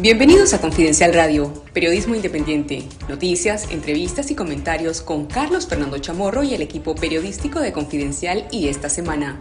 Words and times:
Bienvenidos 0.00 0.54
a 0.54 0.60
Confidencial 0.60 1.12
Radio, 1.12 1.52
periodismo 1.72 2.14
independiente, 2.14 2.88
noticias, 3.08 3.68
entrevistas 3.72 4.30
y 4.30 4.36
comentarios 4.36 5.02
con 5.02 5.26
Carlos 5.26 5.66
Fernando 5.66 5.98
Chamorro 5.98 6.44
y 6.44 6.54
el 6.54 6.62
equipo 6.62 6.94
periodístico 6.94 7.58
de 7.58 7.72
Confidencial 7.72 8.46
y 8.52 8.68
esta 8.68 8.88
semana. 8.90 9.40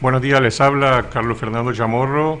Buenos 0.00 0.22
días, 0.22 0.40
les 0.40 0.58
habla 0.62 1.10
Carlos 1.12 1.36
Fernando 1.36 1.74
Chamorro. 1.74 2.40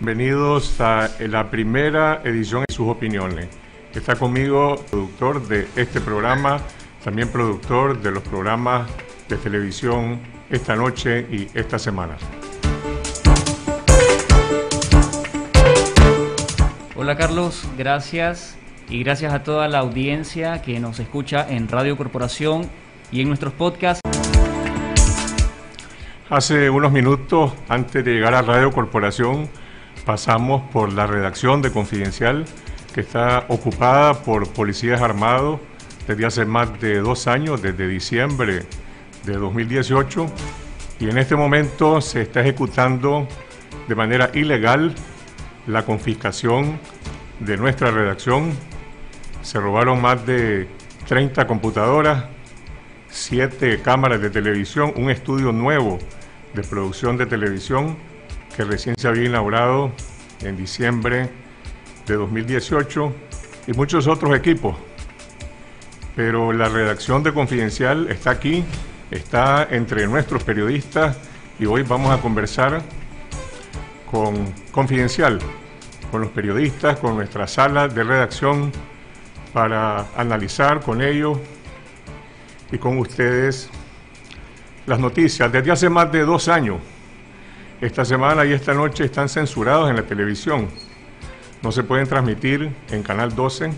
Bienvenidos 0.00 0.80
a 0.80 1.08
la 1.20 1.48
primera 1.48 2.22
edición 2.24 2.64
de 2.66 2.74
sus 2.74 2.88
opiniones. 2.88 3.46
Está 3.94 4.16
conmigo, 4.16 4.84
productor 4.90 5.46
de 5.46 5.68
este 5.76 6.00
programa, 6.00 6.60
también 7.04 7.28
productor 7.28 8.02
de 8.02 8.10
los 8.10 8.24
programas 8.24 8.90
de 9.28 9.36
televisión 9.36 10.20
esta 10.50 10.76
noche 10.76 11.26
y 11.30 11.48
esta 11.54 11.78
semana. 11.78 12.16
Hola 16.94 17.16
Carlos, 17.16 17.68
gracias 17.76 18.56
y 18.88 19.02
gracias 19.02 19.32
a 19.32 19.42
toda 19.42 19.66
la 19.68 19.78
audiencia 19.78 20.62
que 20.62 20.78
nos 20.78 21.00
escucha 21.00 21.46
en 21.48 21.68
Radio 21.68 21.96
Corporación 21.96 22.68
y 23.10 23.22
en 23.22 23.28
nuestros 23.28 23.52
podcasts. 23.52 24.00
Hace 26.30 26.70
unos 26.70 26.92
minutos, 26.92 27.52
antes 27.68 28.04
de 28.04 28.12
llegar 28.12 28.34
a 28.34 28.42
Radio 28.42 28.70
Corporación, 28.70 29.48
pasamos 30.04 30.62
por 30.70 30.92
la 30.92 31.06
redacción 31.06 31.60
de 31.60 31.72
Confidencial, 31.72 32.44
que 32.94 33.00
está 33.00 33.46
ocupada 33.48 34.22
por 34.22 34.48
policías 34.52 35.02
armados 35.02 35.60
desde 36.06 36.26
hace 36.26 36.44
más 36.44 36.80
de 36.80 36.98
dos 37.00 37.26
años, 37.26 37.62
desde 37.62 37.86
diciembre 37.88 38.66
de 39.24 39.34
2018 39.34 40.26
y 41.00 41.08
en 41.08 41.18
este 41.18 41.36
momento 41.36 42.00
se 42.00 42.22
está 42.22 42.40
ejecutando 42.40 43.26
de 43.88 43.94
manera 43.94 44.30
ilegal 44.34 44.94
la 45.66 45.84
confiscación 45.84 46.78
de 47.40 47.56
nuestra 47.56 47.90
redacción. 47.90 48.52
Se 49.42 49.58
robaron 49.58 50.00
más 50.00 50.24
de 50.26 50.68
30 51.08 51.46
computadoras, 51.46 52.24
7 53.08 53.80
cámaras 53.82 54.20
de 54.20 54.30
televisión, 54.30 54.92
un 54.96 55.10
estudio 55.10 55.52
nuevo 55.52 55.98
de 56.54 56.62
producción 56.62 57.16
de 57.16 57.26
televisión 57.26 57.96
que 58.56 58.64
recién 58.64 58.94
se 58.98 59.08
había 59.08 59.24
inaugurado 59.24 59.90
en 60.42 60.56
diciembre 60.56 61.30
de 62.06 62.14
2018 62.14 63.12
y 63.66 63.72
muchos 63.72 64.06
otros 64.06 64.36
equipos. 64.36 64.76
Pero 66.14 66.52
la 66.52 66.68
redacción 66.68 67.22
de 67.22 67.32
Confidencial 67.32 68.08
está 68.10 68.30
aquí 68.30 68.64
está 69.12 69.68
entre 69.70 70.06
nuestros 70.06 70.42
periodistas 70.42 71.16
y 71.58 71.66
hoy 71.66 71.82
vamos 71.82 72.10
a 72.10 72.20
conversar 72.20 72.82
con 74.10 74.52
Confidencial, 74.72 75.38
con 76.10 76.22
los 76.22 76.30
periodistas, 76.30 76.98
con 76.98 77.14
nuestra 77.14 77.46
sala 77.46 77.88
de 77.88 78.04
redacción 78.04 78.72
para 79.52 80.06
analizar 80.16 80.80
con 80.80 81.02
ellos 81.02 81.38
y 82.70 82.78
con 82.78 82.98
ustedes 82.98 83.68
las 84.86 84.98
noticias. 84.98 85.52
Desde 85.52 85.70
hace 85.70 85.90
más 85.90 86.10
de 86.10 86.24
dos 86.24 86.48
años, 86.48 86.78
esta 87.82 88.04
semana 88.04 88.46
y 88.46 88.52
esta 88.52 88.72
noche 88.72 89.04
están 89.04 89.28
censurados 89.28 89.90
en 89.90 89.96
la 89.96 90.02
televisión. 90.02 90.68
No 91.62 91.70
se 91.70 91.82
pueden 91.82 92.06
transmitir 92.06 92.72
en 92.90 93.02
Canal 93.02 93.34
12 93.34 93.70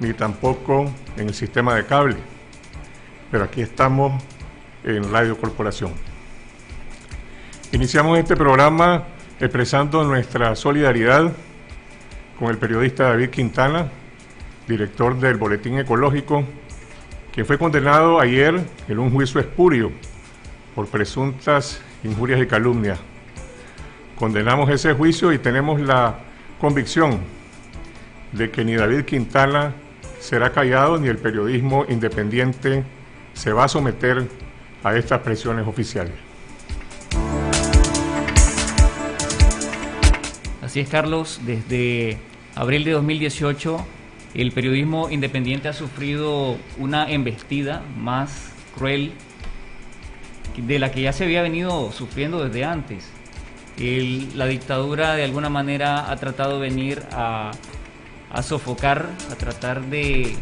ni 0.00 0.12
tampoco 0.12 0.90
en 1.16 1.28
el 1.28 1.34
sistema 1.34 1.74
de 1.74 1.86
cable. 1.86 2.16
Pero 3.30 3.44
aquí 3.44 3.62
estamos 3.62 4.22
en 4.84 5.10
Radio 5.10 5.36
Corporación. 5.36 5.92
Iniciamos 7.72 8.18
este 8.18 8.36
programa 8.36 9.04
expresando 9.38 10.04
nuestra 10.04 10.54
solidaridad 10.56 11.32
con 12.38 12.50
el 12.50 12.58
periodista 12.58 13.04
David 13.04 13.30
Quintana, 13.30 13.88
director 14.66 15.18
del 15.18 15.36
Boletín 15.36 15.78
Ecológico, 15.78 16.44
que 17.32 17.44
fue 17.44 17.58
condenado 17.58 18.18
ayer 18.18 18.60
en 18.88 18.98
un 18.98 19.10
juicio 19.10 19.40
espurio 19.40 19.92
por 20.74 20.88
presuntas 20.88 21.80
injurias 22.02 22.40
y 22.40 22.46
calumnias. 22.46 22.98
Condenamos 24.16 24.68
ese 24.70 24.92
juicio 24.94 25.32
y 25.32 25.38
tenemos 25.38 25.80
la 25.80 26.18
convicción 26.60 27.20
de 28.32 28.50
que 28.50 28.64
ni 28.64 28.74
David 28.74 29.04
Quintana 29.04 29.74
será 30.18 30.52
callado 30.52 30.98
ni 30.98 31.08
el 31.08 31.18
periodismo 31.18 31.86
independiente 31.88 32.84
se 33.32 33.52
va 33.52 33.64
a 33.64 33.68
someter 33.68 34.28
a 34.82 34.96
estas 34.96 35.20
presiones 35.20 35.66
oficiales. 35.66 36.14
Así 40.62 40.80
es, 40.80 40.88
Carlos, 40.88 41.40
desde 41.44 42.18
abril 42.54 42.84
de 42.84 42.92
2018 42.92 43.86
el 44.34 44.52
periodismo 44.52 45.10
independiente 45.10 45.68
ha 45.68 45.72
sufrido 45.72 46.56
una 46.78 47.10
embestida 47.10 47.82
más 47.98 48.52
cruel 48.76 49.12
de 50.56 50.78
la 50.78 50.92
que 50.92 51.02
ya 51.02 51.12
se 51.12 51.24
había 51.24 51.42
venido 51.42 51.90
sufriendo 51.90 52.44
desde 52.44 52.64
antes. 52.64 53.08
la 53.76 54.46
dictadura 54.46 55.14
de 55.14 55.24
alguna 55.24 55.48
manera 55.48 56.10
ha 56.10 56.16
tratado 56.16 56.60
de 56.60 56.68
venir 56.68 57.02
a 57.12 57.52
sofocar, 58.42 59.08
a 59.32 59.34
tratar 59.34 59.82
de 59.86 60.36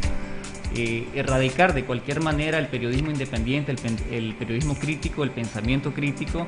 eh, 0.75 1.06
erradicar 1.15 1.73
de 1.73 1.84
cualquier 1.84 2.21
manera 2.21 2.59
el 2.59 2.67
periodismo 2.67 3.11
independiente, 3.11 3.75
el, 4.11 4.34
periodismo 4.34 4.75
crítico, 4.75 5.25
el 5.25 5.31
pensamiento 5.31 5.93
crítico. 5.93 6.47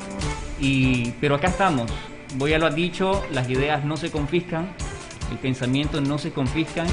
Y, 0.61 1.13
pero 1.21 1.37
acá 1.37 1.49
estamos. 1.49 1.91
Voy 2.37 2.51
ya 2.51 2.59
lo 2.59 2.67
ha 2.67 2.71
dicho, 2.71 3.25
las 3.33 3.49
ideas 3.49 3.85
no 3.85 3.97
se 3.97 4.11
confiscan, 4.11 4.69
el 5.31 5.39
pensamiento 5.39 6.01
no 6.01 6.19
se 6.19 6.33
confiscan. 6.33 6.87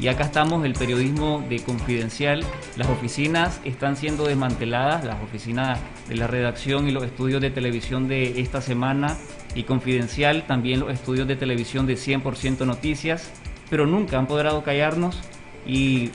Y 0.00 0.08
acá 0.08 0.24
estamos, 0.24 0.64
el 0.64 0.72
periodismo 0.72 1.44
de 1.48 1.60
confidencial. 1.60 2.42
Las 2.76 2.88
oficinas 2.88 3.60
están 3.64 3.96
siendo 3.96 4.24
desmanteladas, 4.24 5.04
las 5.04 5.22
oficinas 5.22 5.78
de 6.08 6.16
la 6.16 6.26
redacción 6.26 6.88
y 6.88 6.90
los 6.90 7.04
estudios 7.04 7.40
de 7.40 7.50
televisión 7.50 8.08
de 8.08 8.40
esta 8.40 8.60
semana 8.60 9.16
y 9.54 9.62
confidencial, 9.62 10.44
también 10.46 10.80
los 10.80 10.92
estudios 10.92 11.28
de 11.28 11.36
televisión 11.36 11.86
de 11.86 11.94
100% 11.94 12.66
noticias, 12.66 13.30
pero 13.70 13.86
nunca 13.86 14.18
han 14.18 14.26
podido 14.26 14.62
callarnos 14.64 15.20
y 15.66 16.10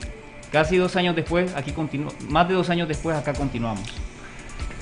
Casi 0.52 0.78
dos 0.78 0.96
años 0.96 1.16
después, 1.16 1.54
aquí 1.56 1.74
más 2.30 2.48
de 2.48 2.54
dos 2.54 2.70
años 2.70 2.88
después, 2.88 3.16
acá 3.18 3.34
continuamos. 3.34 3.84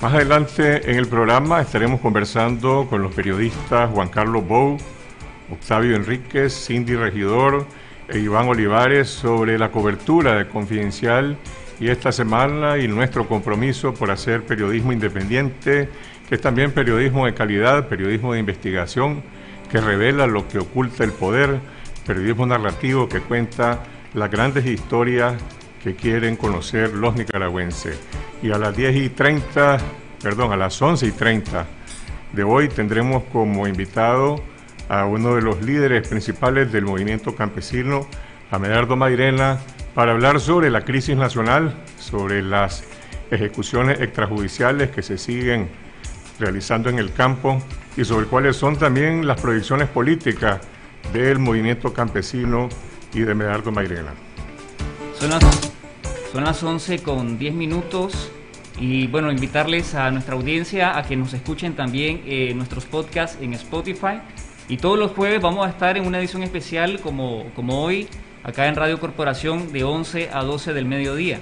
Más 0.00 0.12
adelante 0.12 0.90
en 0.90 0.98
el 0.98 1.08
programa 1.08 1.60
estaremos 1.60 2.00
conversando 2.00 2.86
con 2.88 3.02
los 3.02 3.14
periodistas 3.14 3.90
Juan 3.90 4.08
Carlos 4.08 4.46
Bou, 4.46 4.76
Octavio 5.50 5.96
Enríquez, 5.96 6.66
Cindy 6.66 6.94
Regidor 6.94 7.66
e 8.08 8.18
Iván 8.18 8.46
Olivares 8.48 9.08
sobre 9.08 9.58
la 9.58 9.70
cobertura 9.70 10.36
de 10.36 10.48
Confidencial 10.48 11.36
y 11.80 11.88
esta 11.88 12.12
semana 12.12 12.78
y 12.78 12.88
nuestro 12.88 13.26
compromiso 13.26 13.94
por 13.94 14.10
hacer 14.10 14.44
periodismo 14.44 14.92
independiente, 14.92 15.88
que 16.28 16.34
es 16.34 16.40
también 16.40 16.72
periodismo 16.72 17.26
de 17.26 17.34
calidad, 17.34 17.88
periodismo 17.88 18.34
de 18.34 18.40
investigación, 18.40 19.22
que 19.70 19.80
revela 19.80 20.26
lo 20.26 20.46
que 20.46 20.58
oculta 20.58 21.04
el 21.04 21.12
poder, 21.12 21.58
periodismo 22.06 22.46
narrativo 22.46 23.08
que 23.08 23.20
cuenta 23.20 23.80
las 24.16 24.30
grandes 24.30 24.64
historias 24.64 25.34
que 25.84 25.94
quieren 25.94 26.36
conocer 26.36 26.94
los 26.94 27.14
nicaragüenses. 27.14 28.00
Y 28.42 28.50
a 28.50 28.58
las 28.58 28.74
10 28.74 28.96
y 28.96 29.08
30, 29.10 29.78
perdón, 30.22 30.52
a 30.52 30.56
las 30.56 30.80
11 30.80 31.06
y 31.06 31.12
30 31.12 31.66
de 32.32 32.42
hoy 32.42 32.68
tendremos 32.68 33.24
como 33.24 33.68
invitado 33.68 34.42
a 34.88 35.04
uno 35.04 35.34
de 35.34 35.42
los 35.42 35.62
líderes 35.62 36.08
principales 36.08 36.72
del 36.72 36.86
movimiento 36.86 37.36
campesino, 37.36 38.06
a 38.50 38.58
Medardo 38.58 38.96
Mairena, 38.96 39.58
para 39.94 40.12
hablar 40.12 40.40
sobre 40.40 40.70
la 40.70 40.82
crisis 40.82 41.16
nacional, 41.16 41.74
sobre 41.98 42.42
las 42.42 42.84
ejecuciones 43.30 44.00
extrajudiciales 44.00 44.90
que 44.90 45.02
se 45.02 45.18
siguen 45.18 45.68
realizando 46.38 46.88
en 46.88 46.98
el 46.98 47.12
campo 47.12 47.60
y 47.96 48.04
sobre 48.04 48.26
cuáles 48.26 48.56
son 48.56 48.76
también 48.76 49.26
las 49.26 49.40
proyecciones 49.40 49.88
políticas 49.88 50.60
del 51.12 51.38
movimiento 51.38 51.92
campesino 51.92 52.68
y 53.12 53.20
de 53.20 53.34
Medardo 53.34 53.72
Mairena. 53.72 54.12
Son 55.18 55.30
las 55.30 55.42
son 56.32 56.44
las 56.44 56.62
11 56.62 56.98
con 57.02 57.38
10 57.38 57.54
minutos 57.54 58.30
y 58.78 59.06
bueno, 59.06 59.30
invitarles 59.30 59.94
a 59.94 60.10
nuestra 60.10 60.34
audiencia 60.34 60.98
a 60.98 61.02
que 61.02 61.16
nos 61.16 61.32
escuchen 61.32 61.74
también 61.74 62.22
eh, 62.26 62.52
nuestros 62.54 62.84
podcasts 62.84 63.38
en 63.40 63.54
Spotify. 63.54 64.20
Y 64.68 64.76
todos 64.76 64.98
los 64.98 65.12
jueves 65.12 65.40
vamos 65.40 65.66
a 65.66 65.70
estar 65.70 65.96
en 65.96 66.06
una 66.06 66.18
edición 66.18 66.42
especial 66.42 67.00
como, 67.00 67.44
como 67.54 67.82
hoy, 67.82 68.08
acá 68.42 68.66
en 68.66 68.74
Radio 68.74 69.00
Corporación, 69.00 69.72
de 69.72 69.84
11 69.84 70.30
a 70.32 70.42
12 70.42 70.74
del 70.74 70.84
mediodía. 70.84 71.40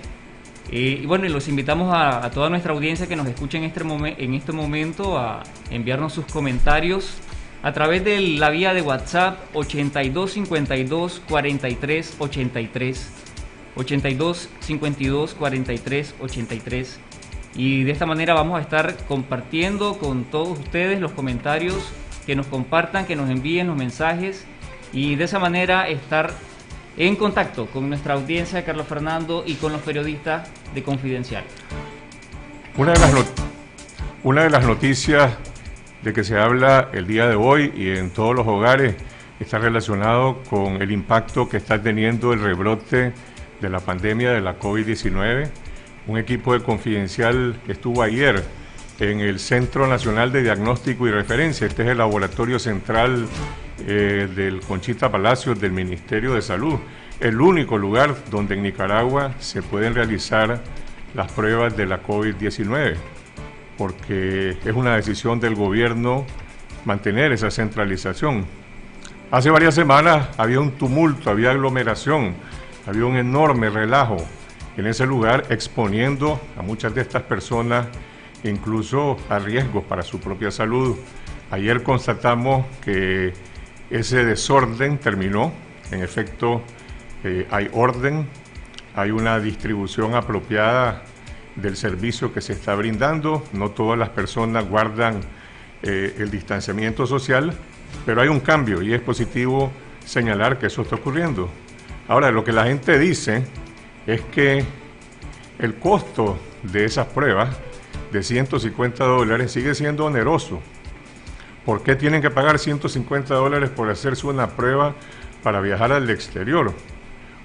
Eh, 0.71 1.01
y 1.03 1.07
bueno, 1.07 1.27
y 1.27 1.29
los 1.29 1.49
invitamos 1.49 1.93
a, 1.93 2.31
toda 2.31 2.49
nuestra 2.49 2.73
audiencia 2.73 3.09
que 3.09 3.17
nos 3.17 3.27
escuche 3.27 3.59
en 3.59 3.65
este, 3.65 3.83
en 3.83 4.35
este 4.35 4.53
momento 4.53 5.19
a 5.19 5.43
enviarnos 5.71 6.13
sus 6.13 6.27
comentarios 6.27 7.17
a 7.65 7.73
través 7.73 8.05
de 8.05 8.21
la 8.21 8.51
vía 8.51 8.75
de 8.75 8.83
WhatsApp 8.83 9.39
8252 9.55 11.23
43 11.27 12.17
83 12.19 13.11
82 13.75 14.49
52 14.61 15.35
43 15.35 16.15
83 16.21 17.01
Y 17.57 17.85
de 17.85 17.91
esta 17.91 18.05
manera 18.05 18.35
vamos 18.35 18.59
a 18.59 18.61
estar 18.61 18.95
compartiendo 19.09 19.97
con 19.97 20.25
todos 20.25 20.59
ustedes 20.59 21.01
los 21.01 21.13
comentarios 21.13 21.91
que 22.27 22.37
nos 22.37 22.47
compartan, 22.49 23.07
que 23.07 23.17
nos 23.17 23.31
envíen 23.31 23.69
los 23.69 23.77
mensajes 23.79 24.45
y 24.93 25.15
de 25.15 25.25
esa 25.25 25.39
manera 25.39 25.89
estar 25.89 26.35
en 26.99 27.17
contacto 27.17 27.65
con 27.67 27.89
nuestra 27.89 28.13
audiencia, 28.13 28.63
Carlos 28.67 28.87
Fernando, 28.87 29.43
y 29.47 29.55
con 29.55 29.73
los 29.73 29.81
periodistas 29.81 30.49
de 30.75 30.83
Confidencial. 30.83 31.45
Una 32.77 32.93
de 32.93 33.01
las, 33.01 33.13
una 34.23 34.45
de 34.45 34.51
las 34.51 34.65
noticias 34.65 35.33
de 36.05 36.13
que 36.13 36.23
se 36.23 36.39
habla 36.39 36.91
el 36.93 37.09
día 37.09 37.27
de 37.27 37.35
hoy 37.35 37.73
y 37.75 37.89
en 37.91 38.11
todos 38.11 38.37
los 38.37 38.47
hogares 38.47 38.95
está 39.41 39.59
relacionado 39.59 40.43
con 40.49 40.81
el 40.81 40.93
impacto 40.93 41.49
que 41.49 41.57
está 41.57 41.83
teniendo 41.83 42.33
el 42.33 42.41
rebrote 42.41 43.13
de 43.61 43.69
la 43.69 43.81
pandemia 43.81 44.31
de 44.31 44.41
la 44.41 44.59
COVID-19 44.61 45.49
un 46.07 46.19
equipo 46.19 46.53
de 46.53 46.61
Confidencial 46.61 47.57
estuvo 47.67 48.03
ayer 48.03 48.45
en 49.01 49.21
el 49.21 49.39
Centro 49.39 49.87
Nacional 49.87 50.33
de 50.33 50.43
Diagnóstico 50.43 51.07
y 51.09 51.11
Referencia. 51.11 51.67
Este 51.67 51.83
es 51.83 51.89
el 51.89 51.99
laboratorio 51.99 52.59
central 52.59 53.27
eh, 53.87 54.29
del 54.35 54.61
Conchita 54.61 55.11
Palacios 55.11 55.59
del 55.59 55.73
Ministerio 55.73 56.35
de 56.35 56.43
Salud. 56.43 56.79
El 57.21 57.41
único 57.41 57.79
lugar 57.79 58.15
donde 58.31 58.55
en 58.55 58.63
Nicaragua 58.63 59.33
se 59.39 59.63
pueden 59.63 59.95
realizar 59.95 60.61
las 61.15 61.33
pruebas 61.33 61.75
de 61.77 61.87
la 61.87 62.03
COVID-19, 62.03 62.97
porque 63.77 64.57
es 64.65 64.75
una 64.75 64.97
decisión 64.97 65.41
del 65.41 65.55
gobierno 65.55 66.27
mantener 66.85 67.33
esa 67.33 67.51
centralización. 67.51 68.47
Hace 69.31 69.51
varias 69.51 69.75
semanas 69.75 70.29
había 70.37 70.61
un 70.61 70.73
tumulto, 70.73 71.31
había 71.31 71.51
aglomeración, 71.51 72.35
había 72.87 73.07
un 73.07 73.17
enorme 73.17 73.71
relajo 73.71 74.17
en 74.77 74.87
ese 74.87 75.07
lugar 75.07 75.45
exponiendo 75.51 76.41
a 76.57 76.63
muchas 76.63 76.95
de 76.95 77.01
estas 77.01 77.23
personas 77.23 77.87
incluso 78.45 79.17
a 79.29 79.39
riesgos 79.39 79.85
para 79.85 80.03
su 80.03 80.21
propia 80.21 80.51
salud. 80.51 80.97
Ayer 81.51 81.83
constatamos 81.83 82.67
que 82.85 83.33
ese 83.91 84.25
desorden 84.25 84.99
terminó, 84.99 85.53
en 85.91 86.03
efecto 86.03 86.63
eh, 87.23 87.47
hay 87.51 87.71
orden, 87.73 88.27
hay 88.95 89.11
una 89.11 89.41
distribución 89.41 90.15
apropiada 90.15 91.03
del 91.57 91.77
servicio 91.77 92.33
que 92.33 92.41
se 92.41 92.53
está 92.53 92.75
brindando, 92.75 93.45
no 93.53 93.71
todas 93.71 93.99
las 93.99 94.11
personas 94.11 94.69
guardan 94.69 95.21
eh, 95.83 96.17
el 96.19 96.31
distanciamiento 96.31 97.07
social, 97.07 97.55
pero 98.05 98.21
hay 98.21 98.29
un 98.29 98.41
cambio 98.41 98.83
y 98.83 98.93
es 98.93 99.01
positivo 99.01 99.71
señalar 100.05 100.59
que 100.59 100.67
eso 100.67 100.83
está 100.83 100.97
ocurriendo. 100.97 101.49
Ahora, 102.09 102.31
lo 102.31 102.45
que 102.45 102.53
la 102.53 102.65
gente 102.65 102.99
dice 102.99 103.45
es 104.07 104.21
que 104.23 104.65
el 105.59 105.75
costo 105.77 106.39
de 106.63 106.85
esas 106.85 107.07
pruebas 107.07 107.57
de 108.13 108.23
150 108.23 109.05
dólares 109.05 109.53
sigue 109.53 109.75
siendo 109.75 110.07
oneroso. 110.07 110.61
¿Por 111.65 111.83
qué 111.83 111.97
tienen 111.97 112.21
que 112.21 112.31
pagar 112.31 112.59
150 112.59 113.35
dólares 113.35 113.71
por 113.71 113.89
hacerse 113.91 114.27
una 114.27 114.49
prueba 114.49 114.95
para 115.43 115.61
viajar 115.61 115.93
al 115.93 116.11
exterior? 116.11 116.73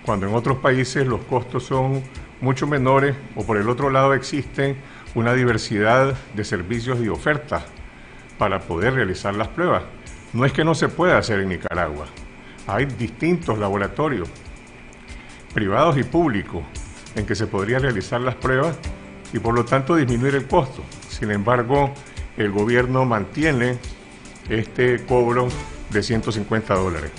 Cuando 0.06 0.28
en 0.28 0.34
otros 0.34 0.58
países 0.58 1.08
los 1.08 1.22
costos 1.22 1.64
son 1.64 2.04
mucho 2.42 2.68
menores 2.68 3.16
o 3.36 3.46
por 3.46 3.58
el 3.58 3.70
otro 3.70 3.90
lado 3.90 4.14
existen 4.14 4.78
una 5.16 5.34
diversidad 5.34 6.16
de 6.36 6.44
servicios 6.44 7.00
y 7.02 7.10
ofertas 7.10 7.64
para 8.38 8.60
poder 8.60 8.94
realizar 8.94 9.36
las 9.36 9.50
pruebas. 9.50 9.84
No 10.34 10.46
es 10.46 10.54
que 10.54 10.64
no 10.64 10.76
se 10.76 10.88
pueda 10.88 11.18
hacer 11.18 11.40
en 11.40 11.50
Nicaragua. 11.50 12.06
Hay 12.68 12.86
distintos 12.86 13.58
laboratorios 13.58 14.30
privados 15.54 15.98
y 15.98 16.04
públicos, 16.04 16.64
en 17.16 17.26
que 17.26 17.36
se 17.36 17.48
podrían 17.48 17.82
realizar 17.82 18.22
las 18.22 18.36
pruebas 18.36 18.78
y 19.34 19.40
por 19.40 19.56
lo 19.56 19.66
tanto 19.66 19.96
disminuir 19.96 20.36
el 20.36 20.48
costo. 20.48 20.84
Sin 21.10 21.32
embargo, 21.32 21.94
el 22.38 22.52
gobierno 22.52 23.04
mantiene 23.06 23.78
este 24.50 25.04
cobro 25.06 25.48
de 25.90 26.04
150 26.04 26.74
dólares. 26.76 27.12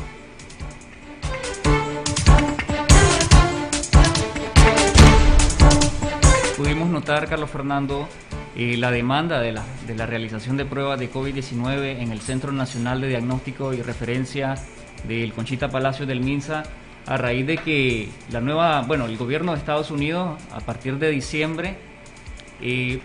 Carlos 7.02 7.50
Fernando, 7.50 8.08
eh, 8.56 8.76
la 8.76 8.90
demanda 8.90 9.40
de 9.40 9.52
la, 9.52 9.64
de 9.86 9.94
la 9.94 10.06
realización 10.06 10.56
de 10.56 10.64
pruebas 10.64 10.98
de 10.98 11.10
COVID-19 11.10 12.00
en 12.00 12.12
el 12.12 12.20
Centro 12.20 12.52
Nacional 12.52 13.00
de 13.00 13.08
Diagnóstico 13.08 13.72
y 13.72 13.82
Referencia 13.82 14.56
del 15.08 15.32
Conchita 15.32 15.70
Palacio 15.70 16.06
del 16.06 16.20
MINSA 16.20 16.64
a 17.06 17.16
raíz 17.16 17.46
de 17.46 17.56
que 17.56 18.10
la 18.30 18.40
nueva, 18.40 18.82
bueno, 18.82 19.06
el 19.06 19.16
gobierno 19.16 19.52
de 19.52 19.58
Estados 19.58 19.90
Unidos 19.90 20.40
a 20.52 20.60
partir 20.60 20.98
de 20.98 21.10
diciembre 21.10 21.76
eh, 22.60 23.00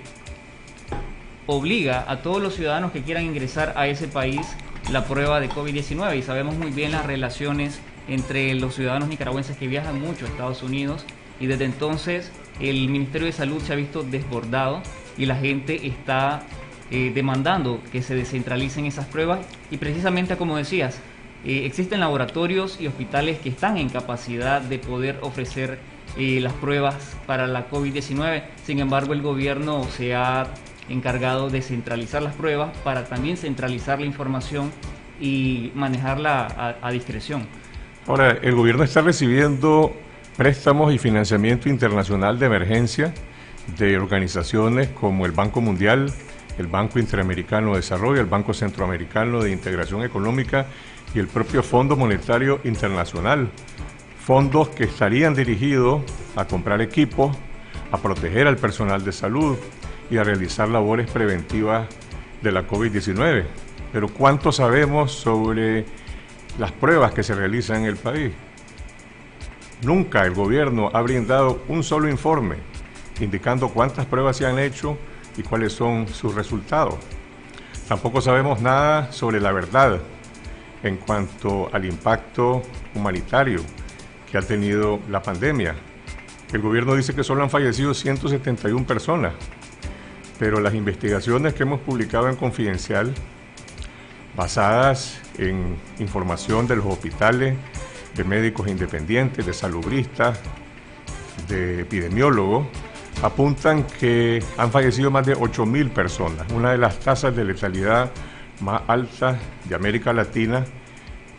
obliga 1.47 2.05
a 2.07 2.21
todos 2.21 2.41
los 2.41 2.55
ciudadanos 2.55 2.91
que 2.91 3.01
quieran 3.01 3.23
ingresar 3.23 3.73
a 3.77 3.87
ese 3.87 4.07
país 4.07 4.41
la 4.91 5.05
prueba 5.05 5.39
de 5.39 5.49
COVID-19 5.49 6.17
y 6.17 6.21
sabemos 6.21 6.55
muy 6.55 6.71
bien 6.71 6.91
las 6.91 7.05
relaciones 7.05 7.79
entre 8.07 8.53
los 8.55 8.75
ciudadanos 8.75 9.09
nicaragüenses 9.09 9.57
que 9.57 9.67
viajan 9.67 9.99
mucho 9.99 10.25
a 10.25 10.27
Estados 10.27 10.61
Unidos 10.63 11.05
y 11.39 11.47
desde 11.47 11.65
entonces 11.65 12.31
el 12.59 12.89
Ministerio 12.89 13.27
de 13.27 13.33
Salud 13.33 13.61
se 13.61 13.73
ha 13.73 13.75
visto 13.75 14.03
desbordado 14.03 14.81
y 15.17 15.25
la 15.25 15.35
gente 15.35 15.87
está 15.87 16.43
eh, 16.91 17.11
demandando 17.13 17.81
que 17.91 18.01
se 18.01 18.15
descentralicen 18.15 18.85
esas 18.85 19.05
pruebas 19.05 19.39
y 19.71 19.77
precisamente 19.77 20.37
como 20.37 20.57
decías, 20.57 20.99
eh, 21.43 21.65
existen 21.65 21.99
laboratorios 21.99 22.79
y 22.79 22.87
hospitales 22.87 23.39
que 23.39 23.49
están 23.49 23.77
en 23.77 23.89
capacidad 23.89 24.61
de 24.61 24.79
poder 24.79 25.17
ofrecer 25.21 25.79
eh, 26.17 26.39
las 26.41 26.53
pruebas 26.53 27.17
para 27.25 27.47
la 27.47 27.69
COVID-19. 27.69 28.43
Sin 28.63 28.79
embargo, 28.79 29.13
el 29.13 29.21
gobierno 29.21 29.83
se 29.85 30.15
ha 30.15 30.47
encargado 30.87 31.49
de 31.49 31.61
centralizar 31.61 32.21
las 32.21 32.35
pruebas 32.35 32.75
para 32.83 33.05
también 33.05 33.37
centralizar 33.37 33.99
la 33.99 34.05
información 34.05 34.71
y 35.19 35.71
manejarla 35.75 36.45
a, 36.45 36.87
a 36.87 36.91
discreción. 36.91 37.47
Ahora, 38.07 38.37
el 38.41 38.53
gobierno 38.53 38.83
está 38.83 39.01
recibiendo 39.01 39.95
préstamos 40.37 40.93
y 40.93 40.97
financiamiento 40.97 41.69
internacional 41.69 42.37
de 42.39 42.47
emergencia 42.47 43.13
de 43.77 43.97
organizaciones 43.97 44.89
como 44.89 45.25
el 45.25 45.31
Banco 45.31 45.61
Mundial, 45.61 46.11
el 46.57 46.67
Banco 46.67 46.99
Interamericano 46.99 47.71
de 47.71 47.77
Desarrollo, 47.77 48.19
el 48.19 48.27
Banco 48.27 48.53
Centroamericano 48.53 49.41
de 49.41 49.51
Integración 49.51 50.03
Económica 50.03 50.67
y 51.13 51.19
el 51.19 51.27
propio 51.27 51.63
Fondo 51.63 51.95
Monetario 51.95 52.59
Internacional. 52.65 53.49
Fondos 54.25 54.69
que 54.69 54.83
estarían 54.85 55.35
dirigidos 55.35 56.01
a 56.35 56.45
comprar 56.45 56.81
equipos, 56.81 57.35
a 57.91 57.97
proteger 57.97 58.47
al 58.47 58.57
personal 58.57 59.05
de 59.05 59.13
salud 59.13 59.57
y 60.09 60.17
a 60.17 60.23
realizar 60.23 60.67
labores 60.67 61.09
preventivas 61.09 61.87
de 62.41 62.51
la 62.51 62.67
COVID-19. 62.67 63.45
Pero 63.93 64.09
¿cuánto 64.09 64.51
sabemos 64.51 65.13
sobre 65.13 65.85
las 66.59 66.71
pruebas 66.73 67.13
que 67.13 67.23
se 67.23 67.35
realizan 67.35 67.81
en 67.81 67.85
el 67.85 67.95
país? 67.95 68.33
Nunca 69.85 70.25
el 70.25 70.33
gobierno 70.33 70.89
ha 70.93 71.01
brindado 71.03 71.61
un 71.67 71.83
solo 71.83 72.09
informe 72.09 72.55
indicando 73.19 73.69
cuántas 73.69 74.07
pruebas 74.07 74.35
se 74.35 74.47
han 74.47 74.57
hecho 74.57 74.97
y 75.37 75.43
cuáles 75.43 75.73
son 75.73 76.07
sus 76.07 76.33
resultados. 76.33 76.95
Tampoco 77.87 78.19
sabemos 78.19 78.59
nada 78.61 79.11
sobre 79.11 79.39
la 79.39 79.51
verdad 79.51 79.99
en 80.81 80.97
cuanto 80.97 81.69
al 81.71 81.85
impacto 81.85 82.63
humanitario 82.95 83.61
que 84.31 84.39
ha 84.39 84.41
tenido 84.41 85.01
la 85.07 85.21
pandemia. 85.21 85.75
El 86.51 86.61
gobierno 86.61 86.95
dice 86.95 87.13
que 87.13 87.23
solo 87.23 87.43
han 87.43 87.51
fallecido 87.51 87.93
171 87.93 88.87
personas, 88.87 89.33
pero 90.39 90.59
las 90.61 90.73
investigaciones 90.73 91.53
que 91.53 91.61
hemos 91.61 91.79
publicado 91.81 92.27
en 92.27 92.37
Confidencial, 92.37 93.13
basadas 94.35 95.21
en 95.37 95.77
información 95.99 96.65
de 96.65 96.75
los 96.75 96.87
hospitales, 96.87 97.55
de 98.15 98.23
médicos 98.23 98.67
independientes, 98.67 99.45
de 99.45 99.53
salubristas, 99.53 100.39
de 101.47 101.81
epidemiólogos, 101.81 102.67
apuntan 103.21 103.83
que 103.83 104.43
han 104.57 104.71
fallecido 104.71 105.11
más 105.11 105.25
de 105.25 105.35
8.000 105.35 105.89
personas, 105.89 106.51
una 106.51 106.71
de 106.71 106.77
las 106.77 106.99
tasas 106.99 107.35
de 107.35 107.43
letalidad 107.43 108.11
más 108.61 108.81
altas 108.87 109.37
de 109.65 109.75
América 109.75 110.13
Latina 110.13 110.65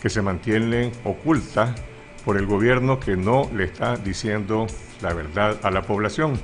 que 0.01 0.11
se 0.11 0.23
mantienen 0.23 0.93
ocultas 1.05 1.71
por 2.25 2.37
el 2.37 2.47
gobierno 2.47 3.01
que 3.01 3.17
no 3.17 3.49
le 3.55 3.65
está 3.65 3.97
diciendo 3.97 4.67
la 5.01 5.15
verdad 5.15 5.59
a 5.63 5.71
la 5.71 5.83
población. 5.83 6.39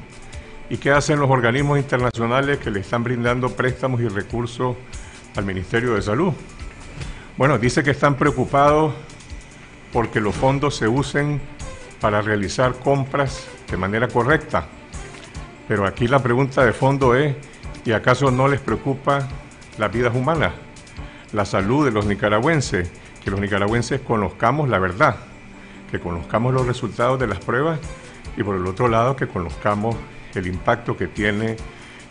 ¿Y 0.70 0.78
qué 0.78 0.90
hacen 0.90 1.18
los 1.18 1.28
organismos 1.28 1.78
internacionales 1.78 2.58
que 2.58 2.70
le 2.70 2.80
están 2.80 3.04
brindando 3.04 3.50
préstamos 3.50 4.00
y 4.00 4.08
recursos 4.08 4.76
al 5.36 5.44
Ministerio 5.44 5.94
de 5.94 6.02
Salud? 6.02 6.32
Bueno, 7.36 7.58
dice 7.58 7.82
que 7.82 7.90
están 7.90 8.16
preocupados 8.16 8.94
porque 9.92 10.20
los 10.20 10.34
fondos 10.34 10.76
se 10.76 10.88
usen 10.88 11.40
para 12.00 12.22
realizar 12.22 12.74
compras 12.78 13.46
de 13.70 13.76
manera 13.76 14.08
correcta. 14.08 14.66
Pero 15.68 15.86
aquí 15.86 16.08
la 16.08 16.22
pregunta 16.22 16.64
de 16.64 16.72
fondo 16.72 17.14
es, 17.14 17.36
¿y 17.84 17.92
acaso 17.92 18.30
no 18.30 18.48
les 18.48 18.60
preocupa 18.60 19.28
las 19.78 19.92
vidas 19.92 20.14
humanas, 20.14 20.52
la 21.32 21.44
salud 21.44 21.84
de 21.84 21.92
los 21.92 22.06
nicaragüenses, 22.06 22.90
que 23.22 23.30
los 23.30 23.40
nicaragüenses 23.40 24.00
conozcamos 24.00 24.68
la 24.68 24.78
verdad, 24.78 25.16
que 25.90 26.00
conozcamos 26.00 26.52
los 26.52 26.66
resultados 26.66 27.20
de 27.20 27.26
las 27.26 27.38
pruebas 27.38 27.78
y 28.36 28.42
por 28.42 28.56
el 28.56 28.66
otro 28.66 28.88
lado 28.88 29.14
que 29.14 29.28
conozcamos 29.28 29.94
el 30.34 30.46
impacto 30.46 30.96
que 30.96 31.08
tiene 31.08 31.56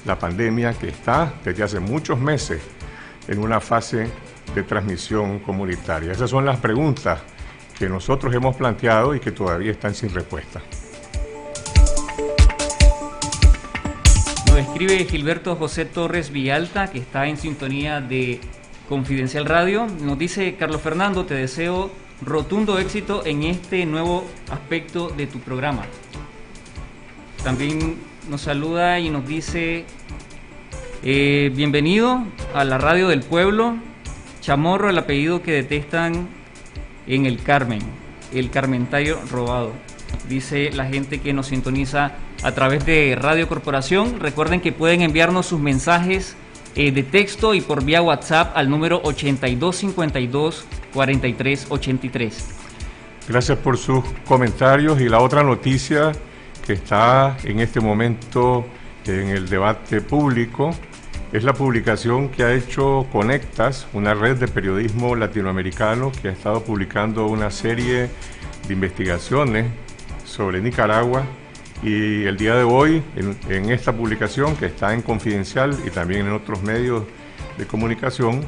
la 0.06 0.18
pandemia 0.18 0.74
que 0.74 0.90
está 0.90 1.34
desde 1.44 1.64
hace 1.64 1.80
muchos 1.80 2.20
meses 2.20 2.62
en 3.28 3.40
una 3.40 3.60
fase 3.60 4.08
de 4.56 4.64
transmisión 4.64 5.40
comunitaria. 5.40 6.12
Esas 6.12 6.30
son 6.30 6.46
las 6.46 6.60
preguntas 6.60 7.20
que 7.82 7.90
nosotros 7.90 8.32
hemos 8.36 8.56
planteado 8.56 9.16
y 9.16 9.20
que 9.20 9.32
todavía 9.32 9.72
están 9.72 9.96
sin 9.96 10.14
respuesta. 10.14 10.62
Nos 14.46 14.60
escribe 14.60 15.04
Gilberto 15.06 15.56
José 15.56 15.86
Torres 15.86 16.32
Villalta, 16.32 16.92
que 16.92 17.00
está 17.00 17.26
en 17.26 17.38
sintonía 17.38 18.00
de 18.00 18.40
Confidencial 18.88 19.46
Radio. 19.46 19.88
Nos 20.00 20.20
dice, 20.20 20.58
Carlos 20.60 20.80
Fernando, 20.80 21.26
te 21.26 21.34
deseo 21.34 21.90
rotundo 22.22 22.78
éxito 22.78 23.26
en 23.26 23.42
este 23.42 23.84
nuevo 23.88 24.28
aspecto 24.52 25.10
de 25.10 25.26
tu 25.26 25.40
programa. 25.40 25.82
También 27.44 27.98
nos 28.30 28.42
saluda 28.42 29.00
y 29.00 29.10
nos 29.10 29.28
dice, 29.28 29.86
eh, 31.02 31.52
bienvenido 31.56 32.26
a 32.54 32.64
la 32.64 32.78
radio 32.78 33.08
del 33.08 33.22
pueblo, 33.24 33.74
Chamorro, 34.40 34.92
el 34.92 35.00
apellido 35.00 35.42
que 35.42 35.54
detestan 35.54 36.41
en 37.08 37.26
el 37.26 37.42
Carmen, 37.42 37.82
el 38.34 38.50
Carmentario 38.50 39.20
robado. 39.32 39.74
Dice 40.28 40.72
la 40.72 40.86
gente 40.86 41.20
que 41.20 41.34
nos 41.34 41.48
sintoniza 41.48 42.14
a 42.44 42.52
través 42.52 42.86
de 42.86 43.18
Radio 43.20 43.48
Corporación. 43.48 44.20
Recuerden 44.20 44.62
que 44.62 44.72
pueden 44.72 45.02
enviarnos 45.02 45.46
sus 45.46 45.60
mensajes 45.60 46.36
eh, 46.76 46.92
de 46.92 47.04
texto 47.04 47.54
y 47.54 47.62
por 47.62 47.84
vía 47.84 48.02
WhatsApp 48.02 48.56
al 48.56 48.70
número 48.70 49.02
8252 49.04 50.66
4383. 50.94 52.48
Gracias 53.28 53.58
por 53.58 53.78
sus 53.78 54.04
comentarios 54.26 55.00
y 55.00 55.10
la 55.10 55.20
otra 55.20 55.44
noticia 55.44 56.12
que 56.66 56.74
está 56.74 57.38
en 57.44 57.60
este 57.60 57.80
momento 57.80 58.66
en 59.06 59.30
el 59.30 59.50
debate 59.50 60.02
público 60.02 60.74
es 61.32 61.46
la 61.46 61.54
publicación 61.54 62.28
que 62.28 62.44
ha 62.44 62.54
hecho 62.54 63.08
Conectas, 63.10 63.88
una 63.94 64.14
red 64.14 64.36
de 64.36 64.50
periodismo 64.50 65.16
latinoamericano 65.16 66.12
que 66.12 66.28
ha 66.28 66.32
estado 66.32 66.62
publicando 66.62 67.28
una 67.28 67.50
serie 67.52 68.10
de 68.68 68.74
investigaciones 68.74 69.68
sobre 70.26 70.60
Nicaragua. 70.60 71.24
Y 71.84 72.26
el 72.26 72.36
día 72.36 72.56
de 72.56 72.64
hoy 72.64 73.02
en, 73.48 73.70
esta 73.72 73.94
publicación 73.94 74.58
que 74.58 74.66
está 74.66 74.94
en 74.94 75.02
Confidencial 75.02 75.76
y 75.86 75.90
también 75.90 76.28
en 76.28 76.34
otros 76.34 76.62
medios 76.64 77.06
de 77.58 77.66
comunicación 77.66 78.42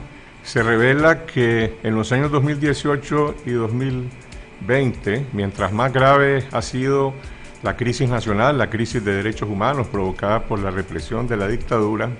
se 0.43 0.61
revela 0.61 1.25
que 1.25 1.77
en 1.83 1.95
los 1.95 2.11
años 2.11 2.31
2018 2.31 3.35
y 3.45 3.51
2020, 3.51 5.27
mientras 5.31 5.71
más 5.71 5.93
grave 5.93 6.43
ha 6.51 6.61
sido 6.61 7.13
la 7.63 7.77
crisis 7.77 8.09
nacional, 8.09 8.57
la 8.57 8.69
crisis 8.69 9.03
de 9.05 9.13
derechos 9.13 9.49
humanos 9.49 9.87
provocada 9.87 10.43
por 10.43 10.59
la 10.59 10.69
represión 10.69 11.27
de 11.27 11.37
la 11.37 11.47
dictadura, 11.47 12.11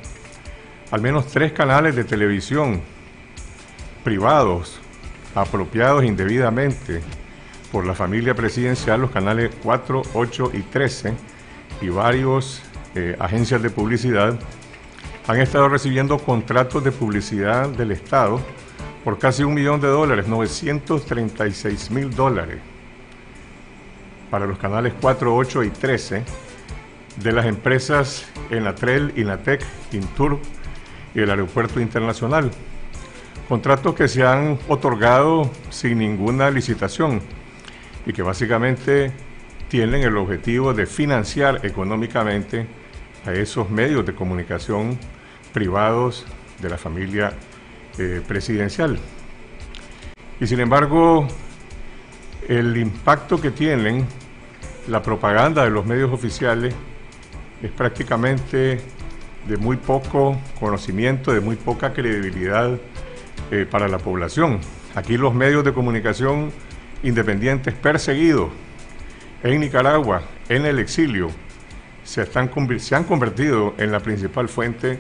al 0.94 1.02
menos 1.02 1.26
tres 1.26 1.52
canales 1.54 1.96
de 1.96 2.04
televisión 2.04 2.80
privados, 4.04 4.80
apropiados 5.34 6.04
indebidamente 6.04 7.02
por 7.72 7.84
la 7.84 7.96
familia 7.96 8.36
presidencial, 8.36 9.02
los 9.02 9.10
canales 9.10 9.50
4, 9.64 10.04
8 10.14 10.52
y 10.54 10.62
13, 10.62 11.14
y 11.82 11.90
varios 11.90 12.62
eh, 12.94 13.16
agencias 13.18 13.64
de 13.64 13.72
publicidad, 13.72 14.40
han 15.26 15.40
estado 15.40 15.68
recibiendo 15.68 16.20
contratos 16.20 16.84
de 16.84 16.92
publicidad 16.92 17.70
del 17.70 17.92
Estado 17.92 18.40
por 19.04 19.18
casi 19.18 19.44
un 19.44 19.56
millón 19.56 19.82
de 19.82 19.88
dólares, 19.88 20.28
936 20.28 21.90
mil 21.90 22.16
dólares, 22.16 22.60
para 24.30 24.46
los 24.46 24.60
canales 24.60 24.94
4, 25.02 25.36
8 25.36 25.64
y 25.64 25.70
13 25.72 26.24
de 27.16 27.32
las 27.32 27.48
empresas 27.48 28.28
Enatrel, 28.52 29.12
Inatec, 29.16 29.66
Intur, 29.92 30.40
el 31.22 31.30
Aeropuerto 31.30 31.80
Internacional. 31.80 32.52
Contratos 33.48 33.94
que 33.96 34.08
se 34.08 34.26
han 34.26 34.58
otorgado 34.68 35.52
sin 35.70 36.00
ninguna 36.00 36.50
licitación 36.50 37.22
y 38.06 38.14
que 38.14 38.22
básicamente 38.22 39.12
tienen 39.68 40.04
el 40.04 40.18
objetivo 40.18 40.74
de 40.74 40.86
financiar 40.86 41.66
económicamente 41.66 42.68
a 43.26 43.34
esos 43.34 43.70
medios 43.70 44.06
de 44.06 44.14
comunicación 44.14 44.98
privados 45.52 46.26
de 46.62 46.70
la 46.70 46.78
familia 46.78 47.34
eh, 47.98 48.22
presidencial. 48.28 48.98
Y 50.40 50.48
sin 50.48 50.60
embargo, 50.60 51.28
el 52.48 52.76
impacto 52.78 53.40
que 53.40 53.52
tienen 53.52 54.06
la 54.88 55.02
propaganda 55.02 55.64
de 55.64 55.70
los 55.70 55.86
medios 55.86 56.12
oficiales 56.12 56.74
es 57.62 57.72
prácticamente 57.72 58.82
de 59.48 59.58
muy 59.58 59.78
poco 59.78 60.38
conocimiento, 60.60 61.34
de 61.34 61.42
muy 61.42 61.56
poca 61.56 61.94
credibilidad 61.94 62.78
eh, 63.52 63.66
para 63.70 63.88
la 63.88 63.98
población. 63.98 64.60
Aquí 64.96 65.18
los 65.18 65.34
medios 65.34 65.64
de 65.64 65.74
comunicación 65.74 66.52
independientes 67.04 67.74
perseguidos 67.74 68.50
en 69.44 69.60
Nicaragua, 69.60 70.22
en 70.48 70.66
el 70.66 70.80
exilio, 70.80 71.30
se, 72.04 72.22
están, 72.22 72.50
se 72.80 72.96
han 72.96 73.04
convertido 73.04 73.74
en 73.78 73.92
la 73.92 74.00
principal 74.00 74.48
fuente 74.48 75.00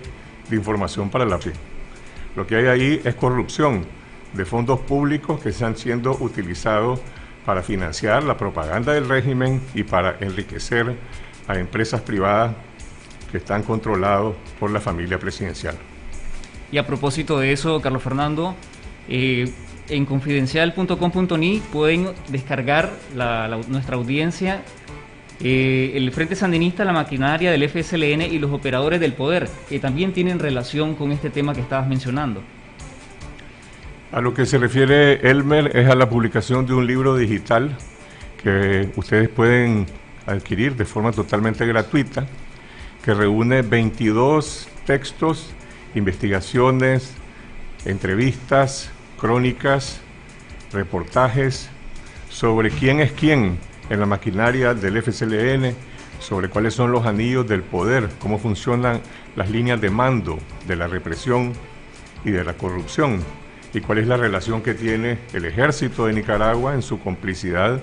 de 0.49 0.55
información 0.55 1.09
para 1.09 1.25
la 1.25 1.37
PIB. 1.37 1.53
Lo 2.35 2.45
que 2.45 2.57
hay 2.57 2.65
ahí 2.65 3.01
es 3.03 3.15
corrupción 3.15 3.85
de 4.33 4.45
fondos 4.45 4.79
públicos 4.81 5.39
que 5.41 5.49
están 5.49 5.77
siendo 5.77 6.17
utilizados 6.19 6.99
para 7.45 7.61
financiar 7.61 8.23
la 8.23 8.37
propaganda 8.37 8.93
del 8.93 9.07
régimen 9.07 9.61
y 9.73 9.83
para 9.83 10.17
enriquecer 10.19 10.95
a 11.47 11.57
empresas 11.57 12.01
privadas 12.01 12.55
que 13.33 13.39
están 13.39 13.63
controlados 13.63 14.35
por 14.59 14.69
la 14.69 14.79
familia 14.79 15.17
presidencial. 15.17 15.75
Y 16.71 16.77
a 16.77 16.85
propósito 16.85 17.39
de 17.39 17.51
eso, 17.51 17.81
Carlos 17.81 18.03
Fernando, 18.03 18.55
eh, 19.09 19.51
en 19.89 20.05
confidencial.com.ni 20.05 21.59
pueden 21.71 22.09
descargar 22.29 22.91
nuestra 23.67 23.95
audiencia 23.95 24.61
eh, 25.41 25.93
el 25.95 26.11
Frente 26.11 26.35
Sandinista, 26.35 26.85
la 26.85 26.93
maquinaria 26.93 27.51
del 27.51 27.67
FSLN 27.67 28.21
y 28.21 28.37
los 28.37 28.51
operadores 28.51 28.99
del 28.99 29.13
poder, 29.13 29.49
que 29.67 29.79
también 29.79 30.13
tienen 30.13 30.37
relación 30.37 30.93
con 30.93 31.11
este 31.11 31.31
tema 31.31 31.55
que 31.55 31.61
estabas 31.61 31.87
mencionando. 31.87 32.43
A 34.11 34.21
lo 34.21 34.35
que 34.35 34.45
se 34.45 34.59
refiere 34.59 35.27
Elmer 35.27 35.75
es 35.75 35.89
a 35.89 35.95
la 35.95 36.07
publicación 36.07 36.67
de 36.67 36.75
un 36.75 36.85
libro 36.85 37.17
digital 37.17 37.75
que 38.43 38.91
ustedes 38.95 39.27
pueden 39.27 39.87
adquirir 40.27 40.75
de 40.75 40.85
forma 40.85 41.11
totalmente 41.11 41.65
gratuita 41.65 42.27
que 43.03 43.13
reúne 43.13 43.61
22 43.61 44.69
textos, 44.85 45.53
investigaciones, 45.93 47.13
entrevistas, 47.85 48.89
crónicas, 49.19 49.99
reportajes 50.71 51.69
sobre 52.29 52.69
quién 52.69 53.01
es 53.01 53.11
quién 53.11 53.59
en 53.89 53.99
la 53.99 54.05
maquinaria 54.05 54.73
del 54.73 55.03
FCLN, 55.03 55.75
sobre 56.19 56.49
cuáles 56.49 56.73
son 56.73 56.93
los 56.93 57.05
anillos 57.05 57.45
del 57.47 57.61
poder, 57.61 58.09
cómo 58.19 58.39
funcionan 58.39 59.01
las 59.35 59.49
líneas 59.49 59.81
de 59.81 59.89
mando 59.89 60.39
de 60.65 60.77
la 60.77 60.87
represión 60.87 61.51
y 62.23 62.31
de 62.31 62.45
la 62.45 62.53
corrupción, 62.53 63.19
y 63.73 63.81
cuál 63.81 63.97
es 63.97 64.07
la 64.07 64.15
relación 64.15 64.61
que 64.61 64.75
tiene 64.75 65.17
el 65.33 65.43
ejército 65.43 66.05
de 66.05 66.13
Nicaragua 66.13 66.73
en 66.73 66.81
su 66.81 67.01
complicidad 67.01 67.81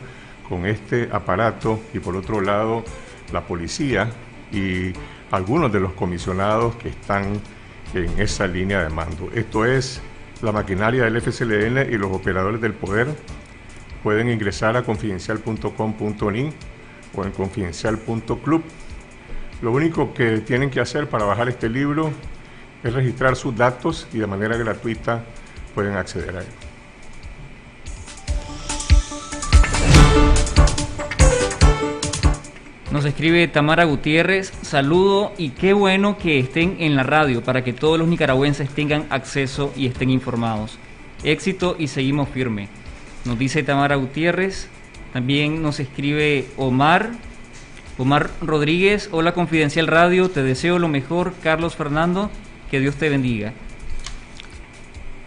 con 0.48 0.64
este 0.64 1.10
aparato 1.12 1.78
y 1.92 1.98
por 1.98 2.16
otro 2.16 2.40
lado 2.40 2.84
la 3.32 3.42
policía 3.42 4.10
y 4.52 4.92
algunos 5.30 5.72
de 5.72 5.80
los 5.80 5.92
comisionados 5.92 6.76
que 6.76 6.88
están 6.88 7.40
en 7.94 8.18
esa 8.18 8.46
línea 8.46 8.82
de 8.82 8.90
mando. 8.90 9.30
Esto 9.34 9.64
es 9.64 10.00
la 10.42 10.52
maquinaria 10.52 11.04
del 11.04 11.20
FCLN 11.20 11.92
y 11.92 11.98
los 11.98 12.12
operadores 12.12 12.60
del 12.60 12.74
poder. 12.74 13.08
Pueden 14.02 14.30
ingresar 14.30 14.76
a 14.76 14.82
confidencial.com.ni 14.82 16.52
o 17.14 17.24
en 17.24 17.30
confidencial.club. 17.32 18.62
Lo 19.62 19.72
único 19.72 20.14
que 20.14 20.38
tienen 20.38 20.70
que 20.70 20.80
hacer 20.80 21.08
para 21.08 21.24
bajar 21.24 21.48
este 21.48 21.68
libro 21.68 22.10
es 22.82 22.92
registrar 22.94 23.36
sus 23.36 23.54
datos 23.54 24.08
y 24.12 24.18
de 24.18 24.26
manera 24.26 24.56
gratuita 24.56 25.24
pueden 25.74 25.94
acceder 25.96 26.36
a 26.36 26.40
él. 26.40 26.69
Nos 32.90 33.04
escribe 33.04 33.46
Tamara 33.46 33.84
Gutiérrez, 33.84 34.52
saludo 34.62 35.32
y 35.38 35.50
qué 35.50 35.72
bueno 35.72 36.18
que 36.18 36.40
estén 36.40 36.78
en 36.80 36.96
la 36.96 37.04
radio 37.04 37.40
para 37.40 37.62
que 37.62 37.72
todos 37.72 37.96
los 38.00 38.08
nicaragüenses 38.08 38.68
tengan 38.70 39.06
acceso 39.10 39.72
y 39.76 39.86
estén 39.86 40.10
informados. 40.10 40.76
Éxito 41.22 41.76
y 41.78 41.86
seguimos 41.86 42.28
firme. 42.28 42.68
Nos 43.24 43.38
dice 43.38 43.62
Tamara 43.62 43.94
Gutiérrez. 43.94 44.68
También 45.12 45.62
nos 45.62 45.78
escribe 45.78 46.48
Omar. 46.56 47.10
Omar 47.96 48.28
Rodríguez, 48.40 49.08
hola 49.12 49.34
Confidencial 49.34 49.86
Radio, 49.86 50.28
te 50.28 50.42
deseo 50.42 50.80
lo 50.80 50.88
mejor, 50.88 51.34
Carlos 51.44 51.76
Fernando, 51.76 52.28
que 52.72 52.80
Dios 52.80 52.96
te 52.96 53.08
bendiga. 53.08 53.52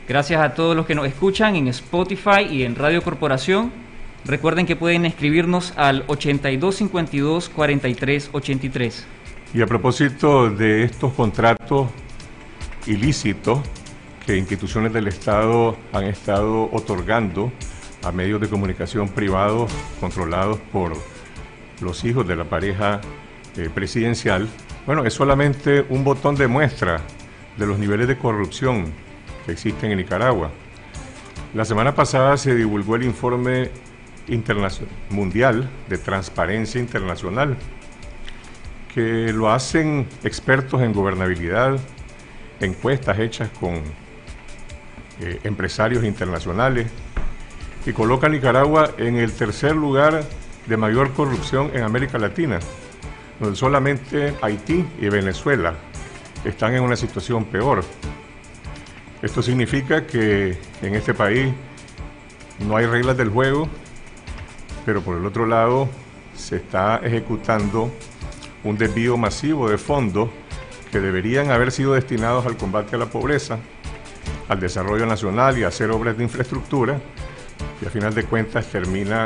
Gracias 0.05 0.41
a 0.41 0.53
todos 0.53 0.75
los 0.75 0.85
que 0.85 0.95
nos 0.95 1.07
escuchan 1.07 1.55
en 1.55 1.69
Spotify 1.69 2.41
y 2.49 2.63
en 2.63 2.75
Radio 2.75 3.01
Corporación. 3.03 3.71
Recuerden 4.25 4.65
que 4.65 4.75
pueden 4.75 5.05
escribirnos 5.05 5.73
al 5.75 6.05
8252 6.07 7.49
4383. 7.49 9.05
Y 9.53 9.61
a 9.61 9.67
propósito 9.67 10.49
de 10.49 10.83
estos 10.83 11.13
contratos 11.13 11.89
ilícitos 12.87 13.59
que 14.25 14.37
instituciones 14.37 14.93
del 14.93 15.07
Estado 15.07 15.77
han 15.91 16.05
estado 16.05 16.69
otorgando 16.71 17.51
a 18.03 18.11
medios 18.11 18.39
de 18.39 18.47
comunicación 18.47 19.09
privados 19.09 19.71
controlados 19.99 20.59
por 20.71 20.93
los 21.81 22.03
hijos 22.05 22.27
de 22.27 22.35
la 22.35 22.45
pareja 22.45 23.01
eh, 23.57 23.69
presidencial, 23.73 24.47
bueno, 24.85 25.05
es 25.05 25.13
solamente 25.13 25.85
un 25.89 26.03
botón 26.03 26.35
de 26.35 26.47
muestra 26.47 27.01
de 27.57 27.67
los 27.67 27.77
niveles 27.77 28.07
de 28.07 28.17
corrupción 28.17 28.93
que 29.45 29.51
existen 29.51 29.91
en 29.91 29.97
Nicaragua. 29.97 30.49
La 31.53 31.65
semana 31.65 31.93
pasada 31.93 32.37
se 32.37 32.55
divulgó 32.55 32.95
el 32.95 33.03
informe 33.03 33.69
mundial 35.09 35.69
de 35.89 35.97
transparencia 35.97 36.79
internacional, 36.79 37.57
que 38.93 39.33
lo 39.33 39.51
hacen 39.51 40.07
expertos 40.23 40.81
en 40.81 40.93
gobernabilidad, 40.93 41.79
encuestas 42.59 43.19
hechas 43.19 43.49
con 43.59 43.81
eh, 45.19 45.39
empresarios 45.43 46.03
internacionales, 46.03 46.87
y 47.85 47.91
coloca 47.91 48.29
Nicaragua 48.29 48.91
en 48.97 49.17
el 49.17 49.33
tercer 49.33 49.75
lugar 49.75 50.23
de 50.67 50.77
mayor 50.77 51.11
corrupción 51.13 51.71
en 51.73 51.83
América 51.83 52.17
Latina, 52.17 52.59
donde 53.39 53.57
solamente 53.57 54.33
Haití 54.41 54.85
y 55.01 55.09
Venezuela 55.09 55.73
están 56.45 56.73
en 56.75 56.83
una 56.83 56.95
situación 56.95 57.45
peor. 57.45 57.83
Esto 59.21 59.41
significa 59.41 60.05
que 60.05 60.57
en 60.81 60.95
este 60.95 61.13
país 61.13 61.53
no 62.59 62.77
hay 62.77 62.85
reglas 62.85 63.17
del 63.17 63.29
juego, 63.29 63.67
pero 64.85 65.01
por 65.01 65.17
el 65.17 65.25
otro 65.25 65.45
lado 65.45 65.89
se 66.35 66.57
está 66.57 66.97
ejecutando 67.03 67.91
un 68.63 68.77
desvío 68.77 69.17
masivo 69.17 69.69
de 69.69 69.77
fondos 69.77 70.29
que 70.91 70.99
deberían 70.99 71.51
haber 71.51 71.71
sido 71.71 71.93
destinados 71.93 72.45
al 72.45 72.57
combate 72.57 72.95
a 72.95 72.99
la 72.99 73.07
pobreza, 73.07 73.59
al 74.47 74.59
desarrollo 74.59 75.05
nacional 75.05 75.57
y 75.57 75.63
a 75.63 75.69
hacer 75.69 75.89
obras 75.91 76.17
de 76.17 76.23
infraestructura, 76.23 76.99
y 77.81 77.85
a 77.85 77.89
final 77.89 78.13
de 78.13 78.23
cuentas 78.23 78.67
termina 78.67 79.25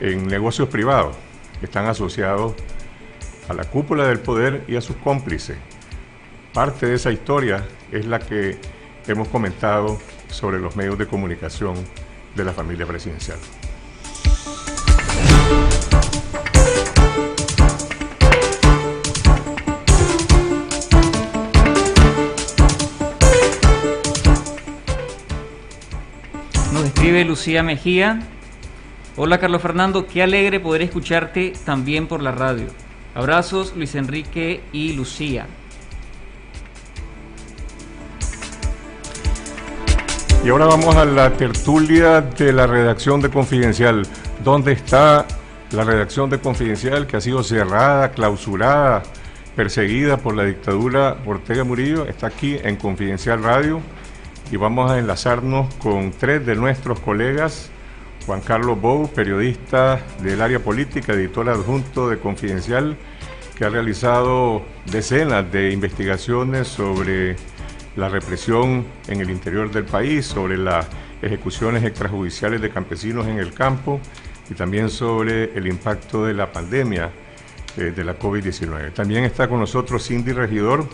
en 0.00 0.26
negocios 0.26 0.68
privados 0.68 1.16
que 1.58 1.66
están 1.66 1.86
asociados 1.86 2.54
a 3.48 3.54
la 3.54 3.64
cúpula 3.64 4.06
del 4.06 4.20
poder 4.20 4.64
y 4.68 4.76
a 4.76 4.80
sus 4.80 4.96
cómplices. 4.96 5.56
Parte 6.54 6.86
de 6.86 6.94
esa 6.94 7.10
historia 7.10 7.64
es 7.92 8.06
la 8.06 8.18
que 8.18 8.58
hemos 9.06 9.28
comentado 9.28 9.98
sobre 10.28 10.58
los 10.58 10.76
medios 10.76 10.96
de 10.98 11.06
comunicación 11.06 11.74
de 12.34 12.44
la 12.44 12.52
familia 12.52 12.86
presidencial. 12.86 13.38
Lucía 27.10 27.64
Mejía. 27.64 28.20
Hola 29.16 29.38
Carlos 29.38 29.60
Fernando, 29.60 30.06
qué 30.06 30.22
alegre 30.22 30.60
poder 30.60 30.82
escucharte 30.82 31.52
también 31.64 32.06
por 32.06 32.22
la 32.22 32.30
radio. 32.30 32.66
Abrazos 33.16 33.74
Luis 33.76 33.96
Enrique 33.96 34.60
y 34.72 34.92
Lucía. 34.92 35.46
Y 40.44 40.48
ahora 40.48 40.66
vamos 40.66 40.94
a 40.94 41.04
la 41.04 41.32
tertulia 41.32 42.20
de 42.20 42.52
la 42.52 42.68
redacción 42.68 43.20
de 43.20 43.28
Confidencial. 43.28 44.06
¿Dónde 44.44 44.72
está 44.72 45.26
la 45.72 45.82
redacción 45.82 46.30
de 46.30 46.38
Confidencial 46.38 47.08
que 47.08 47.16
ha 47.16 47.20
sido 47.20 47.42
cerrada, 47.42 48.12
clausurada, 48.12 49.02
perseguida 49.56 50.16
por 50.16 50.36
la 50.36 50.44
dictadura 50.44 51.16
Ortega 51.26 51.64
Murillo? 51.64 52.06
Está 52.06 52.28
aquí 52.28 52.56
en 52.62 52.76
Confidencial 52.76 53.42
Radio 53.42 53.82
y 54.50 54.56
vamos 54.56 54.90
a 54.90 54.98
enlazarnos 54.98 55.72
con 55.76 56.10
tres 56.12 56.44
de 56.44 56.56
nuestros 56.56 57.00
colegas. 57.00 57.70
Juan 58.26 58.40
Carlos 58.40 58.80
Bou, 58.80 59.08
periodista 59.08 60.00
del 60.22 60.42
área 60.42 60.58
política, 60.58 61.12
editor 61.12 61.48
adjunto 61.48 62.08
de 62.08 62.18
Confidencial, 62.18 62.96
que 63.56 63.64
ha 63.64 63.68
realizado 63.68 64.62
decenas 64.86 65.50
de 65.50 65.70
investigaciones 65.72 66.68
sobre 66.68 67.36
la 67.96 68.08
represión 68.08 68.84
en 69.08 69.20
el 69.20 69.30
interior 69.30 69.70
del 69.70 69.84
país, 69.84 70.26
sobre 70.26 70.56
las 70.56 70.86
ejecuciones 71.22 71.84
extrajudiciales 71.84 72.60
de 72.60 72.70
campesinos 72.70 73.26
en 73.26 73.38
el 73.38 73.52
campo 73.52 74.00
y 74.50 74.54
también 74.54 74.90
sobre 74.90 75.56
el 75.56 75.66
impacto 75.66 76.24
de 76.24 76.34
la 76.34 76.50
pandemia 76.50 77.10
eh, 77.76 77.92
de 77.94 78.04
la 78.04 78.18
COVID-19. 78.18 78.92
También 78.92 79.24
está 79.24 79.48
con 79.48 79.60
nosotros 79.60 80.06
Cindy 80.06 80.32
Regidor 80.32 80.86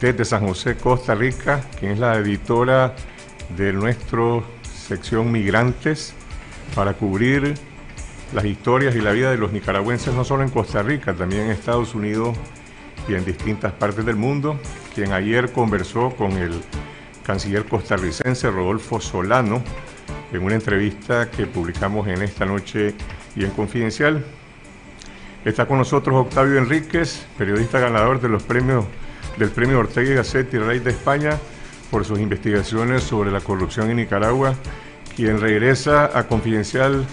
desde 0.00 0.24
San 0.24 0.46
José, 0.46 0.76
Costa 0.76 1.14
Rica, 1.14 1.60
quien 1.78 1.92
es 1.92 1.98
la 1.98 2.16
editora 2.16 2.94
de 3.56 3.72
nuestra 3.72 4.40
sección 4.62 5.30
Migrantes 5.30 6.14
para 6.74 6.94
cubrir 6.94 7.54
las 8.32 8.44
historias 8.44 8.96
y 8.96 9.00
la 9.00 9.12
vida 9.12 9.30
de 9.30 9.36
los 9.36 9.52
nicaragüenses 9.52 10.14
no 10.14 10.24
solo 10.24 10.42
en 10.42 10.48
Costa 10.48 10.82
Rica, 10.82 11.14
también 11.14 11.42
en 11.42 11.50
Estados 11.50 11.94
Unidos 11.94 12.36
y 13.08 13.14
en 13.14 13.24
distintas 13.24 13.72
partes 13.72 14.06
del 14.06 14.16
mundo, 14.16 14.58
quien 14.94 15.12
ayer 15.12 15.52
conversó 15.52 16.10
con 16.10 16.32
el 16.32 16.60
canciller 17.24 17.66
costarricense 17.66 18.50
Rodolfo 18.50 19.00
Solano 19.00 19.62
en 20.32 20.42
una 20.42 20.54
entrevista 20.54 21.30
que 21.30 21.46
publicamos 21.46 22.08
en 22.08 22.22
esta 22.22 22.46
noche 22.46 22.94
y 23.36 23.44
en 23.44 23.50
Confidencial. 23.50 24.24
Está 25.44 25.66
con 25.66 25.78
nosotros 25.78 26.16
Octavio 26.16 26.58
Enríquez, 26.58 27.26
periodista 27.36 27.80
ganador 27.80 28.20
de 28.20 28.28
los 28.28 28.42
premios 28.42 28.84
del 29.36 29.50
Premio 29.50 29.78
Ortega 29.78 30.10
y 30.10 30.14
Gasset 30.14 30.52
y 30.54 30.58
Rey 30.58 30.78
de 30.78 30.90
España 30.90 31.38
por 31.90 32.04
sus 32.04 32.18
investigaciones 32.20 33.02
sobre 33.02 33.30
la 33.30 33.40
corrupción 33.40 33.90
en 33.90 33.96
Nicaragua, 33.96 34.54
quien 35.16 35.40
regresa 35.40 36.16
a 36.18 36.26
Confidencial 36.26 37.04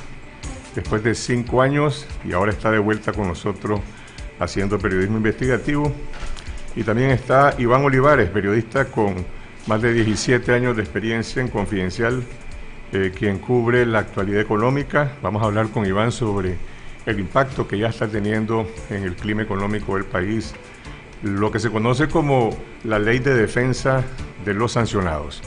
después 0.76 1.04
de 1.04 1.16
cinco 1.16 1.62
años 1.62 2.06
y 2.24 2.34
ahora 2.34 2.52
está 2.52 2.70
de 2.70 2.80
vuelta 2.80 3.12
con 3.12 3.28
nosotros 3.28 3.82
haciendo 4.40 4.78
periodismo 4.78 5.18
investigativo. 5.18 5.92
Y 6.76 6.84
también 6.84 7.10
está 7.10 7.56
Iván 7.58 7.84
Olivares, 7.84 8.30
periodista 8.30 8.86
con 8.86 9.26
más 9.66 9.82
de 9.82 9.94
17 9.94 10.54
años 10.54 10.76
de 10.76 10.84
experiencia 10.84 11.42
en 11.42 11.48
Confidencial, 11.48 12.24
eh, 12.94 13.12
quien 13.18 13.40
cubre 13.40 13.86
la 13.86 14.00
actualidad 14.00 14.42
económica. 14.42 15.14
Vamos 15.22 15.42
a 15.42 15.46
hablar 15.46 15.70
con 15.70 15.86
Iván 15.86 16.12
sobre 16.12 16.56
el 17.08 17.20
impacto 17.20 17.68
que 17.68 17.80
ya 17.80 17.88
está 17.88 18.08
teniendo 18.08 18.68
en 18.90 19.04
el 19.04 19.16
clima 19.16 19.42
económico 19.42 19.96
del 19.96 20.06
país, 20.06 20.54
lo 21.24 21.52
que 21.52 21.60
se 21.60 21.70
conoce 21.70 22.08
como 22.08 22.50
la 22.84 23.00
ley 23.00 23.20
de 23.20 23.34
defensa 23.36 24.04
de 24.46 24.54
los 24.54 24.74
sancionados. 24.74 25.42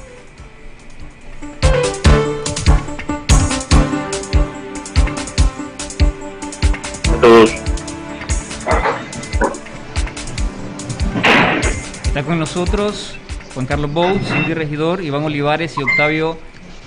Está 12.04 12.24
con 12.24 12.38
nosotros 12.38 13.16
Juan 13.54 13.66
Carlos 13.66 13.92
Bou, 13.92 14.18
Cindy 14.18 14.54
Regidor, 14.54 15.02
Iván 15.02 15.24
Olivares 15.24 15.76
y 15.78 15.82
Octavio 15.82 16.38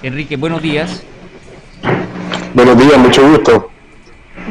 Enrique. 0.02 0.36
Buenos 0.36 0.62
días. 0.62 1.04
Buenos 2.54 2.78
días, 2.78 2.98
mucho 2.98 3.28
gusto. 3.30 3.73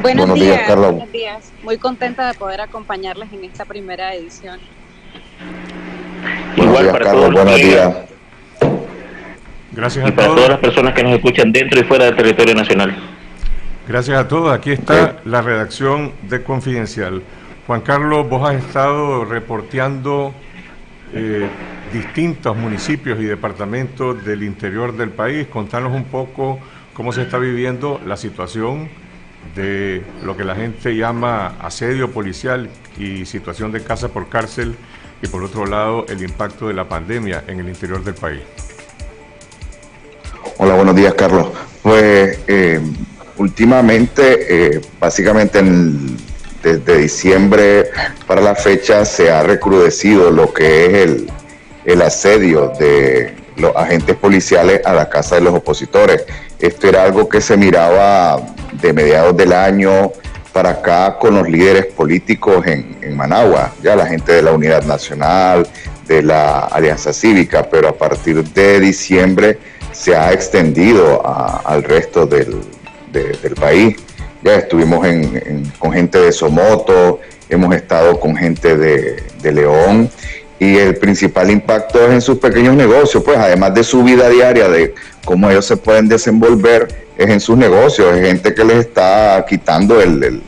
Buenos, 0.03 0.35
días, 0.35 0.63
Carlos. 0.67 0.91
Buenos 0.91 1.13
días. 1.13 1.53
Muy 1.63 1.79
contenta 1.79 2.27
de 2.27 2.35
poder 2.35 2.61
acompañarles 2.61 3.33
en 3.33 3.45
esta 3.45 3.65
primera 3.65 4.13
edición. 4.15 4.59
Igual 6.57 6.91
para 6.91 7.05
Carlos, 7.05 7.23
todos 7.23 7.35
buenos 7.35 7.57
días. 7.57 7.95
Gracias 9.71 10.05
a 10.05 10.09
y 10.09 10.13
para 10.13 10.29
todas 10.29 10.49
las 10.49 10.59
personas 10.59 10.95
que 10.95 11.05
nos 11.05 11.13
escuchan 11.13 11.53
dentro 11.53 11.81
y 11.81 11.85
fuera 11.85 12.07
del 12.07 12.17
territorio 12.17 12.55
nacional. 12.55 12.95
Gracias 13.87 14.19
a 14.19 14.27
todos. 14.27 14.53
Aquí 14.53 14.73
está 14.73 15.21
la 15.25 15.41
redacción 15.41 16.13
de 16.23 16.43
Confidencial. 16.43 17.23
Juan 17.69 17.81
Carlos, 17.83 18.29
vos 18.29 18.49
has 18.51 18.57
estado 18.57 19.25
reporteando 19.25 20.35
eh, 21.15 21.49
distintos 21.93 22.57
municipios 22.57 23.21
y 23.21 23.25
departamentos 23.25 24.25
del 24.25 24.43
interior 24.43 24.97
del 24.97 25.11
país. 25.11 25.47
Contanos 25.47 25.93
un 25.93 26.05
poco 26.05 26.59
cómo 26.93 27.13
se 27.13 27.23
está 27.23 27.39
viviendo 27.39 28.01
la 28.05 28.17
situación 28.17 28.89
de 29.55 30.03
lo 30.23 30.37
que 30.37 30.45
la 30.45 30.55
gente 30.55 30.97
llama 30.97 31.57
asedio 31.61 32.11
policial 32.11 32.71
y 32.99 33.27
situación 33.27 33.73
de 33.73 33.83
casa 33.83 34.09
por 34.09 34.29
cárcel 34.29 34.75
y 35.23 35.29
por 35.29 35.43
otro 35.43 35.67
lado 35.67 36.07
el 36.09 36.23
impacto 36.23 36.69
de 36.69 36.75
la 36.75 36.89
pandemia 36.89 37.45
en 37.47 37.61
el 37.61 37.69
interior 37.69 38.03
del 38.03 38.15
país. 38.15 38.41
Hola, 40.59 40.75
buenos 40.75 40.97
días 40.97 41.15
Carlos. 41.15 41.49
Pues 41.83 42.39
eh, 42.47 42.81
últimamente, 43.37 44.77
eh, 44.77 44.81
básicamente 45.01 45.63
desde 46.63 46.97
diciembre 46.97 47.91
para 48.27 48.41
la 48.41 48.55
fecha 48.55 49.05
se 49.05 49.31
ha 49.31 49.43
recrudecido 49.43 50.31
lo 50.31 50.53
que 50.53 50.87
es 50.87 50.95
el, 50.95 51.31
el 51.85 52.03
asedio 52.03 52.73
de 52.79 53.42
los 53.57 53.75
agentes 53.77 54.17
policiales 54.17 54.81
a 54.85 54.93
la 54.93 55.09
casa 55.09 55.37
de 55.37 55.43
los 55.43 55.55
opositores. 55.55 56.25
Esto 56.59 56.89
era 56.89 57.05
algo 57.05 57.29
que 57.29 57.41
se 57.41 57.57
miraba 57.57 58.41
de 58.81 58.93
mediados 58.93 59.37
del 59.37 59.53
año, 59.53 60.13
para 60.53 60.71
acá 60.71 61.17
con 61.19 61.35
los 61.35 61.49
líderes 61.49 61.87
políticos 61.87 62.67
en, 62.67 62.93
Managua, 63.17 63.73
ya 63.83 63.95
la 63.95 64.07
gente 64.07 64.33
de 64.33 64.43
la 64.43 64.53
Unidad 64.53 64.85
Nacional, 64.85 65.67
de 66.07 66.23
la 66.23 66.61
Alianza 66.61 67.13
Cívica, 67.13 67.69
pero 67.71 67.89
a 67.89 67.93
partir 67.93 68.43
de 68.43 68.81
diciembre 68.81 69.59
se 69.93 70.17
ha 70.17 70.33
extendido 70.33 71.23
al 71.25 71.83
resto 71.83 72.27
del, 72.27 72.61
país. 73.61 73.97
Ya 74.43 74.57
estuvimos 74.57 75.07
con 75.79 75.93
gente 75.93 76.19
de 76.19 76.33
Somoto, 76.33 77.21
hemos 77.49 77.75
estado 77.75 78.19
con 78.19 78.35
gente 78.35 78.77
de, 78.77 79.23
de 79.43 79.53
León 79.53 80.11
y 80.63 80.79
el 80.79 80.95
principal 80.95 81.51
impacto 81.51 82.07
es 82.07 82.13
en 82.13 82.21
sus 82.21 82.39
pequeños 82.39 82.77
negocios, 82.77 83.21
pues 83.25 83.37
además 83.37 83.75
de 83.75 83.83
su 83.83 84.05
vida 84.05 84.29
diaria, 84.29 84.69
de 84.69 84.95
cómo 85.25 85.51
ellos 85.51 85.67
se 85.67 85.77
pueden 85.77 86.07
desenvolver, 86.07 86.87
es 87.19 87.29
en 87.29 87.41
sus 87.41 87.57
negocios, 87.57 88.15
es 88.17 88.25
gente 88.25 88.55
que 88.55 88.65
les 88.65 88.77
está 88.87 89.45
quitando 89.49 90.01
el, 90.01 90.41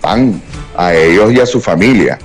pan 0.00 0.40
a 0.76 0.94
ellos 0.94 1.32
y 1.32 1.40
a 1.40 1.46
su 1.46 1.60
familia. 1.60 2.20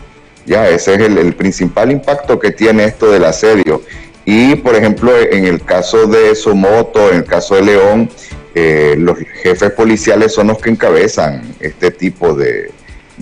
Ya, 0.46 0.70
ese 0.70 0.94
es 0.94 1.00
el, 1.00 1.34
principal 1.34 1.92
impacto 1.92 2.40
que 2.40 2.52
tiene 2.52 2.84
esto 2.84 3.12
del 3.12 3.26
asedio. 3.26 3.82
Y, 4.24 4.54
por 4.58 4.76
ejemplo, 4.76 5.12
en 5.18 5.46
el 5.46 5.64
caso 5.64 6.06
de 6.06 6.36
Somoto, 6.36 7.10
en 7.10 7.16
el 7.16 7.26
caso 7.26 7.56
de 7.56 7.64
León, 7.64 8.12
eh, 8.54 8.94
los 9.00 9.18
jefes 9.42 9.72
policiales 9.72 10.36
son 10.36 10.50
los 10.50 10.60
que 10.60 10.70
encabezan 10.70 11.42
este 11.62 11.90
tipo 11.90 12.36
de, 12.36 12.70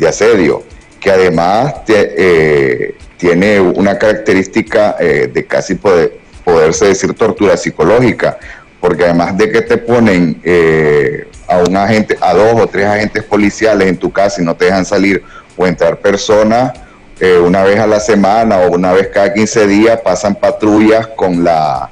asedio, 0.06 0.64
que 1.00 1.12
además 1.12 1.76
eh, 1.88 2.96
tiene 3.18 3.60
una 3.60 3.98
característica 3.98 4.96
eh, 5.00 5.30
de 5.32 5.46
casi 5.46 5.76
poder, 5.76 6.18
poderse 6.44 6.86
decir 6.86 7.14
tortura 7.14 7.58
psicológica, 7.58 8.38
porque 8.80 9.04
además 9.04 9.38
de 9.38 9.52
que 9.52 9.62
te 9.62 9.78
ponen 9.78 10.40
eh, 10.44 11.28
a 11.48 11.58
un 11.60 11.76
agente, 11.76 12.18
a 12.22 12.34
dos 12.34 12.62
o 12.62 12.68
tres 12.68 12.86
agentes 12.86 13.24
policiales 13.24 13.88
en 13.88 13.98
tu 13.98 14.12
casa 14.12 14.42
y 14.42 14.46
no 14.46 14.56
te 14.56 14.66
dejan 14.66 14.86
salir 14.86 15.24
o 15.58 15.68
entrar 15.68 15.98
personas, 16.00 16.74
eh, 17.20 17.38
una 17.38 17.64
vez 17.64 17.78
a 17.80 17.88
la 17.88 18.00
semana 18.00 18.60
o 18.60 18.72
una 18.72 18.94
vez 18.94 19.10
cada 19.10 19.34
15 19.34 19.68
días 19.68 20.00
pasan 20.02 20.36
patrullas 20.36 21.08
con 21.08 21.44
la, 21.44 21.90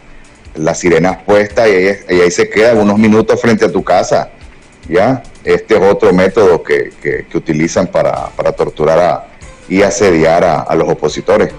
las 0.56 0.80
sirenas 0.80 1.17
puestas 1.26 1.67
y, 1.67 2.13
ahí 2.22 2.32
se 2.32 2.50
quedan 2.50 2.78
unos 2.78 2.98
minutos 2.98 3.39
frente 3.41 3.65
a 3.65 3.72
tu 3.72 3.84
casa. 3.84 4.30
¿Ya? 4.88 5.23
Este 5.43 5.76
es 5.76 5.82
otro 5.82 6.13
método 6.13 6.63
que, 6.63 6.91
que, 7.02 7.38
utilizan 7.38 7.88
para, 7.88 8.28
para 8.30 8.52
torturar 8.52 9.00
a, 9.00 9.28
y 9.69 9.82
asediar 9.82 10.43
a, 10.43 10.73
los 10.76 10.89
opositores. 10.89 11.54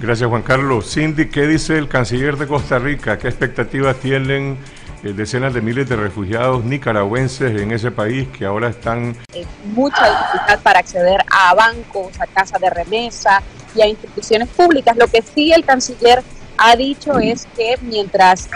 Gracias 0.00 0.28
Juan 0.28 0.42
Carlos. 0.42 0.92
Cindy, 0.92 1.28
¿qué 1.28 1.46
dice 1.46 1.78
el 1.78 1.88
canciller 1.88 2.36
de 2.36 2.46
Costa 2.46 2.78
Rica? 2.78 3.18
¿Qué 3.18 3.28
expectativas 3.28 3.96
tienen 3.96 4.58
eh, 5.04 5.12
decenas 5.12 5.54
de 5.54 5.60
miles 5.60 5.88
de 5.88 5.96
refugiados 5.96 6.64
nicaragüenses 6.64 7.60
en 7.60 7.70
ese 7.72 7.90
país 7.90 8.28
que 8.36 8.44
ahora 8.44 8.68
están... 8.68 9.16
mucha 9.64 10.10
dificultad 10.10 10.60
para 10.62 10.80
acceder 10.80 11.20
a 11.30 11.54
bancos, 11.54 12.20
a 12.20 12.26
casas 12.26 12.60
de 12.60 12.70
remesa 12.70 13.42
y 13.74 13.82
a 13.82 13.86
instituciones 13.86 14.48
públicas. 14.48 14.96
Lo 14.96 15.06
que 15.06 15.22
sí 15.22 15.52
el 15.52 15.64
canciller 15.64 16.22
ha 16.58 16.76
dicho 16.76 17.18
es 17.18 17.46
que 17.56 17.76
mientras 17.82 18.48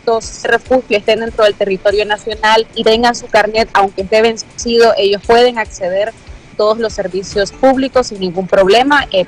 estos 0.00 0.42
refugios 0.44 1.00
estén 1.00 1.20
dentro 1.20 1.44
del 1.44 1.54
territorio 1.54 2.04
nacional 2.04 2.66
y 2.74 2.82
tengan 2.82 3.14
su 3.14 3.26
carnet, 3.26 3.68
aunque 3.74 4.02
esté 4.02 4.22
vencido, 4.22 4.94
ellos 4.96 5.22
pueden 5.26 5.58
acceder 5.58 6.12
todos 6.56 6.78
los 6.78 6.92
servicios 6.92 7.52
públicos 7.52 8.08
sin 8.08 8.20
ningún 8.20 8.46
problema, 8.46 9.06
eh, 9.12 9.26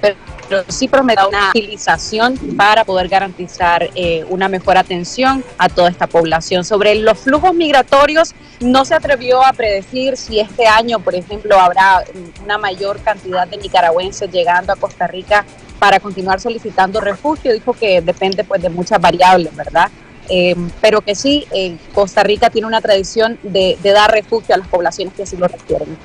pero 0.00 0.64
sí 0.68 0.88
promete 0.88 1.26
una 1.26 1.50
utilización 1.50 2.36
para 2.56 2.84
poder 2.84 3.08
garantizar 3.08 3.88
eh, 3.94 4.24
una 4.28 4.48
mejor 4.48 4.76
atención 4.76 5.42
a 5.56 5.70
toda 5.70 5.88
esta 5.88 6.06
población. 6.06 6.64
Sobre 6.64 6.94
los 6.96 7.18
flujos 7.18 7.54
migratorios, 7.54 8.34
no 8.60 8.84
se 8.84 8.94
atrevió 8.94 9.44
a 9.44 9.54
predecir 9.54 10.18
si 10.18 10.38
este 10.38 10.66
año, 10.66 11.00
por 11.00 11.14
ejemplo, 11.14 11.58
habrá 11.58 12.04
una 12.44 12.58
mayor 12.58 13.00
cantidad 13.00 13.48
de 13.48 13.56
nicaragüenses 13.56 14.30
llegando 14.30 14.72
a 14.74 14.76
Costa 14.76 15.06
Rica 15.06 15.46
para 15.78 16.00
continuar 16.00 16.40
solicitando 16.40 17.00
refugio. 17.00 17.52
Dijo 17.52 17.72
que 17.72 18.00
depende 18.00 18.44
pues 18.44 18.62
de 18.62 18.70
muchas 18.70 19.00
variables, 19.00 19.54
¿verdad? 19.54 19.90
Eh, 20.28 20.56
pero 20.80 21.02
que 21.02 21.14
sí, 21.14 21.46
Costa 21.92 22.22
Rica 22.22 22.48
tiene 22.48 22.66
una 22.66 22.80
tradición 22.80 23.38
de, 23.42 23.76
de 23.82 23.92
dar 23.92 24.10
refugio 24.10 24.54
a 24.54 24.58
las 24.58 24.68
poblaciones 24.68 25.12
que 25.14 25.24
así 25.24 25.36
lo 25.36 25.46
requieren. 25.48 25.98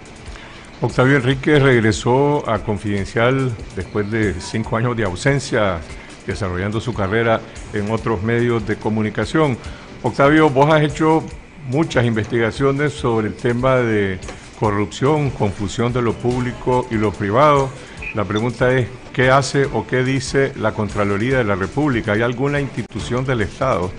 Octavio 0.82 1.18
Enrique 1.18 1.60
regresó 1.60 2.48
a 2.50 2.60
Confidencial 2.60 3.52
después 3.76 4.10
de 4.12 4.34
cinco 4.40 4.78
años 4.78 4.96
de 4.96 5.04
ausencia, 5.04 5.80
desarrollando 6.26 6.80
su 6.80 6.94
carrera 6.94 7.42
en 7.74 7.92
otros 7.92 8.24
medios 8.24 8.66
de 8.66 8.78
comunicación. 8.78 9.58
Octavio, 10.04 10.50
vos 10.50 10.74
has 10.74 10.82
hecho 10.82 11.24
muchas 11.68 12.06
investigaciones 12.06 12.94
sobre 12.94 13.28
el 13.28 13.36
tema 13.36 13.76
de 13.78 14.20
corrupción, 14.58 15.30
confusión 15.32 15.92
de 15.92 16.02
lo 16.02 16.14
público 16.14 16.88
y 16.90 16.96
lo 16.96 17.12
privado. 17.12 17.70
La 18.16 18.24
pregunta 18.24 18.72
es, 18.72 18.88
¿qué 19.20 19.32
hace 19.32 19.66
o 19.66 19.86
qué 19.86 20.02
dice 20.06 20.54
la 20.62 20.72
Contraloría 20.74 21.40
de 21.40 21.44
la 21.44 21.56
República? 21.56 22.14
¿Hay 22.14 22.22
alguna 22.22 22.62
institución 22.62 23.26
del 23.26 23.42
Estado 23.42 23.92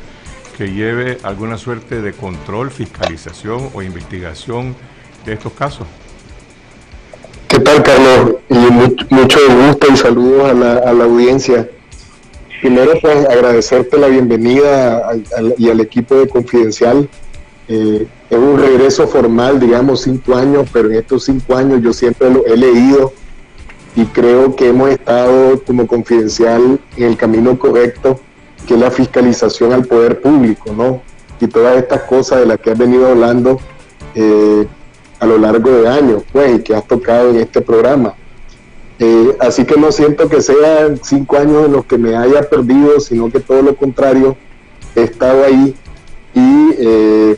que 0.56 0.72
lleve 0.72 1.18
alguna 1.22 1.58
suerte 1.58 2.00
de 2.00 2.14
control, 2.14 2.70
fiscalización 2.70 3.68
o 3.74 3.82
investigación 3.82 4.74
de 5.26 5.34
estos 5.34 5.52
casos? 5.52 5.86
¿Qué 7.48 7.58
tal, 7.58 7.82
Carlos? 7.82 8.36
Y 8.48 8.54
mucho, 9.14 9.40
gusto 9.66 9.92
y 9.92 9.96
saludos 9.98 10.52
a 10.52 10.54
la, 10.54 11.04
audiencia. 11.04 11.68
Primero, 12.62 12.92
pues 13.02 13.28
agradecerte 13.28 13.98
la 13.98 14.06
bienvenida 14.06 15.02
y 15.58 15.68
al 15.68 15.80
equipo 15.80 16.14
de 16.14 16.28
Confidencial. 16.28 17.06
Eh, 17.68 18.06
es 18.30 18.38
un 18.38 18.58
regreso 18.58 19.06
formal, 19.06 19.60
digamos, 19.60 20.00
cinco 20.00 20.34
años, 20.34 20.66
pero 20.72 20.88
en 20.88 20.94
estos 20.94 21.24
cinco 21.24 21.56
años 21.56 21.82
yo 21.82 21.92
siempre 21.92 22.30
lo 22.30 22.46
he 22.46 22.56
leído 22.56 23.12
y 23.96 24.04
creo 24.06 24.54
que 24.56 24.68
hemos 24.68 24.90
estado 24.90 25.62
como 25.64 25.86
Confidencial 25.86 26.78
en 26.96 27.04
el 27.04 27.16
camino 27.16 27.58
correcto, 27.58 28.20
que 28.66 28.74
es 28.74 28.80
la 28.80 28.90
fiscalización 28.90 29.72
al 29.72 29.84
poder 29.84 30.20
público, 30.20 30.72
¿no? 30.72 31.02
Y 31.40 31.46
todas 31.46 31.76
estas 31.76 32.02
cosas 32.02 32.40
de 32.40 32.46
las 32.46 32.58
que 32.60 32.70
has 32.70 32.78
venido 32.78 33.08
hablando. 33.08 33.58
Eh, 34.14 34.66
a 35.20 35.26
lo 35.26 35.38
largo 35.38 35.70
de 35.70 35.86
años, 35.88 36.22
pues, 36.32 36.56
y 36.56 36.62
que 36.62 36.74
has 36.74 36.86
tocado 36.86 37.30
en 37.30 37.36
este 37.36 37.60
programa. 37.60 38.14
Eh, 38.98 39.36
así 39.38 39.64
que 39.64 39.76
no 39.76 39.92
siento 39.92 40.28
que 40.28 40.40
sean 40.40 40.98
cinco 41.02 41.36
años 41.36 41.66
en 41.66 41.72
los 41.72 41.84
que 41.84 41.98
me 41.98 42.16
haya 42.16 42.42
perdido, 42.48 42.98
sino 43.00 43.30
que 43.30 43.40
todo 43.40 43.62
lo 43.62 43.76
contrario, 43.76 44.36
he 44.94 45.04
estado 45.04 45.44
ahí 45.44 45.74
y 46.34 46.70
eh, 46.78 47.36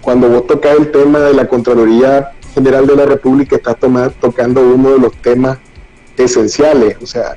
cuando 0.00 0.28
vos 0.28 0.46
tocas 0.46 0.76
el 0.78 0.90
tema 0.90 1.20
de 1.20 1.34
la 1.34 1.46
Contraloría 1.46 2.32
General 2.54 2.86
de 2.86 2.96
la 2.96 3.06
República, 3.06 3.56
estás 3.56 3.76
tocando 4.20 4.62
uno 4.62 4.92
de 4.92 4.98
los 4.98 5.12
temas 5.16 5.58
esenciales, 6.16 6.96
o 7.02 7.06
sea, 7.06 7.36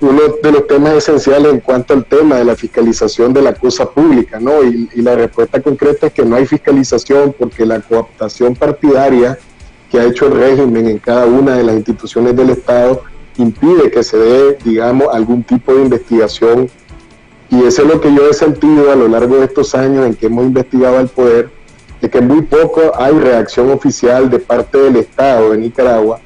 uno 0.00 0.20
de 0.42 0.52
los 0.52 0.66
temas 0.66 0.94
esenciales 0.94 1.52
en 1.52 1.60
cuanto 1.60 1.92
al 1.92 2.04
tema 2.06 2.36
de 2.36 2.44
la 2.44 2.56
fiscalización 2.56 3.34
de 3.34 3.42
la 3.42 3.54
cosa 3.54 3.90
pública, 3.90 4.40
¿no? 4.40 4.62
Y, 4.62 4.88
la 5.02 5.14
respuesta 5.14 5.60
concreta 5.60 6.06
es 6.06 6.12
que 6.12 6.24
no 6.24 6.36
hay 6.36 6.46
fiscalización 6.46 7.34
porque 7.38 7.66
la 7.66 7.80
cooptación 7.80 8.54
partidaria 8.54 9.38
que 9.90 9.98
ha 9.98 10.04
hecho 10.04 10.26
el 10.26 10.32
régimen 10.32 10.86
en 10.86 10.98
cada 10.98 11.26
una 11.26 11.56
de 11.56 11.64
las 11.64 11.76
instituciones 11.76 12.34
del 12.34 12.50
Estado 12.50 13.02
impide 13.36 13.90
que 13.90 14.02
se 14.02 14.16
dé, 14.16 14.58
digamos, 14.64 15.08
algún 15.12 15.42
tipo 15.42 15.74
de 15.74 15.82
investigación. 15.82 16.70
Y 17.50 17.64
eso 17.64 17.82
es 17.82 17.88
lo 17.88 18.00
que 18.00 18.14
yo 18.14 18.30
he 18.30 18.34
sentido 18.34 18.92
a 18.92 18.96
lo 18.96 19.08
largo 19.08 19.36
de 19.36 19.46
estos 19.46 19.74
años 19.74 20.06
en 20.06 20.14
que 20.14 20.26
hemos 20.26 20.44
investigado 20.44 20.98
al 20.98 21.08
poder, 21.08 21.50
de 22.00 22.08
que 22.08 22.20
muy 22.20 22.42
poco 22.42 22.92
hay 22.96 23.12
reacción 23.14 23.70
oficial 23.70 24.30
de 24.30 24.38
parte 24.38 24.78
del 24.78 24.96
Estado 24.96 25.50
de 25.50 25.58
Nicaragua 25.58 26.20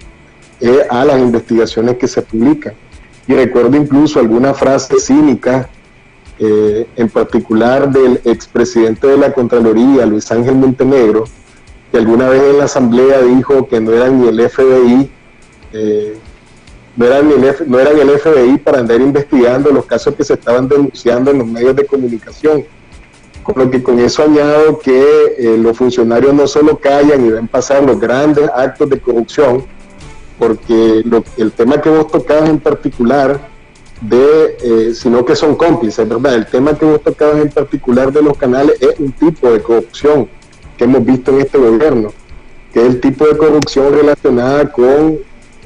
eh, 0.60 0.86
a 0.88 1.04
las 1.04 1.18
investigaciones 1.18 1.96
que 1.96 2.06
se 2.06 2.22
publican 2.22 2.74
y 3.26 3.34
recuerdo 3.34 3.76
incluso 3.76 4.20
alguna 4.20 4.52
frase 4.52 4.98
cínica, 5.00 5.68
eh, 6.38 6.86
en 6.96 7.08
particular 7.08 7.90
del 7.90 8.20
expresidente 8.24 9.06
de 9.06 9.16
la 9.16 9.32
Contraloría, 9.32 10.04
Luis 10.04 10.30
Ángel 10.30 10.56
Montenegro, 10.56 11.24
que 11.90 11.98
alguna 11.98 12.28
vez 12.28 12.42
en 12.42 12.58
la 12.58 12.64
Asamblea 12.64 13.22
dijo 13.22 13.66
que 13.66 13.80
no 13.80 13.92
eran 13.92 14.20
ni 14.20 14.28
el 14.28 14.50
FBI, 14.50 15.10
eh, 15.72 16.18
no, 16.96 17.06
eran 17.06 17.28
ni 17.28 17.34
el, 17.34 17.56
no 17.66 17.78
eran 17.78 17.98
el 17.98 18.18
FBI 18.18 18.58
para 18.58 18.80
andar 18.80 19.00
investigando 19.00 19.70
los 19.70 19.86
casos 19.86 20.14
que 20.14 20.24
se 20.24 20.34
estaban 20.34 20.68
denunciando 20.68 21.30
en 21.30 21.38
los 21.38 21.46
medios 21.46 21.74
de 21.74 21.86
comunicación. 21.86 22.64
Con 23.44 23.62
lo 23.62 23.70
que 23.70 23.82
con 23.82 23.98
eso 24.00 24.22
añado 24.22 24.78
que 24.78 25.34
eh, 25.38 25.56
los 25.58 25.76
funcionarios 25.76 26.34
no 26.34 26.46
solo 26.46 26.78
callan 26.78 27.26
y 27.26 27.30
ven 27.30 27.46
pasar 27.46 27.84
los 27.84 28.00
grandes 28.00 28.50
actos 28.56 28.90
de 28.90 28.98
corrupción, 28.98 29.64
porque 30.38 31.04
el 31.36 31.52
tema 31.52 31.80
que 31.80 31.90
vos 31.90 32.10
tocabas 32.10 32.48
en 32.48 32.58
particular, 32.58 33.38
de, 34.00 34.56
eh, 34.62 34.94
sino 34.94 35.24
que 35.24 35.36
son 35.36 35.54
cómplices, 35.54 36.08
¿verdad? 36.08 36.34
El 36.34 36.46
tema 36.46 36.76
que 36.76 36.84
vos 36.84 37.02
tocabas 37.02 37.36
en 37.40 37.50
particular 37.50 38.12
de 38.12 38.22
los 38.22 38.36
canales 38.36 38.76
es 38.80 38.98
un 38.98 39.12
tipo 39.12 39.50
de 39.50 39.60
corrupción 39.60 40.28
que 40.76 40.84
hemos 40.84 41.04
visto 41.04 41.30
en 41.30 41.42
este 41.42 41.58
gobierno, 41.58 42.12
que 42.72 42.80
es 42.80 42.86
el 42.86 43.00
tipo 43.00 43.26
de 43.26 43.36
corrupción 43.36 43.92
relacionada 43.92 44.72
con 44.72 45.18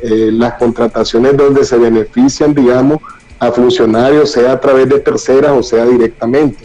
eh, 0.02 0.30
las 0.32 0.54
contrataciones 0.54 1.36
donde 1.36 1.64
se 1.64 1.76
benefician, 1.76 2.54
digamos, 2.54 2.98
a 3.38 3.50
funcionarios, 3.50 4.32
sea 4.32 4.52
a 4.52 4.60
través 4.60 4.88
de 4.88 4.98
terceras 4.98 5.52
o 5.52 5.62
sea 5.62 5.84
directamente. 5.86 6.64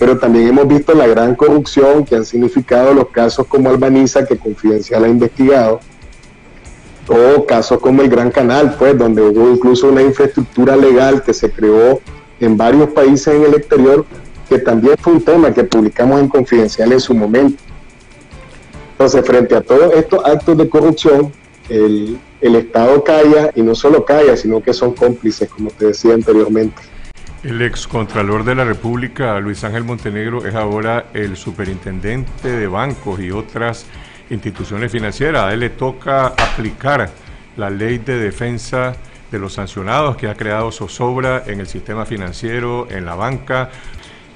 Pero 0.00 0.16
también 0.16 0.48
hemos 0.48 0.66
visto 0.66 0.94
la 0.94 1.06
gran 1.06 1.34
corrupción 1.34 2.06
que 2.06 2.16
han 2.16 2.24
significado 2.24 2.94
los 2.94 3.08
casos 3.08 3.46
como 3.46 3.68
Albaniza, 3.68 4.24
que 4.24 4.38
Confidencial 4.38 5.04
ha 5.04 5.08
investigado, 5.08 5.78
o 7.06 7.44
casos 7.44 7.78
como 7.80 8.00
el 8.00 8.08
Gran 8.08 8.30
Canal, 8.30 8.76
pues, 8.78 8.96
donde 8.96 9.20
hubo 9.20 9.50
incluso 9.50 9.88
una 9.88 10.00
infraestructura 10.00 10.74
legal 10.74 11.22
que 11.22 11.34
se 11.34 11.50
creó 11.50 12.00
en 12.40 12.56
varios 12.56 12.88
países 12.92 13.34
en 13.34 13.42
el 13.42 13.54
exterior, 13.56 14.06
que 14.48 14.58
también 14.58 14.96
fue 14.98 15.12
un 15.12 15.22
tema 15.22 15.52
que 15.52 15.64
publicamos 15.64 16.18
en 16.18 16.28
Confidencial 16.28 16.92
en 16.92 17.00
su 17.00 17.14
momento. 17.14 17.62
Entonces, 18.92 19.22
frente 19.26 19.54
a 19.54 19.60
todos 19.60 19.92
estos 19.92 20.24
actos 20.24 20.56
de 20.56 20.66
corrupción, 20.66 21.30
el, 21.68 22.18
el 22.40 22.56
Estado 22.56 23.04
calla 23.04 23.50
y 23.54 23.60
no 23.60 23.74
solo 23.74 24.02
calla, 24.06 24.34
sino 24.34 24.62
que 24.62 24.72
son 24.72 24.94
cómplices, 24.94 25.46
como 25.50 25.68
te 25.68 25.88
decía 25.88 26.14
anteriormente. 26.14 26.89
El 27.42 27.62
excontralor 27.62 28.44
de 28.44 28.54
la 28.54 28.64
República, 28.64 29.40
Luis 29.40 29.64
Ángel 29.64 29.82
Montenegro, 29.82 30.46
es 30.46 30.54
ahora 30.54 31.06
el 31.14 31.38
superintendente 31.38 32.50
de 32.50 32.66
bancos 32.66 33.18
y 33.18 33.30
otras 33.30 33.86
instituciones 34.28 34.92
financieras. 34.92 35.44
A 35.44 35.54
él 35.54 35.60
le 35.60 35.70
toca 35.70 36.26
aplicar 36.26 37.08
la 37.56 37.70
ley 37.70 37.96
de 37.96 38.18
defensa 38.18 38.94
de 39.32 39.38
los 39.38 39.54
sancionados 39.54 40.18
que 40.18 40.28
ha 40.28 40.34
creado 40.34 40.70
zozobra 40.70 41.44
en 41.46 41.60
el 41.60 41.66
sistema 41.66 42.04
financiero, 42.04 42.86
en 42.90 43.06
la 43.06 43.14
banca. 43.14 43.70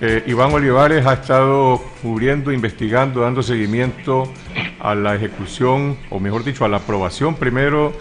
Eh, 0.01 0.25
Iván 0.27 0.55
Olivares 0.55 1.05
ha 1.05 1.13
estado 1.13 1.83
cubriendo, 2.01 2.53
investigando, 2.53 3.21
dando 3.21 3.43
seguimiento 3.43 4.33
a 4.81 4.95
la 4.95 5.15
ejecución, 5.15 5.99
o 6.09 6.21
mejor 6.21 6.43
dicho, 6.43 6.65
a 6.65 6.69
la 6.69 6.79
aprobación 6.79 7.35
primero 7.35 7.93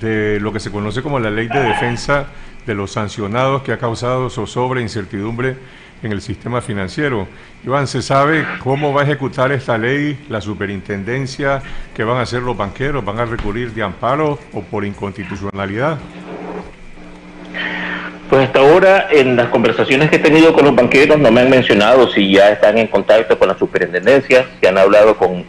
de 0.00 0.40
lo 0.40 0.50
que 0.50 0.60
se 0.60 0.70
conoce 0.70 1.02
como 1.02 1.18
la 1.18 1.30
ley 1.30 1.46
de 1.46 1.60
defensa 1.60 2.28
de 2.66 2.74
los 2.74 2.92
sancionados 2.92 3.62
que 3.62 3.72
ha 3.72 3.78
causado 3.78 4.28
zozobra 4.28 4.80
e 4.80 4.82
incertidumbre 4.82 5.56
en 6.02 6.12
el 6.12 6.20
sistema 6.20 6.60
financiero. 6.60 7.26
Iván, 7.64 7.86
¿se 7.86 8.02
sabe 8.02 8.44
cómo 8.62 8.92
va 8.92 9.02
a 9.02 9.04
ejecutar 9.04 9.52
esta 9.52 9.78
ley 9.78 10.24
la 10.28 10.40
superintendencia? 10.40 11.62
¿Qué 11.94 12.04
van 12.04 12.18
a 12.18 12.22
hacer 12.22 12.42
los 12.42 12.56
banqueros? 12.56 13.04
¿Van 13.04 13.18
a 13.18 13.24
recurrir 13.24 13.72
de 13.72 13.82
amparo 13.82 14.38
o 14.52 14.62
por 14.62 14.84
inconstitucionalidad? 14.84 15.98
Pues 18.28 18.42
hasta 18.42 18.58
ahora, 18.58 19.06
en 19.12 19.36
las 19.36 19.48
conversaciones 19.48 20.10
que 20.10 20.16
he 20.16 20.18
tenido 20.18 20.52
con 20.52 20.64
los 20.64 20.74
banqueros, 20.74 21.16
no 21.18 21.30
me 21.30 21.42
han 21.42 21.50
mencionado 21.50 22.10
si 22.10 22.32
ya 22.32 22.50
están 22.50 22.76
en 22.76 22.88
contacto 22.88 23.38
con 23.38 23.48
la 23.48 23.56
superintendencia, 23.56 24.46
si 24.60 24.66
han 24.66 24.76
hablado 24.76 25.16
con 25.16 25.44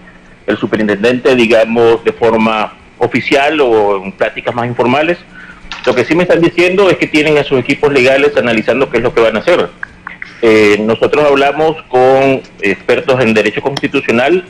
el 0.45 0.58
superintendente, 0.58 1.36
digamos, 1.36 2.03
de 2.03 2.13
forma 2.13 2.73
oficial 2.99 3.60
o 3.62 4.03
en 4.03 4.12
prácticas 4.12 4.53
más 4.53 4.67
informales. 4.67 5.17
Lo 5.88 5.95
que 5.95 6.04
sí 6.04 6.15
me 6.15 6.23
están 6.23 6.41
diciendo 6.41 6.89
es 6.89 6.97
que 6.97 7.08
tienen 7.08 7.38
a 7.38 7.45
sus 7.45 7.58
equipos 7.62 7.93
legales 7.93 8.36
analizando 8.36 8.89
qué 8.89 8.97
es 8.97 9.04
lo 9.04 9.13
que 9.13 9.21
van 9.21 9.38
a 9.38 9.39
hacer. 9.39 9.69
Eh, 10.41 10.76
nosotros 10.82 11.23
hablamos 11.23 11.82
con 11.84 12.41
expertos 12.60 13.21
en 13.21 13.34
derecho 13.34 13.62
constitucional 13.62 14.43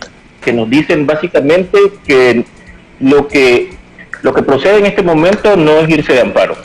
que 0.43 0.52
nos 0.52 0.67
dicen 0.67 1.06
básicamente 1.06 1.78
que 2.08 2.43
lo 3.00 3.28
que 3.28 3.69
lo 4.23 4.34
que 4.34 4.41
procede 4.41 4.80
en 4.80 4.88
este 4.88 5.04
momento 5.04 5.56
no 5.56 5.78
es 5.82 5.89
irse 5.89 6.13
de 6.13 6.21
amparo, 6.21 6.58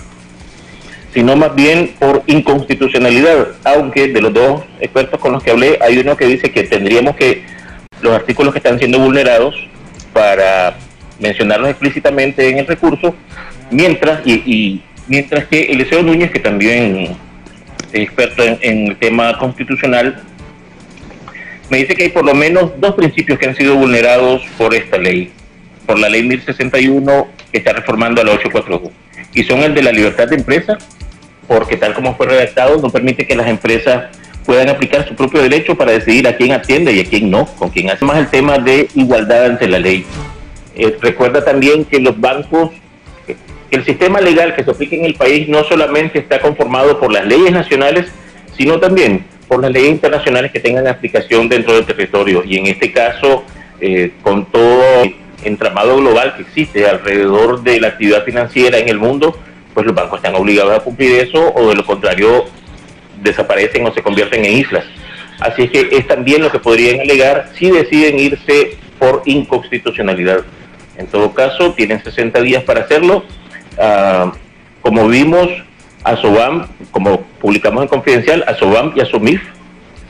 sino 1.12 1.36
más 1.36 1.54
bien 1.54 1.94
por 1.98 2.22
inconstitucionalidad, 2.26 3.48
aunque 3.64 4.08
de 4.08 4.22
los 4.22 4.32
dos 4.32 4.62
expertos 4.80 5.20
con 5.20 5.32
los 5.32 5.42
que 5.42 5.50
hablé 5.50 5.78
hay 5.82 5.98
uno 5.98 6.16
que 6.16 6.24
dice 6.24 6.50
que 6.50 6.62
tendríamos 6.62 7.14
que 7.16 7.44
los 8.00 8.14
artículos 8.14 8.54
que 8.54 8.58
están 8.58 8.78
siendo 8.78 8.98
vulnerados 8.98 9.54
para 10.14 10.78
mencionarlos 11.18 11.68
explícitamente 11.68 12.48
en 12.48 12.56
el 12.56 12.66
recurso 12.66 13.14
Mientras, 13.72 14.20
y, 14.26 14.82
mientras 15.08 15.46
que 15.46 15.62
Eliseo 15.62 16.02
Núñez, 16.02 16.30
que 16.30 16.38
también 16.38 17.16
es 17.90 18.02
experto 18.02 18.44
en, 18.44 18.88
el 18.88 18.96
tema 18.96 19.38
constitucional, 19.38 20.22
me 21.70 21.78
dice 21.78 21.94
que 21.94 22.04
hay 22.04 22.08
por 22.10 22.24
lo 22.24 22.34
menos 22.34 22.72
dos 22.78 22.94
principios 22.94 23.38
que 23.38 23.48
han 23.48 23.56
sido 23.56 23.74
vulnerados 23.76 24.42
por 24.58 24.74
esta 24.74 24.98
ley, 24.98 25.32
por 25.86 25.98
la 25.98 26.10
ley 26.10 26.22
1061 26.22 27.28
que 27.50 27.58
está 27.58 27.72
reformando 27.72 28.20
a 28.20 28.24
la 28.24 28.32
842, 28.32 28.92
y 29.32 29.42
son 29.44 29.60
el 29.62 29.74
de 29.74 29.82
la 29.82 29.90
libertad 29.90 30.28
de 30.28 30.36
empresa, 30.36 30.76
porque 31.48 31.78
tal 31.78 31.94
como 31.94 32.14
fue 32.14 32.26
redactado 32.26 32.80
no 32.80 32.90
permite 32.90 33.26
que 33.26 33.34
las 33.34 33.46
empresas 33.46 34.14
puedan 34.44 34.68
aplicar 34.68 35.08
su 35.08 35.14
propio 35.14 35.40
derecho 35.40 35.76
para 35.78 35.92
decidir 35.92 36.28
a 36.28 36.36
quién 36.36 36.52
atiende 36.52 36.92
y 36.92 37.00
a 37.00 37.04
quién 37.04 37.30
no, 37.30 37.46
con 37.46 37.70
quién 37.70 37.88
hace 37.88 38.04
más 38.04 38.18
el 38.18 38.28
tema 38.28 38.58
de 38.58 38.88
igualdad 38.94 39.46
ante 39.46 39.66
la 39.66 39.78
ley. 39.78 40.04
Eh, 40.74 40.94
recuerda 41.00 41.42
también 41.42 41.86
que 41.86 42.00
los 42.00 42.20
bancos 42.20 42.70
el 43.70 43.84
sistema 43.84 44.20
legal 44.20 44.54
que 44.54 44.64
se 44.64 44.70
aplica 44.70 44.96
en 44.96 45.04
el 45.04 45.14
país 45.14 45.48
no 45.48 45.64
solamente 45.64 46.18
está 46.18 46.40
conformado 46.40 47.00
por 47.00 47.12
las 47.12 47.26
leyes 47.26 47.52
nacionales, 47.52 48.06
sino 48.56 48.78
también 48.78 49.24
por 49.48 49.60
las 49.60 49.70
leyes 49.70 49.90
internacionales 49.90 50.52
que 50.52 50.60
tengan 50.60 50.86
aplicación 50.86 51.48
dentro 51.48 51.74
del 51.74 51.84
territorio. 51.84 52.42
Y 52.44 52.58
en 52.58 52.66
este 52.66 52.92
caso, 52.92 53.44
eh, 53.80 54.12
con 54.22 54.46
todo 54.46 55.04
entramado 55.42 55.96
global 55.96 56.34
que 56.36 56.42
existe 56.42 56.86
alrededor 56.86 57.62
de 57.62 57.80
la 57.80 57.88
actividad 57.88 58.24
financiera 58.24 58.78
en 58.78 58.88
el 58.88 58.98
mundo, 58.98 59.36
pues 59.74 59.86
los 59.86 59.94
bancos 59.94 60.18
están 60.18 60.34
obligados 60.34 60.76
a 60.76 60.80
cumplir 60.80 61.20
eso 61.20 61.52
o 61.54 61.68
de 61.68 61.74
lo 61.74 61.84
contrario 61.84 62.44
desaparecen 63.22 63.86
o 63.86 63.92
se 63.92 64.02
convierten 64.02 64.44
en 64.44 64.52
islas. 64.52 64.84
Así 65.40 65.68
que 65.68 65.88
es 65.92 66.06
también 66.06 66.42
lo 66.42 66.50
que 66.50 66.58
podrían 66.58 67.00
alegar 67.00 67.50
si 67.58 67.70
deciden 67.70 68.18
irse 68.18 68.76
por 68.98 69.22
inconstitucionalidad. 69.24 70.44
En 71.02 71.08
todo 71.08 71.34
caso, 71.34 71.72
tienen 71.74 72.02
60 72.02 72.40
días 72.40 72.64
para 72.64 72.80
hacerlo 72.80 73.24
Ah, 73.78 74.32
como 74.82 75.08
vimos, 75.08 75.48
ASOBAM, 76.04 76.66
como 76.90 77.22
publicamos 77.40 77.82
en 77.82 77.88
Confidencial, 77.88 78.44
ASOBAM 78.46 78.92
y 78.96 79.00
ASOMIF 79.00 79.42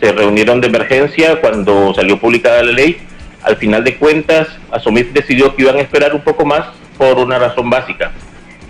se 0.00 0.12
reunieron 0.12 0.60
de 0.60 0.68
emergencia 0.68 1.40
cuando 1.40 1.94
salió 1.94 2.18
publicada 2.18 2.62
la 2.62 2.72
ley. 2.72 2.98
Al 3.42 3.56
final 3.56 3.84
de 3.84 3.96
cuentas, 3.96 4.48
ASOMIF 4.70 5.12
decidió 5.12 5.54
que 5.54 5.62
iban 5.62 5.76
a 5.76 5.80
esperar 5.80 6.14
un 6.14 6.22
poco 6.22 6.44
más 6.44 6.66
por 6.98 7.18
una 7.18 7.38
razón 7.38 7.70
básica. 7.70 8.12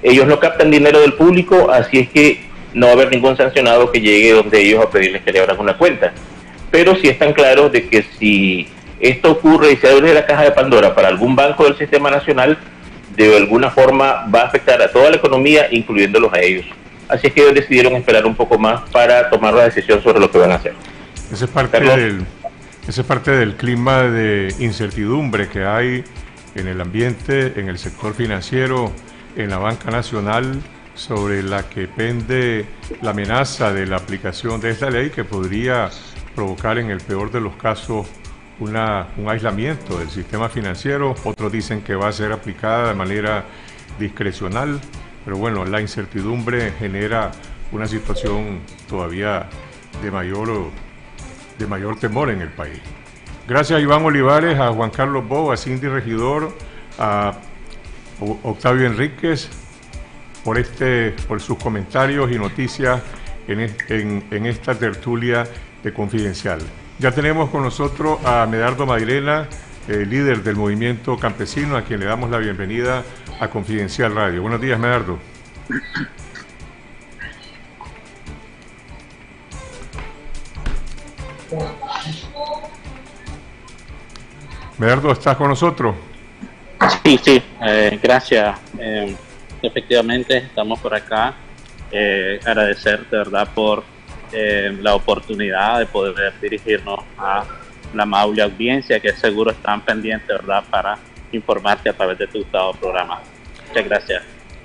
Ellos 0.03 0.27
no 0.27 0.41
captan 0.41 0.71
dinero 0.71 1.01
del 1.01 1.15
público, 1.15 1.71
así 1.71 2.01
es 2.01 2.09
que 2.11 2.41
no 2.75 2.87
va 2.87 2.93
a 2.93 2.95
haber 2.97 3.11
ningún 3.11 3.37
sancionado 3.37 3.93
que 3.93 4.01
llegue 4.01 4.33
donde 4.33 4.61
ellos 4.61 4.85
a 4.85 4.91
pedirles 4.91 5.23
que 5.23 5.33
le 5.33 5.41
abran 5.41 5.59
una 5.59 5.79
cuenta. 5.79 6.13
Pero 6.71 6.97
sí 6.97 7.09
están 7.09 7.33
claros 7.33 7.71
de 7.71 7.87
que 7.87 8.05
si 8.19 8.67
esto 9.03 9.33
ocurre 9.33 9.73
y 9.73 9.77
se 9.77 9.91
abre 9.91 10.15
la 10.15 10.25
caja 10.25 10.45
de 10.45 10.53
Pandora 10.53 10.95
para 10.95 11.09
algún 11.09 11.35
banco 11.35 11.65
del 11.65 11.77
sistema 11.77 12.09
nacional, 12.09 12.57
de 13.17 13.37
alguna 13.37 13.69
forma 13.69 14.27
va 14.33 14.43
a 14.43 14.47
afectar 14.47 14.81
a 14.81 14.91
toda 14.91 15.11
la 15.11 15.17
economía, 15.17 15.67
incluyéndolos 15.73 16.33
a 16.33 16.41
ellos. 16.41 16.65
Así 17.09 17.27
es 17.27 17.33
que 17.33 17.41
ellos 17.43 17.55
decidieron 17.55 17.95
esperar 17.95 18.25
un 18.25 18.37
poco 18.37 18.59
más 18.59 18.89
para 18.91 19.29
tomar 19.29 19.55
la 19.55 19.65
decisión 19.65 20.01
sobre 20.03 20.21
lo 20.21 20.31
que 20.31 20.39
van 20.39 20.53
a 20.53 20.55
hacer. 20.55 20.75
Ese 21.33 21.47
es 21.47 21.51
parte, 21.51 21.81
del, 21.81 22.25
ese 22.89 23.01
es 23.01 23.07
parte 23.07 23.33
del 23.33 23.57
clima 23.57 24.05
de 24.05 24.55
incertidumbre 24.61 25.49
que 25.49 25.65
hay 25.65 26.05
en 26.55 26.69
el 26.69 26.81
ambiente, 26.81 27.55
en 27.57 27.69
el 27.69 27.79
sector 27.79 28.15
financiero, 28.15 28.93
en 29.37 29.51
la 29.51 29.59
banca 29.59 29.91
nacional, 29.91 30.61
sobre 30.95 31.43
la 31.43 31.69
que 31.69 31.89
pende 31.89 32.67
la 33.01 33.11
amenaza 33.11 33.73
de 33.73 33.87
la 33.87 33.97
aplicación 33.97 34.61
de 34.61 34.71
esta 34.71 34.91
ley 34.91 35.11
que 35.11 35.25
podría 35.25 35.91
provocar 36.37 36.79
en 36.79 36.91
el 36.91 37.01
peor 37.01 37.33
de 37.33 37.41
los 37.41 37.57
casos 37.57 38.07
un 38.61 39.29
aislamiento 39.29 39.99
del 39.99 40.11
sistema 40.11 40.49
financiero, 40.49 41.15
otros 41.25 41.51
dicen 41.51 41.83
que 41.83 41.95
va 41.95 42.09
a 42.09 42.13
ser 42.13 42.33
aplicada 42.33 42.89
de 42.89 42.95
manera 42.95 43.45
discrecional, 43.99 44.81
pero 45.25 45.37
bueno, 45.37 45.65
la 45.65 45.81
incertidumbre 45.81 46.73
genera 46.79 47.31
una 47.73 47.87
situación 47.87 48.61
todavía 48.89 49.49
de 50.03 50.11
mayor, 50.11 50.71
de 51.59 51.67
mayor 51.67 51.99
temor 51.99 52.31
en 52.31 52.43
el 52.43 52.51
país. 52.51 52.81
Gracias 53.49 53.79
a 53.79 53.83
Iván 53.83 54.05
Olivares, 54.05 54.59
a 54.59 54.73
Juan 54.73 54.91
Carlos 54.91 55.27
Bo, 55.27 55.53
a 55.53 55.57
Cindy 55.57 55.89
Regidor, 55.89 56.57
a 56.99 57.35
Octavio 58.45 58.87
Enríquez 58.87 59.49
por, 60.45 60.59
este, 60.59 61.11
por 61.27 61.41
sus 61.41 61.59
comentarios 61.59 62.31
y 62.31 62.39
noticias 62.39 63.03
en, 63.49 64.25
en 64.31 64.47
esta 64.47 64.75
tertulia 64.75 65.45
de 65.83 65.93
Confidencial. 65.93 66.61
Ya 67.03 67.11
tenemos 67.11 67.51
con 67.51 67.65
nosotros 67.65 68.25
a 68.25 68.47
Medardo 68.47 68.87
Madirena, 68.87 69.49
líder 69.89 70.45
del 70.45 70.55
movimiento 70.55 71.19
campesino, 71.19 71.77
a 71.77 71.83
quien 71.83 71.99
le 71.99 72.07
damos 72.07 72.31
la 72.31 72.39
bienvenida 72.39 73.03
a 73.41 73.49
Confidencial 73.49 74.15
Radio. 74.15 74.41
Buenos 74.41 74.61
días, 74.61 74.79
Medardo. 74.79 75.19
Medardo, 84.79 85.11
¿estás 85.11 85.37
con 85.37 85.49
nosotros? 85.49 85.97
Sí, 87.05 87.19
sí, 87.21 87.43
eh, 87.63 87.99
gracias. 88.01 88.61
Eh, 88.79 89.17
efectivamente, 89.61 90.37
estamos 90.37 90.79
por 90.79 90.95
acá. 90.95 91.35
Eh, 91.91 92.39
agradecer 92.47 93.11
de 93.11 93.19
verdad 93.19 93.49
por 93.53 93.83
eh, 94.33 94.77
la 94.81 94.95
oportunidad 94.95 95.79
de 95.79 95.87
poder 95.87 96.33
dirigirnos 96.41 97.01
a 97.19 97.45
la 97.95 98.03
amable 98.05 98.43
audiencia 98.43 99.01
que 99.01 99.13
seguro 99.13 99.51
están 99.51 99.81
pendientes, 99.83 100.29
¿verdad?, 100.29 100.65
para 100.71 100.99
informarte 101.33 101.91
a 101.91 101.93
través 101.93 102.19
de 102.19 102.27
tu 102.27 102.39
estado 102.39 102.73
programa. 102.73 103.21
Muchas 103.69 103.85
gracias. 103.85 104.23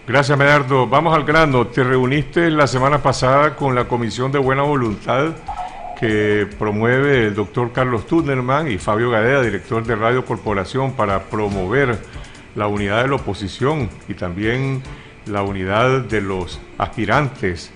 Gracias, 0.07 0.37
Medardo. 0.37 0.87
Vamos 0.87 1.13
al 1.13 1.25
grano. 1.25 1.67
Te 1.67 1.83
reuniste 1.83 2.49
la 2.49 2.67
semana 2.67 3.03
pasada 3.03 3.55
con 3.55 3.75
la 3.75 3.89
Comisión 3.89 4.31
de 4.31 4.39
Buena 4.39 4.63
Voluntad 4.63 5.31
que 5.99 6.47
promueve 6.59 7.27
el 7.27 7.35
doctor 7.35 7.73
Carlos 7.73 8.05
Tunerman 8.05 8.71
y 8.71 8.77
Fabio 8.77 9.09
Gadea, 9.09 9.41
director 9.41 9.83
de 9.83 9.95
Radio 9.95 10.23
Corporación, 10.25 10.93
para 10.93 11.23
promover 11.23 11.97
la 12.55 12.67
unidad 12.67 13.01
de 13.01 13.09
la 13.09 13.15
oposición 13.15 13.89
y 14.07 14.13
también 14.13 14.83
la 15.25 15.41
unidad 15.41 16.01
de 16.01 16.21
los 16.21 16.61
aspirantes 16.77 17.71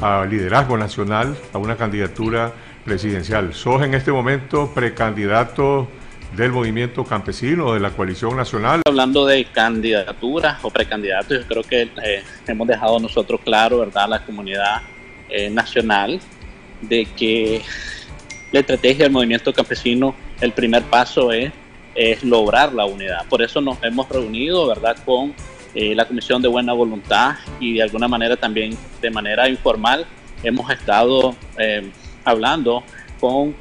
a 0.00 0.24
liderazgo 0.24 0.76
nacional 0.76 1.36
a 1.52 1.58
una 1.58 1.76
candidatura 1.76 2.52
presidencial. 2.84 3.54
Sos 3.54 3.82
en 3.82 3.94
este 3.94 4.12
momento 4.12 4.72
precandidato 4.74 5.88
del 6.36 6.52
movimiento 6.52 7.04
campesino, 7.04 7.72
de 7.74 7.80
la 7.80 7.90
coalición 7.90 8.36
nacional. 8.36 8.82
Hablando 8.86 9.26
de 9.26 9.44
candidaturas 9.46 10.58
o 10.62 10.70
precandidatos, 10.70 11.38
yo 11.40 11.46
creo 11.46 11.62
que 11.62 11.82
eh, 12.04 12.22
hemos 12.46 12.68
dejado 12.68 12.98
nosotros 12.98 13.40
claro, 13.42 13.78
¿verdad?, 13.78 14.08
la 14.08 14.24
comunidad 14.24 14.82
eh, 15.28 15.48
nacional, 15.50 16.20
de 16.82 17.06
que 17.16 17.62
la 18.52 18.60
estrategia 18.60 19.04
del 19.04 19.12
movimiento 19.12 19.52
campesino, 19.52 20.14
el 20.40 20.52
primer 20.52 20.82
paso 20.84 21.32
es, 21.32 21.52
es 21.94 22.22
lograr 22.22 22.72
la 22.74 22.84
unidad. 22.84 23.26
Por 23.28 23.40
eso 23.40 23.60
nos 23.60 23.82
hemos 23.82 24.08
reunido, 24.08 24.66
¿verdad?, 24.66 24.96
con 25.04 25.32
eh, 25.76 25.94
la 25.94 26.04
Comisión 26.06 26.42
de 26.42 26.48
Buena 26.48 26.72
Voluntad 26.72 27.36
y 27.60 27.74
de 27.74 27.82
alguna 27.82 28.08
manera 28.08 28.36
también 28.36 28.76
de 29.00 29.10
manera 29.10 29.48
informal 29.48 30.06
hemos 30.42 30.68
estado 30.70 31.36
hablando 32.24 32.82
con 33.20 33.54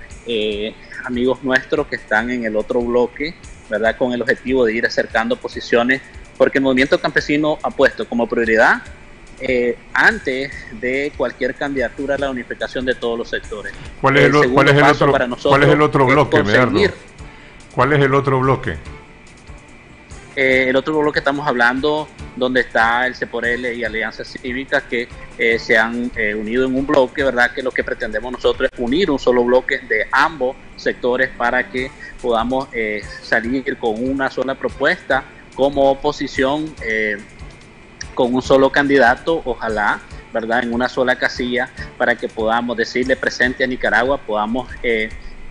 amigos 1.05 1.43
nuestros 1.43 1.87
que 1.87 1.95
están 1.95 2.31
en 2.31 2.45
el 2.45 2.55
otro 2.55 2.81
bloque, 2.81 3.35
¿verdad? 3.69 3.95
Con 3.97 4.13
el 4.13 4.21
objetivo 4.21 4.65
de 4.65 4.73
ir 4.73 4.85
acercando 4.85 5.35
posiciones, 5.35 6.01
porque 6.37 6.57
el 6.57 6.63
movimiento 6.63 6.99
campesino 6.99 7.57
ha 7.63 7.71
puesto 7.71 8.07
como 8.07 8.27
prioridad 8.27 8.81
eh, 9.39 9.77
antes 9.93 10.51
de 10.79 11.11
cualquier 11.15 11.55
candidatura 11.55 12.15
a 12.15 12.17
la 12.17 12.29
unificación 12.29 12.85
de 12.85 12.95
todos 12.95 13.17
los 13.17 13.29
sectores. 13.29 13.73
¿Cuál 14.01 14.17
es 14.17 14.23
el, 14.25 14.35
otro, 14.35 14.53
¿cuál 14.53 14.69
es 14.69 14.75
el 14.75 14.83
otro 15.81 16.05
bloque, 16.05 16.43
¿Cuál 17.73 17.93
es 17.93 18.01
el 18.01 18.13
otro 18.13 18.39
bloque? 18.39 18.77
Eh, 20.35 20.65
el 20.67 20.75
otro 20.75 20.97
bloque 20.99 21.13
que 21.13 21.19
estamos 21.19 21.47
hablando, 21.47 22.09
donde 22.35 22.59
está 22.61 23.07
el 23.07 23.15
CEPORL 23.15 23.73
y 23.73 23.85
Alianza 23.85 24.25
Cívica, 24.25 24.81
que 24.81 25.07
eh, 25.37 25.57
se 25.57 25.77
han 25.77 26.11
eh, 26.17 26.35
unido 26.35 26.65
en 26.65 26.75
un 26.75 26.85
bloque, 26.85 27.23
¿verdad? 27.23 27.53
Que 27.53 27.63
lo 27.63 27.71
que 27.71 27.85
pretendemos 27.85 28.33
nosotros 28.33 28.69
es 28.71 28.79
unir 28.79 29.09
un 29.09 29.19
solo 29.19 29.45
bloque 29.45 29.79
de 29.79 30.07
ambos 30.11 30.57
sectores 30.75 31.29
para 31.37 31.69
que 31.69 31.89
podamos 32.21 32.67
salir 33.21 33.77
con 33.77 34.03
una 34.03 34.29
sola 34.29 34.55
propuesta 34.55 35.23
como 35.53 35.91
oposición, 35.91 36.73
con 38.13 38.33
un 38.33 38.41
solo 38.41 38.71
candidato, 38.71 39.41
ojalá, 39.45 40.01
¿verdad? 40.33 40.63
En 40.63 40.73
una 40.73 40.89
sola 40.89 41.17
casilla, 41.17 41.69
para 41.97 42.15
que 42.15 42.27
podamos 42.27 42.75
decirle 42.75 43.15
presente 43.15 43.63
a 43.63 43.67
Nicaragua, 43.67 44.17
podamos 44.17 44.67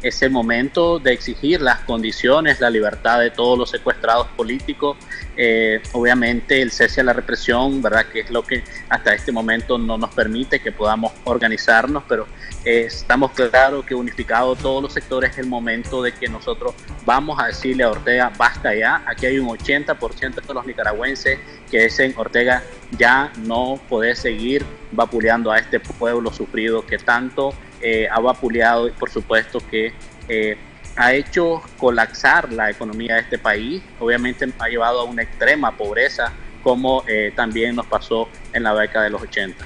es 0.04 0.20
el 0.20 0.30
momento 0.30 0.98
de 0.98 1.12
exigir 1.12 1.62
las 1.62 1.80
condiciones, 1.80 2.60
la 2.60 2.68
libertad 2.68 3.20
de 3.20 3.30
todos 3.30 3.58
los 3.58 3.70
secuestrados 3.70 4.26
políticos, 4.36 4.98
eh, 5.36 5.80
obviamente 5.92 6.60
el 6.60 6.70
cese 6.70 7.00
a 7.00 7.04
la 7.04 7.14
represión, 7.14 7.80
¿verdad? 7.80 8.06
Que 8.12 8.20
es 8.20 8.30
lo 8.30 8.44
que 8.44 8.62
hasta 8.90 9.14
este 9.14 9.32
momento 9.32 9.78
no 9.78 9.96
nos 9.96 10.14
permite 10.14 10.60
que 10.60 10.72
podamos 10.72 11.12
organizarnos, 11.24 12.04
pero 12.06 12.26
eh, 12.66 12.84
estamos 12.86 13.32
claros 13.32 13.84
que 13.86 13.94
unificado 13.94 14.54
todos 14.56 14.82
los 14.82 14.92
sectores 14.92 15.30
es 15.32 15.38
el 15.38 15.46
momento 15.46 16.02
de 16.02 16.12
que 16.12 16.28
nosotros 16.28 16.74
vamos 17.06 17.40
a 17.40 17.46
decirle 17.46 17.84
a 17.84 17.90
Ortega, 17.90 18.30
basta 18.36 18.74
ya, 18.74 19.02
aquí 19.06 19.26
hay 19.26 19.38
un 19.38 19.48
80% 19.48 20.46
de 20.46 20.54
los 20.54 20.66
nicaragüenses 20.66 21.38
que 21.70 21.84
dicen, 21.84 22.14
Ortega, 22.16 22.62
ya 22.98 23.32
no 23.38 23.80
puede 23.88 24.14
seguir 24.14 24.64
vapuleando 24.92 25.50
a 25.50 25.58
este 25.58 25.80
pueblo 25.80 26.32
sufrido 26.32 26.86
que 26.86 26.98
tanto 26.98 27.54
eh, 27.86 28.08
ha 28.10 28.18
vapuleado 28.18 28.88
y 28.88 28.92
por 28.92 29.10
supuesto 29.10 29.58
que 29.70 29.92
eh, 30.26 30.56
ha 30.96 31.12
hecho 31.12 31.60
colapsar 31.76 32.50
la 32.50 32.70
economía 32.70 33.16
de 33.16 33.20
este 33.20 33.38
país, 33.38 33.82
obviamente 34.00 34.50
ha 34.58 34.68
llevado 34.68 35.00
a 35.00 35.04
una 35.04 35.20
extrema 35.22 35.76
pobreza 35.76 36.32
como 36.62 37.04
eh, 37.06 37.34
también 37.36 37.76
nos 37.76 37.84
pasó 37.84 38.30
en 38.54 38.62
la 38.62 38.74
década 38.74 39.04
de 39.04 39.10
los 39.10 39.20
80. 39.20 39.62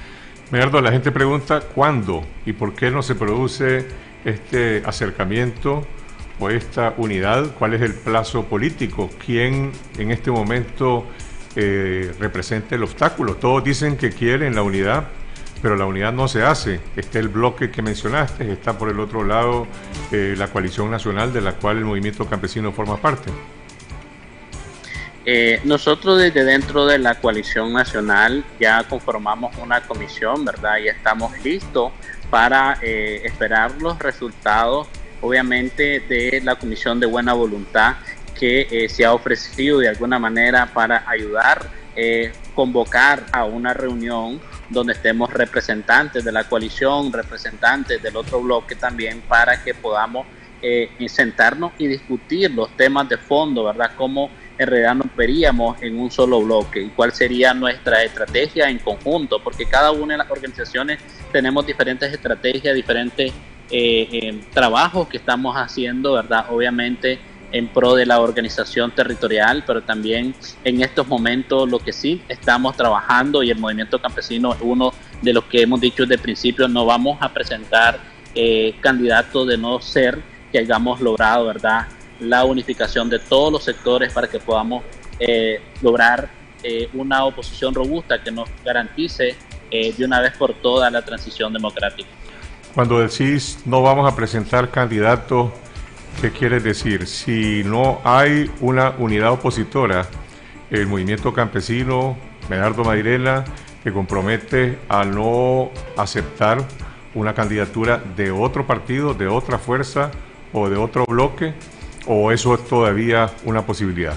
Medardo, 0.51 0.81
la 0.81 0.91
gente 0.91 1.13
pregunta 1.13 1.61
cuándo 1.61 2.25
y 2.45 2.51
por 2.51 2.75
qué 2.75 2.91
no 2.91 3.01
se 3.03 3.15
produce 3.15 3.87
este 4.25 4.83
acercamiento 4.85 5.87
o 6.41 6.49
esta 6.49 6.95
unidad, 6.97 7.55
cuál 7.57 7.73
es 7.73 7.81
el 7.81 7.93
plazo 7.93 8.43
político, 8.47 9.09
quién 9.25 9.71
en 9.97 10.11
este 10.11 10.29
momento 10.29 11.07
representa 11.55 12.75
el 12.75 12.83
obstáculo. 12.83 13.35
Todos 13.35 13.63
dicen 13.63 13.95
que 13.97 14.11
quieren 14.11 14.55
la 14.55 14.61
unidad, 14.61 15.07
pero 15.61 15.75
la 15.75 15.85
unidad 15.85 16.13
no 16.13 16.27
se 16.27 16.43
hace. 16.43 16.79
Está 16.95 17.19
el 17.19 17.29
bloque 17.29 17.71
que 17.71 17.81
mencionaste, 17.81 18.51
está 18.51 18.77
por 18.77 18.89
el 18.89 18.99
otro 18.99 19.23
lado 19.23 19.67
eh, 20.11 20.35
la 20.37 20.47
coalición 20.47 20.89
nacional 20.89 21.33
de 21.33 21.41
la 21.41 21.53
cual 21.53 21.77
el 21.77 21.85
movimiento 21.85 22.25
campesino 22.25 22.71
forma 22.71 22.97
parte. 22.97 23.31
Eh, 25.25 25.59
nosotros 25.63 26.17
desde 26.17 26.43
dentro 26.43 26.85
de 26.85 26.97
la 26.97 27.15
coalición 27.15 27.73
nacional 27.73 28.43
ya 28.59 28.83
conformamos 28.85 29.55
una 29.57 29.81
comisión, 29.81 30.45
¿verdad? 30.45 30.77
Y 30.77 30.87
estamos 30.87 31.31
listos 31.43 31.91
para 32.29 32.79
eh, 32.81 33.21
esperar 33.25 33.73
los 33.81 33.99
resultados, 33.99 34.87
obviamente, 35.21 35.99
de 35.99 36.41
la 36.43 36.55
comisión 36.55 36.99
de 36.99 37.05
buena 37.05 37.33
voluntad 37.33 37.97
que 38.39 38.87
se 38.89 39.03
ha 39.03 39.13
ofrecido 39.13 39.79
de 39.79 39.89
alguna 39.89 40.17
manera 40.17 40.67
para 40.73 41.03
ayudar, 41.09 41.69
convocar 42.55 43.25
a 43.33 43.43
una 43.43 43.73
reunión 43.73 44.39
donde 44.69 44.93
estemos 44.93 45.31
representantes 45.33 46.23
de 46.23 46.31
la 46.31 46.43
coalición, 46.43 47.11
representantes 47.11 48.01
del 48.01 48.15
otro 48.15 48.41
bloque 48.41 48.75
también, 48.75 49.21
para 49.21 49.63
que 49.63 49.73
podamos 49.73 50.27
eh, 50.61 50.89
sentarnos 51.07 51.71
y 51.77 51.87
discutir 51.87 52.51
los 52.51 52.75
temas 52.75 53.07
de 53.07 53.17
fondo, 53.17 53.63
¿verdad? 53.63 53.91
Cómo 53.95 54.29
en 54.57 54.67
realidad 54.67 54.95
nos 54.95 55.15
veríamos 55.15 55.81
en 55.81 55.97
un 55.97 56.11
solo 56.11 56.41
bloque 56.41 56.81
y 56.81 56.89
cuál 56.89 57.13
sería 57.13 57.53
nuestra 57.53 58.03
estrategia 58.03 58.69
en 58.69 58.79
conjunto, 58.79 59.41
porque 59.41 59.65
cada 59.65 59.91
una 59.91 60.15
de 60.15 60.17
las 60.17 60.29
organizaciones 60.29 60.99
tenemos 61.31 61.65
diferentes 61.65 62.11
estrategias, 62.11 62.75
diferentes 62.75 63.31
eh, 63.71 64.09
eh, 64.11 64.41
trabajos 64.53 65.07
que 65.07 65.17
estamos 65.17 65.55
haciendo, 65.55 66.13
¿verdad? 66.13 66.47
Obviamente 66.49 67.19
en 67.51 67.67
pro 67.67 67.95
de 67.95 68.05
la 68.05 68.19
organización 68.19 68.91
territorial, 68.91 69.63
pero 69.65 69.81
también 69.81 70.35
en 70.63 70.81
estos 70.81 71.07
momentos 71.07 71.69
lo 71.69 71.79
que 71.79 71.93
sí 71.93 72.21
estamos 72.29 72.75
trabajando 72.75 73.41
y 73.43 73.49
el 73.49 73.57
movimiento 73.57 74.01
campesino 74.01 74.53
es 74.53 74.59
uno 74.61 74.93
de 75.21 75.33
los 75.33 75.45
que 75.45 75.61
hemos 75.61 75.81
dicho 75.81 76.05
desde 76.05 76.21
principio, 76.21 76.67
no 76.67 76.85
vamos 76.85 77.17
a 77.21 77.29
presentar 77.29 77.99
eh, 78.35 78.75
candidatos 78.79 79.47
de 79.47 79.57
no 79.57 79.81
ser 79.81 80.21
que 80.51 80.59
hayamos 80.59 81.01
logrado, 81.01 81.45
¿verdad?, 81.45 81.87
la 82.19 82.43
unificación 82.43 83.09
de 83.09 83.17
todos 83.17 83.51
los 83.51 83.63
sectores 83.63 84.11
para 84.11 84.27
que 84.27 84.39
podamos 84.39 84.83
eh, 85.19 85.61
lograr 85.81 86.29
eh, 86.63 86.89
una 86.93 87.23
oposición 87.23 87.73
robusta 87.73 88.21
que 88.21 88.31
nos 88.31 88.49
garantice 88.63 89.35
de 89.71 90.03
una 90.03 90.19
vez 90.19 90.35
por 90.35 90.55
todas 90.55 90.91
la 90.91 91.05
transición 91.05 91.53
democrática. 91.53 92.09
Cuando 92.73 92.99
decís 92.99 93.59
no 93.65 93.83
vamos 93.83 94.11
a 94.11 94.15
presentar 94.15 94.71
candidatos 94.71 95.51
¿Qué 96.21 96.31
quiere 96.31 96.59
decir? 96.59 97.07
Si 97.07 97.63
no 97.63 98.01
hay 98.03 98.51
una 98.59 98.91
unidad 98.97 99.31
opositora, 99.31 100.07
el 100.69 100.85
movimiento 100.85 101.33
campesino, 101.33 102.17
Medardo 102.49 102.83
Mairena, 102.83 103.45
se 103.83 103.91
compromete 103.93 104.79
a 104.89 105.05
no 105.05 105.71
aceptar 105.95 106.65
una 107.15 107.33
candidatura 107.33 108.03
de 108.15 108.31
otro 108.31 108.67
partido, 108.67 109.13
de 109.13 109.27
otra 109.27 109.57
fuerza 109.57 110.11
o 110.53 110.69
de 110.69 110.77
otro 110.77 111.05
bloque, 111.05 111.53
o 112.05 112.31
eso 112.31 112.53
es 112.55 112.67
todavía 112.67 113.29
una 113.45 113.65
posibilidad? 113.65 114.15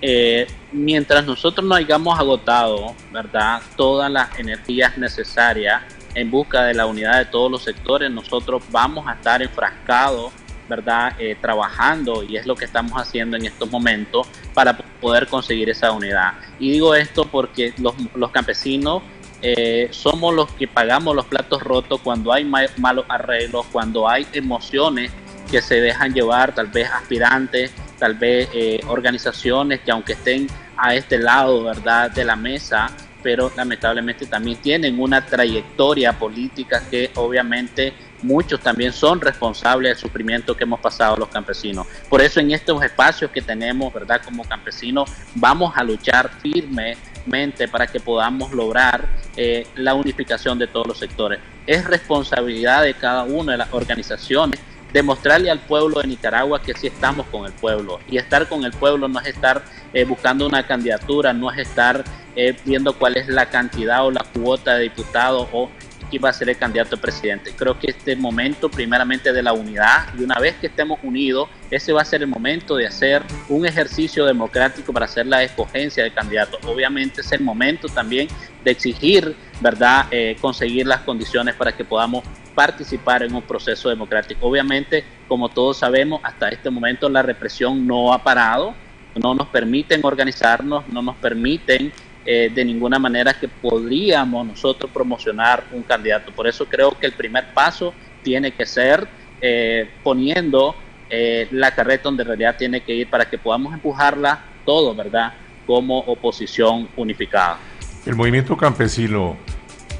Eh, 0.00 0.46
mientras 0.72 1.26
nosotros 1.26 1.66
no 1.66 1.74
hayamos 1.74 2.18
agotado, 2.18 2.94
¿verdad?, 3.12 3.60
todas 3.76 4.10
las 4.10 4.38
energías 4.38 4.96
necesarias 4.96 5.82
en 6.18 6.30
busca 6.30 6.64
de 6.64 6.74
la 6.74 6.86
unidad 6.86 7.18
de 7.18 7.24
todos 7.26 7.50
los 7.50 7.62
sectores, 7.62 8.10
nosotros 8.10 8.62
vamos 8.70 9.06
a 9.06 9.12
estar 9.12 9.40
enfrascados, 9.42 10.32
¿verdad? 10.68 11.14
Eh, 11.18 11.36
trabajando 11.40 12.22
y 12.22 12.36
es 12.36 12.46
lo 12.46 12.54
que 12.54 12.64
estamos 12.64 12.92
haciendo 13.00 13.36
en 13.36 13.46
estos 13.46 13.70
momentos 13.70 14.26
para 14.52 14.76
poder 14.76 15.28
conseguir 15.28 15.70
esa 15.70 15.92
unidad. 15.92 16.34
Y 16.58 16.72
digo 16.72 16.94
esto 16.94 17.24
porque 17.24 17.72
los, 17.78 18.30
campesinos 18.30 19.02
eh, 19.40 19.88
somos 19.92 20.34
los 20.34 20.50
que 20.52 20.66
pagamos 20.66 21.14
los 21.14 21.26
platos 21.26 21.62
rotos 21.62 22.00
cuando 22.02 22.32
hay 22.32 22.44
malos 22.44 23.04
arreglos, 23.08 23.66
cuando 23.72 24.08
hay 24.08 24.26
emociones 24.32 25.12
que 25.50 25.62
se 25.62 25.80
dejan 25.80 26.12
llevar, 26.12 26.54
tal 26.54 26.66
vez 26.66 26.90
aspirantes, 26.90 27.72
tal 27.98 28.14
vez 28.14 28.48
eh, 28.52 28.80
organizaciones 28.88 29.80
que 29.80 29.90
aunque 29.90 30.12
estén 30.12 30.48
a 30.76 30.94
este 30.94 31.18
lado, 31.18 31.64
¿verdad?, 31.64 32.10
de 32.10 32.24
la 32.24 32.36
mesa, 32.36 32.90
pero 33.22 33.50
lamentablemente 33.56 34.26
también 34.26 34.58
tienen 34.58 35.00
una 35.00 35.24
trayectoria 35.24 36.12
política 36.12 36.82
que 36.88 37.10
obviamente 37.16 37.92
muchos 38.22 38.60
también 38.60 38.92
son 38.92 39.20
responsables 39.20 39.90
del 39.90 39.98
sufrimiento 39.98 40.56
que 40.56 40.64
hemos 40.64 40.80
pasado 40.80 41.16
los 41.16 41.28
campesinos. 41.28 41.86
Por 42.08 42.20
eso 42.20 42.40
en 42.40 42.50
estos 42.50 42.82
espacios 42.82 43.30
que 43.30 43.42
tenemos, 43.42 43.92
¿verdad? 43.92 44.20
Como 44.24 44.44
campesinos, 44.44 45.10
vamos 45.34 45.72
a 45.76 45.84
luchar 45.84 46.30
firmemente 46.40 47.68
para 47.68 47.86
que 47.86 48.00
podamos 48.00 48.52
lograr 48.52 49.06
eh, 49.36 49.66
la 49.76 49.94
unificación 49.94 50.58
de 50.58 50.66
todos 50.66 50.86
los 50.86 50.98
sectores. 50.98 51.38
es 51.66 51.84
responsabilidad 51.84 52.82
de 52.82 52.94
cada 52.94 53.24
una 53.24 53.52
de 53.52 53.58
las 53.58 53.72
organizaciones 53.72 54.58
demostrarle 54.92 55.50
al 55.50 55.60
pueblo 55.60 56.00
de 56.00 56.08
Nicaragua 56.08 56.62
que 56.62 56.74
sí 56.74 56.86
estamos 56.86 57.26
con 57.26 57.46
el 57.46 57.52
pueblo. 57.52 58.00
Y 58.08 58.18
estar 58.18 58.48
con 58.48 58.64
el 58.64 58.72
pueblo 58.72 59.08
no 59.08 59.20
es 59.20 59.26
estar 59.26 59.62
eh, 59.92 60.04
buscando 60.04 60.46
una 60.46 60.66
candidatura, 60.66 61.32
no 61.32 61.50
es 61.50 61.58
estar 61.58 62.04
eh, 62.36 62.56
viendo 62.64 62.92
cuál 62.92 63.16
es 63.16 63.28
la 63.28 63.46
cantidad 63.46 64.06
o 64.06 64.10
la 64.10 64.24
cuota 64.32 64.76
de 64.76 64.84
diputados 64.84 65.48
o 65.52 65.70
quién 66.08 66.24
va 66.24 66.30
a 66.30 66.32
ser 66.32 66.48
el 66.48 66.56
candidato 66.56 66.96
a 66.96 67.00
presidente. 67.00 67.52
Creo 67.56 67.78
que 67.78 67.90
este 67.90 68.16
momento 68.16 68.68
primeramente 68.68 69.32
de 69.32 69.42
la 69.42 69.52
unidad 69.52 70.06
y 70.18 70.22
una 70.22 70.38
vez 70.38 70.56
que 70.56 70.68
estemos 70.68 70.98
unidos, 71.02 71.48
ese 71.70 71.92
va 71.92 72.02
a 72.02 72.04
ser 72.04 72.22
el 72.22 72.28
momento 72.28 72.76
de 72.76 72.86
hacer 72.86 73.22
un 73.48 73.66
ejercicio 73.66 74.24
democrático 74.24 74.92
para 74.92 75.04
hacer 75.06 75.26
la 75.26 75.42
escogencia 75.42 76.02
de 76.04 76.12
candidatos. 76.12 76.60
Obviamente 76.64 77.20
es 77.20 77.32
el 77.32 77.42
momento 77.42 77.88
también 77.88 78.28
de 78.64 78.70
exigir, 78.70 79.36
¿verdad?, 79.60 80.06
eh, 80.10 80.36
conseguir 80.40 80.86
las 80.86 81.00
condiciones 81.00 81.54
para 81.54 81.76
que 81.76 81.84
podamos 81.84 82.24
participar 82.54 83.22
en 83.22 83.34
un 83.34 83.42
proceso 83.42 83.88
democrático. 83.88 84.46
Obviamente, 84.46 85.04
como 85.28 85.48
todos 85.48 85.78
sabemos, 85.78 86.20
hasta 86.24 86.48
este 86.48 86.70
momento 86.70 87.08
la 87.08 87.22
represión 87.22 87.86
no 87.86 88.12
ha 88.12 88.22
parado, 88.22 88.74
no 89.14 89.34
nos 89.34 89.48
permiten 89.48 90.00
organizarnos, 90.04 90.88
no 90.88 91.02
nos 91.02 91.16
permiten 91.16 91.92
eh, 92.30 92.50
de 92.54 92.62
ninguna 92.62 92.98
manera 92.98 93.32
que 93.32 93.48
podríamos 93.48 94.46
nosotros 94.46 94.90
promocionar 94.92 95.64
un 95.72 95.82
candidato. 95.82 96.30
Por 96.30 96.46
eso 96.46 96.66
creo 96.66 96.90
que 96.90 97.06
el 97.06 97.12
primer 97.12 97.54
paso 97.54 97.94
tiene 98.22 98.52
que 98.52 98.66
ser 98.66 99.08
eh, 99.40 99.88
poniendo 100.02 100.74
eh, 101.08 101.48
la 101.52 101.74
carreta 101.74 102.02
donde 102.02 102.24
en 102.24 102.26
realidad 102.26 102.56
tiene 102.58 102.82
que 102.82 102.94
ir 102.94 103.08
para 103.08 103.30
que 103.30 103.38
podamos 103.38 103.72
empujarla 103.72 104.44
todo, 104.66 104.94
¿verdad? 104.94 105.32
Como 105.66 106.00
oposición 106.00 106.90
unificada. 106.96 107.60
El 108.04 108.14
movimiento 108.14 108.58
campesino 108.58 109.38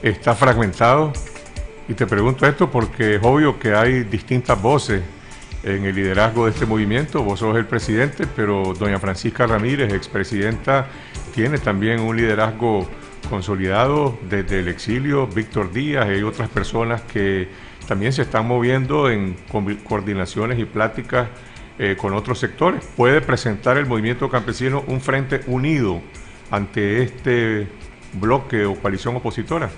está 0.03 0.35
fragmentado 0.35 1.15
y 1.89 1.95
te 1.95 2.07
pregunto 2.07 2.45
esto 2.45 2.71
porque 2.71 3.15
es 3.15 3.23
obvio 3.23 3.59
que 3.59 3.75
hay 3.75 4.03
distintas 4.05 4.61
voces 4.61 5.01
en 5.63 5.85
el 5.85 5.95
liderazgo 5.95 6.47
de 6.47 6.53
este 6.53 6.67
movimiento. 6.67 7.23
Vos 7.23 7.41
sos 7.41 7.57
el 7.57 7.67
presidente, 7.67 8.27
pero 8.35 8.75
doña 8.79 8.99
Francisca 8.99 9.47
Ramírez, 9.47 9.93
expresidenta, 9.93 10.87
tiene 11.35 11.59
también 11.59 12.01
un 12.01 12.17
liderazgo 12.17 12.89
consolidado 13.29 14.19
desde 14.29 14.61
el 14.61 14.69
exilio. 14.69 15.27
Víctor 15.27 15.73
Díaz 15.73 16.09
y 16.17 16.23
otras 16.23 16.49
personas 16.49 17.03
que 17.03 17.49
también 17.87 18.13
se 18.13 18.23
están 18.23 18.47
moviendo 18.47 19.11
en 19.11 19.37
coordinaciones 19.89 20.59
y 20.59 20.65
pláticas 20.65 21.29
eh, 21.79 21.97
con 21.99 22.15
otros 22.15 22.39
sectores. 22.39 22.85
¿Puede 22.97 23.21
presentar 23.21 23.79
el 23.79 23.87
movimiento 23.87 24.29
campesino 24.29 24.85
un 24.87 25.01
frente 25.01 25.41
unido 25.47 26.01
ante 26.51 27.03
este 27.03 27.69
bloque 28.15 28.65
o 28.65 28.75
coalición 28.75 29.17
opositora? 29.17 29.71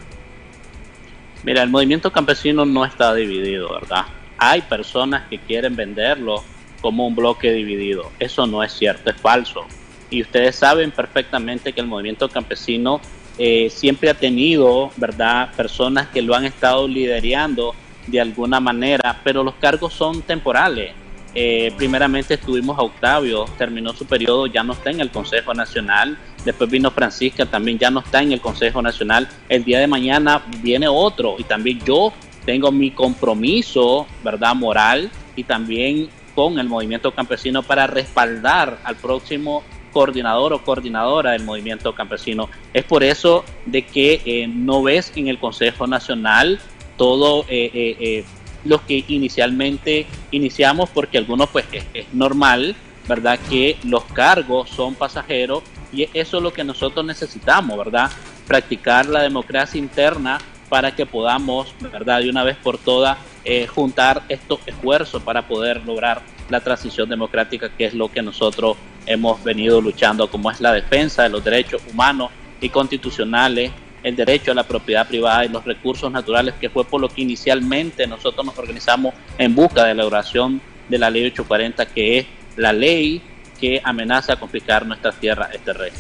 Mira, 1.42 1.62
el 1.62 1.70
movimiento 1.70 2.12
campesino 2.12 2.64
no 2.66 2.84
está 2.84 3.14
dividido, 3.14 3.72
¿verdad? 3.72 4.06
Hay 4.40 4.62
personas 4.62 5.28
que 5.28 5.38
quieren 5.38 5.76
venderlo 5.76 6.42
como 6.80 7.06
un 7.06 7.14
bloque 7.14 7.52
dividido. 7.52 8.10
Eso 8.18 8.46
no 8.46 8.64
es 8.64 8.72
cierto, 8.72 9.10
es 9.10 9.16
falso. 9.16 9.66
Y 10.08 10.22
ustedes 10.22 10.56
saben 10.56 10.90
perfectamente 10.90 11.72
que 11.72 11.80
el 11.80 11.86
movimiento 11.86 12.28
campesino 12.28 13.00
eh, 13.38 13.68
siempre 13.70 14.08
ha 14.08 14.14
tenido, 14.14 14.90
¿verdad?, 14.96 15.52
personas 15.54 16.08
que 16.08 16.22
lo 16.22 16.34
han 16.34 16.46
estado 16.46 16.88
liderando 16.88 17.74
de 18.06 18.20
alguna 18.20 18.60
manera, 18.60 19.20
pero 19.22 19.44
los 19.44 19.54
cargos 19.56 19.92
son 19.92 20.22
temporales. 20.22 20.92
Eh, 21.34 21.72
primeramente 21.76 22.34
estuvimos 22.34 22.76
a 22.78 22.82
Octavio, 22.82 23.44
terminó 23.56 23.92
su 23.92 24.04
periodo, 24.06 24.46
ya 24.46 24.64
no 24.64 24.72
está 24.72 24.90
en 24.90 25.00
el 25.00 25.10
Consejo 25.10 25.52
Nacional. 25.54 26.18
Después 26.44 26.70
vino 26.70 26.90
Francisca, 26.90 27.44
también 27.44 27.78
ya 27.78 27.90
no 27.90 28.00
está 28.00 28.22
en 28.22 28.32
el 28.32 28.40
Consejo 28.40 28.80
Nacional. 28.80 29.28
El 29.48 29.64
día 29.64 29.78
de 29.78 29.86
mañana 29.86 30.42
viene 30.62 30.88
otro 30.88 31.36
y 31.38 31.44
también 31.44 31.78
yo 31.84 32.12
tengo 32.50 32.72
mi 32.72 32.90
compromiso, 32.90 34.08
¿verdad?, 34.24 34.56
moral 34.56 35.08
y 35.36 35.44
también 35.44 36.08
con 36.34 36.58
el 36.58 36.68
movimiento 36.68 37.14
campesino 37.14 37.62
para 37.62 37.86
respaldar 37.86 38.80
al 38.82 38.96
próximo 38.96 39.62
coordinador 39.92 40.52
o 40.52 40.64
coordinadora 40.64 41.30
del 41.30 41.44
movimiento 41.44 41.94
campesino. 41.94 42.48
Es 42.74 42.82
por 42.82 43.04
eso 43.04 43.44
de 43.66 43.82
que 43.82 44.20
eh, 44.24 44.48
no 44.48 44.82
ves 44.82 45.12
en 45.14 45.28
el 45.28 45.38
Consejo 45.38 45.86
Nacional 45.86 46.58
todo 46.96 47.44
eh, 47.48 47.70
eh, 47.72 48.24
lo 48.64 48.84
que 48.84 49.04
inicialmente 49.06 50.06
iniciamos, 50.32 50.90
porque 50.90 51.18
algunos 51.18 51.50
pues 51.50 51.66
es, 51.70 51.84
es, 51.94 52.12
normal, 52.12 52.74
¿verdad? 53.06 53.38
Que 53.48 53.76
los 53.84 54.02
cargos 54.06 54.70
son 54.70 54.96
pasajeros 54.96 55.62
y 55.92 56.08
eso 56.14 56.38
es 56.38 56.42
lo 56.42 56.52
que 56.52 56.64
nosotros 56.64 57.06
necesitamos, 57.06 57.78
¿verdad? 57.78 58.10
Practicar 58.48 59.06
la 59.06 59.22
democracia 59.22 59.78
interna 59.78 60.40
para 60.70 60.94
que 60.94 61.04
podamos, 61.04 61.74
¿verdad? 61.80 62.20
De 62.20 62.30
una 62.30 62.44
vez 62.44 62.56
por 62.56 62.78
todas, 62.78 63.18
eh, 63.44 63.66
juntar 63.66 64.22
estos 64.28 64.60
esfuerzos 64.64 65.22
para 65.22 65.46
poder 65.46 65.84
lograr 65.84 66.22
la 66.48 66.60
transición 66.60 67.08
democrática, 67.08 67.68
que 67.68 67.84
es 67.84 67.92
lo 67.92 68.10
que 68.10 68.22
nosotros 68.22 68.76
hemos 69.04 69.42
venido 69.44 69.80
luchando, 69.80 70.30
como 70.30 70.50
es 70.50 70.60
la 70.60 70.72
defensa 70.72 71.24
de 71.24 71.28
los 71.28 71.44
derechos 71.44 71.82
humanos 71.92 72.30
y 72.60 72.68
constitucionales, 72.68 73.72
el 74.02 74.16
derecho 74.16 74.52
a 74.52 74.54
la 74.54 74.64
propiedad 74.64 75.06
privada 75.06 75.44
y 75.44 75.48
los 75.48 75.64
recursos 75.64 76.10
naturales, 76.10 76.54
que 76.60 76.70
fue 76.70 76.84
por 76.84 77.00
lo 77.00 77.08
que 77.08 77.22
inicialmente 77.22 78.06
nosotros 78.06 78.46
nos 78.46 78.56
organizamos 78.56 79.12
en 79.38 79.54
busca 79.54 79.82
de 79.82 79.88
la 79.88 79.92
elaboración 80.02 80.60
de 80.88 80.98
la 80.98 81.10
ley 81.10 81.24
840, 81.26 81.86
que 81.86 82.18
es 82.18 82.26
la 82.56 82.72
ley 82.72 83.20
que 83.60 83.80
amenaza 83.84 84.34
a 84.34 84.36
confiscar 84.40 84.86
nuestras 84.86 85.16
tierras 85.16 85.50
rey. 85.64 85.90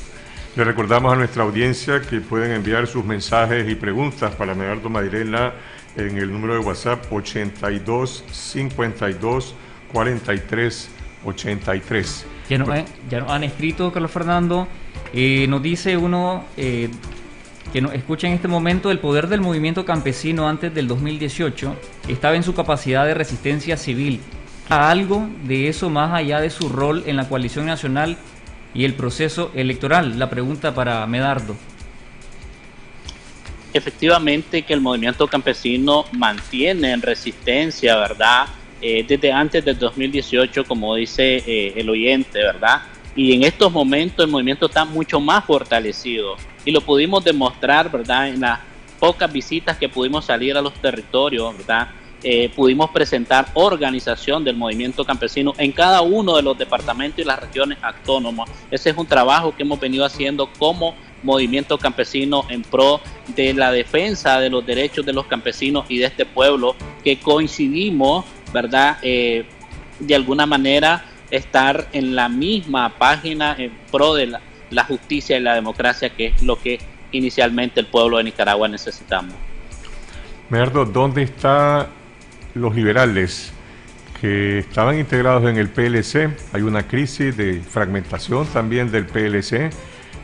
Le 0.56 0.64
recordamos 0.64 1.12
a 1.12 1.16
nuestra 1.16 1.44
audiencia 1.44 2.00
que 2.00 2.20
pueden 2.20 2.50
enviar 2.50 2.88
sus 2.88 3.04
mensajes 3.04 3.70
y 3.70 3.76
preguntas 3.76 4.34
para 4.34 4.52
Medardo 4.52 4.90
Madirena 4.90 5.52
en 5.96 6.18
el 6.18 6.32
número 6.32 6.54
de 6.54 6.58
WhatsApp 6.58 7.04
82 7.12 8.24
52 8.28 9.54
43 9.92 10.90
83. 11.24 12.26
Ya 12.48 12.58
nos, 12.58 12.68
ya 13.08 13.24
han 13.28 13.44
escrito, 13.44 13.92
Carlos 13.92 14.10
Fernando. 14.10 14.66
Eh, 15.12 15.46
nos 15.48 15.62
dice 15.62 15.96
uno 15.96 16.44
eh, 16.56 16.90
que 17.72 17.80
nos 17.80 17.94
escucha 17.94 18.26
en 18.26 18.32
este 18.32 18.48
momento 18.48 18.90
el 18.90 18.98
poder 18.98 19.28
del 19.28 19.40
movimiento 19.40 19.84
campesino 19.84 20.48
antes 20.48 20.74
del 20.74 20.88
2018 20.88 21.76
estaba 22.08 22.34
en 22.34 22.42
su 22.42 22.54
capacidad 22.54 23.06
de 23.06 23.14
resistencia 23.14 23.76
civil. 23.76 24.20
¿A 24.68 24.90
algo 24.90 25.28
de 25.44 25.68
eso 25.68 25.90
más 25.90 26.12
allá 26.12 26.40
de 26.40 26.50
su 26.50 26.68
rol 26.68 27.04
en 27.06 27.16
la 27.16 27.28
coalición 27.28 27.66
nacional 27.66 28.18
y 28.74 28.84
el 28.84 28.94
proceso 28.94 29.50
electoral? 29.54 30.18
La 30.18 30.30
pregunta 30.30 30.74
para 30.74 31.06
Medardo. 31.06 31.56
Efectivamente 33.72 34.62
que 34.62 34.74
el 34.74 34.80
movimiento 34.80 35.28
campesino 35.28 36.04
mantiene 36.12 36.92
en 36.92 37.02
resistencia, 37.02 37.96
¿verdad? 37.96 38.46
Eh, 38.82 39.04
desde 39.06 39.30
antes 39.30 39.64
del 39.64 39.78
2018, 39.78 40.64
como 40.64 40.94
dice 40.96 41.36
eh, 41.46 41.74
el 41.76 41.88
oyente, 41.88 42.38
¿verdad? 42.38 42.82
Y 43.14 43.34
en 43.34 43.44
estos 43.44 43.70
momentos 43.70 44.24
el 44.24 44.30
movimiento 44.30 44.66
está 44.66 44.84
mucho 44.84 45.20
más 45.20 45.44
fortalecido 45.44 46.36
y 46.64 46.70
lo 46.70 46.80
pudimos 46.80 47.22
demostrar, 47.22 47.90
¿verdad? 47.90 48.28
En 48.28 48.40
las 48.40 48.60
pocas 48.98 49.32
visitas 49.32 49.76
que 49.76 49.88
pudimos 49.88 50.24
salir 50.24 50.56
a 50.56 50.62
los 50.62 50.74
territorios, 50.74 51.56
¿verdad? 51.58 51.88
Eh, 52.22 52.50
pudimos 52.54 52.90
presentar 52.90 53.46
organización 53.54 54.44
del 54.44 54.54
movimiento 54.54 55.04
campesino 55.04 55.54
en 55.56 55.72
cada 55.72 56.02
uno 56.02 56.36
de 56.36 56.42
los 56.42 56.58
departamentos 56.58 57.20
y 57.20 57.24
las 57.24 57.40
regiones 57.40 57.78
autónomas. 57.80 58.50
Ese 58.70 58.90
es 58.90 58.96
un 58.96 59.06
trabajo 59.06 59.56
que 59.56 59.62
hemos 59.62 59.80
venido 59.80 60.04
haciendo 60.04 60.50
como 60.58 60.94
movimiento 61.22 61.78
campesino 61.78 62.44
en 62.50 62.62
pro 62.62 63.00
de 63.28 63.54
la 63.54 63.72
defensa 63.72 64.38
de 64.38 64.50
los 64.50 64.64
derechos 64.66 65.06
de 65.06 65.14
los 65.14 65.26
campesinos 65.26 65.86
y 65.88 65.98
de 65.98 66.06
este 66.06 66.26
pueblo, 66.26 66.76
que 67.02 67.18
coincidimos, 67.18 68.26
¿verdad? 68.52 68.98
Eh, 69.02 69.46
de 69.98 70.14
alguna 70.14 70.44
manera 70.44 71.04
estar 71.30 71.88
en 71.92 72.14
la 72.14 72.28
misma 72.28 72.98
página 72.98 73.54
en 73.56 73.72
pro 73.90 74.14
de 74.14 74.26
la, 74.26 74.40
la 74.70 74.84
justicia 74.84 75.38
y 75.38 75.40
la 75.40 75.54
democracia, 75.54 76.10
que 76.10 76.26
es 76.26 76.42
lo 76.42 76.58
que 76.58 76.80
inicialmente 77.12 77.80
el 77.80 77.86
pueblo 77.86 78.18
de 78.18 78.24
Nicaragua 78.24 78.68
necesitamos. 78.68 79.34
Merdo, 80.48 80.84
¿dónde 80.84 81.22
está 81.22 81.88
los 82.54 82.74
liberales 82.74 83.52
que 84.20 84.58
estaban 84.58 84.98
integrados 84.98 85.48
en 85.48 85.56
el 85.56 85.68
PLC. 85.68 86.30
Hay 86.52 86.62
una 86.62 86.86
crisis 86.86 87.36
de 87.36 87.60
fragmentación 87.60 88.46
también 88.46 88.90
del 88.90 89.06
PLC. 89.06 89.70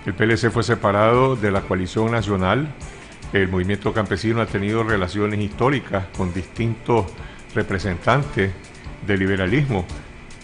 El 0.04 0.14
PLC 0.14 0.50
fue 0.50 0.62
separado 0.62 1.34
de 1.36 1.50
la 1.50 1.62
coalición 1.62 2.12
nacional. 2.12 2.68
El 3.32 3.48
movimiento 3.48 3.92
campesino 3.92 4.40
ha 4.40 4.46
tenido 4.46 4.82
relaciones 4.84 5.40
históricas 5.40 6.06
con 6.16 6.32
distintos 6.32 7.06
representantes 7.54 8.52
del 9.06 9.18
liberalismo. 9.18 9.86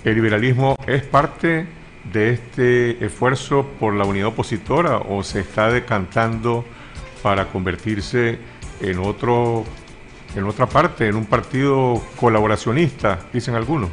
¿El 0.05 0.15
liberalismo 0.15 0.77
es 0.87 1.03
parte 1.03 1.67
de 2.11 2.31
este 2.31 3.05
esfuerzo 3.05 3.67
por 3.79 3.95
la 3.95 4.05
unidad 4.05 4.29
opositora 4.29 4.99
o 4.99 5.23
se 5.23 5.41
está 5.41 5.71
decantando 5.71 6.65
para 7.23 7.47
convertirse 7.47 8.39
en 8.81 8.99
otro 8.99 9.65
en 10.35 10.45
otra 10.45 10.67
parte, 10.67 11.09
en 11.09 11.17
un 11.17 11.27
partido 11.27 12.03
colaboracionista, 12.17 13.21
dicen 13.33 13.55
algunos. 13.55 13.91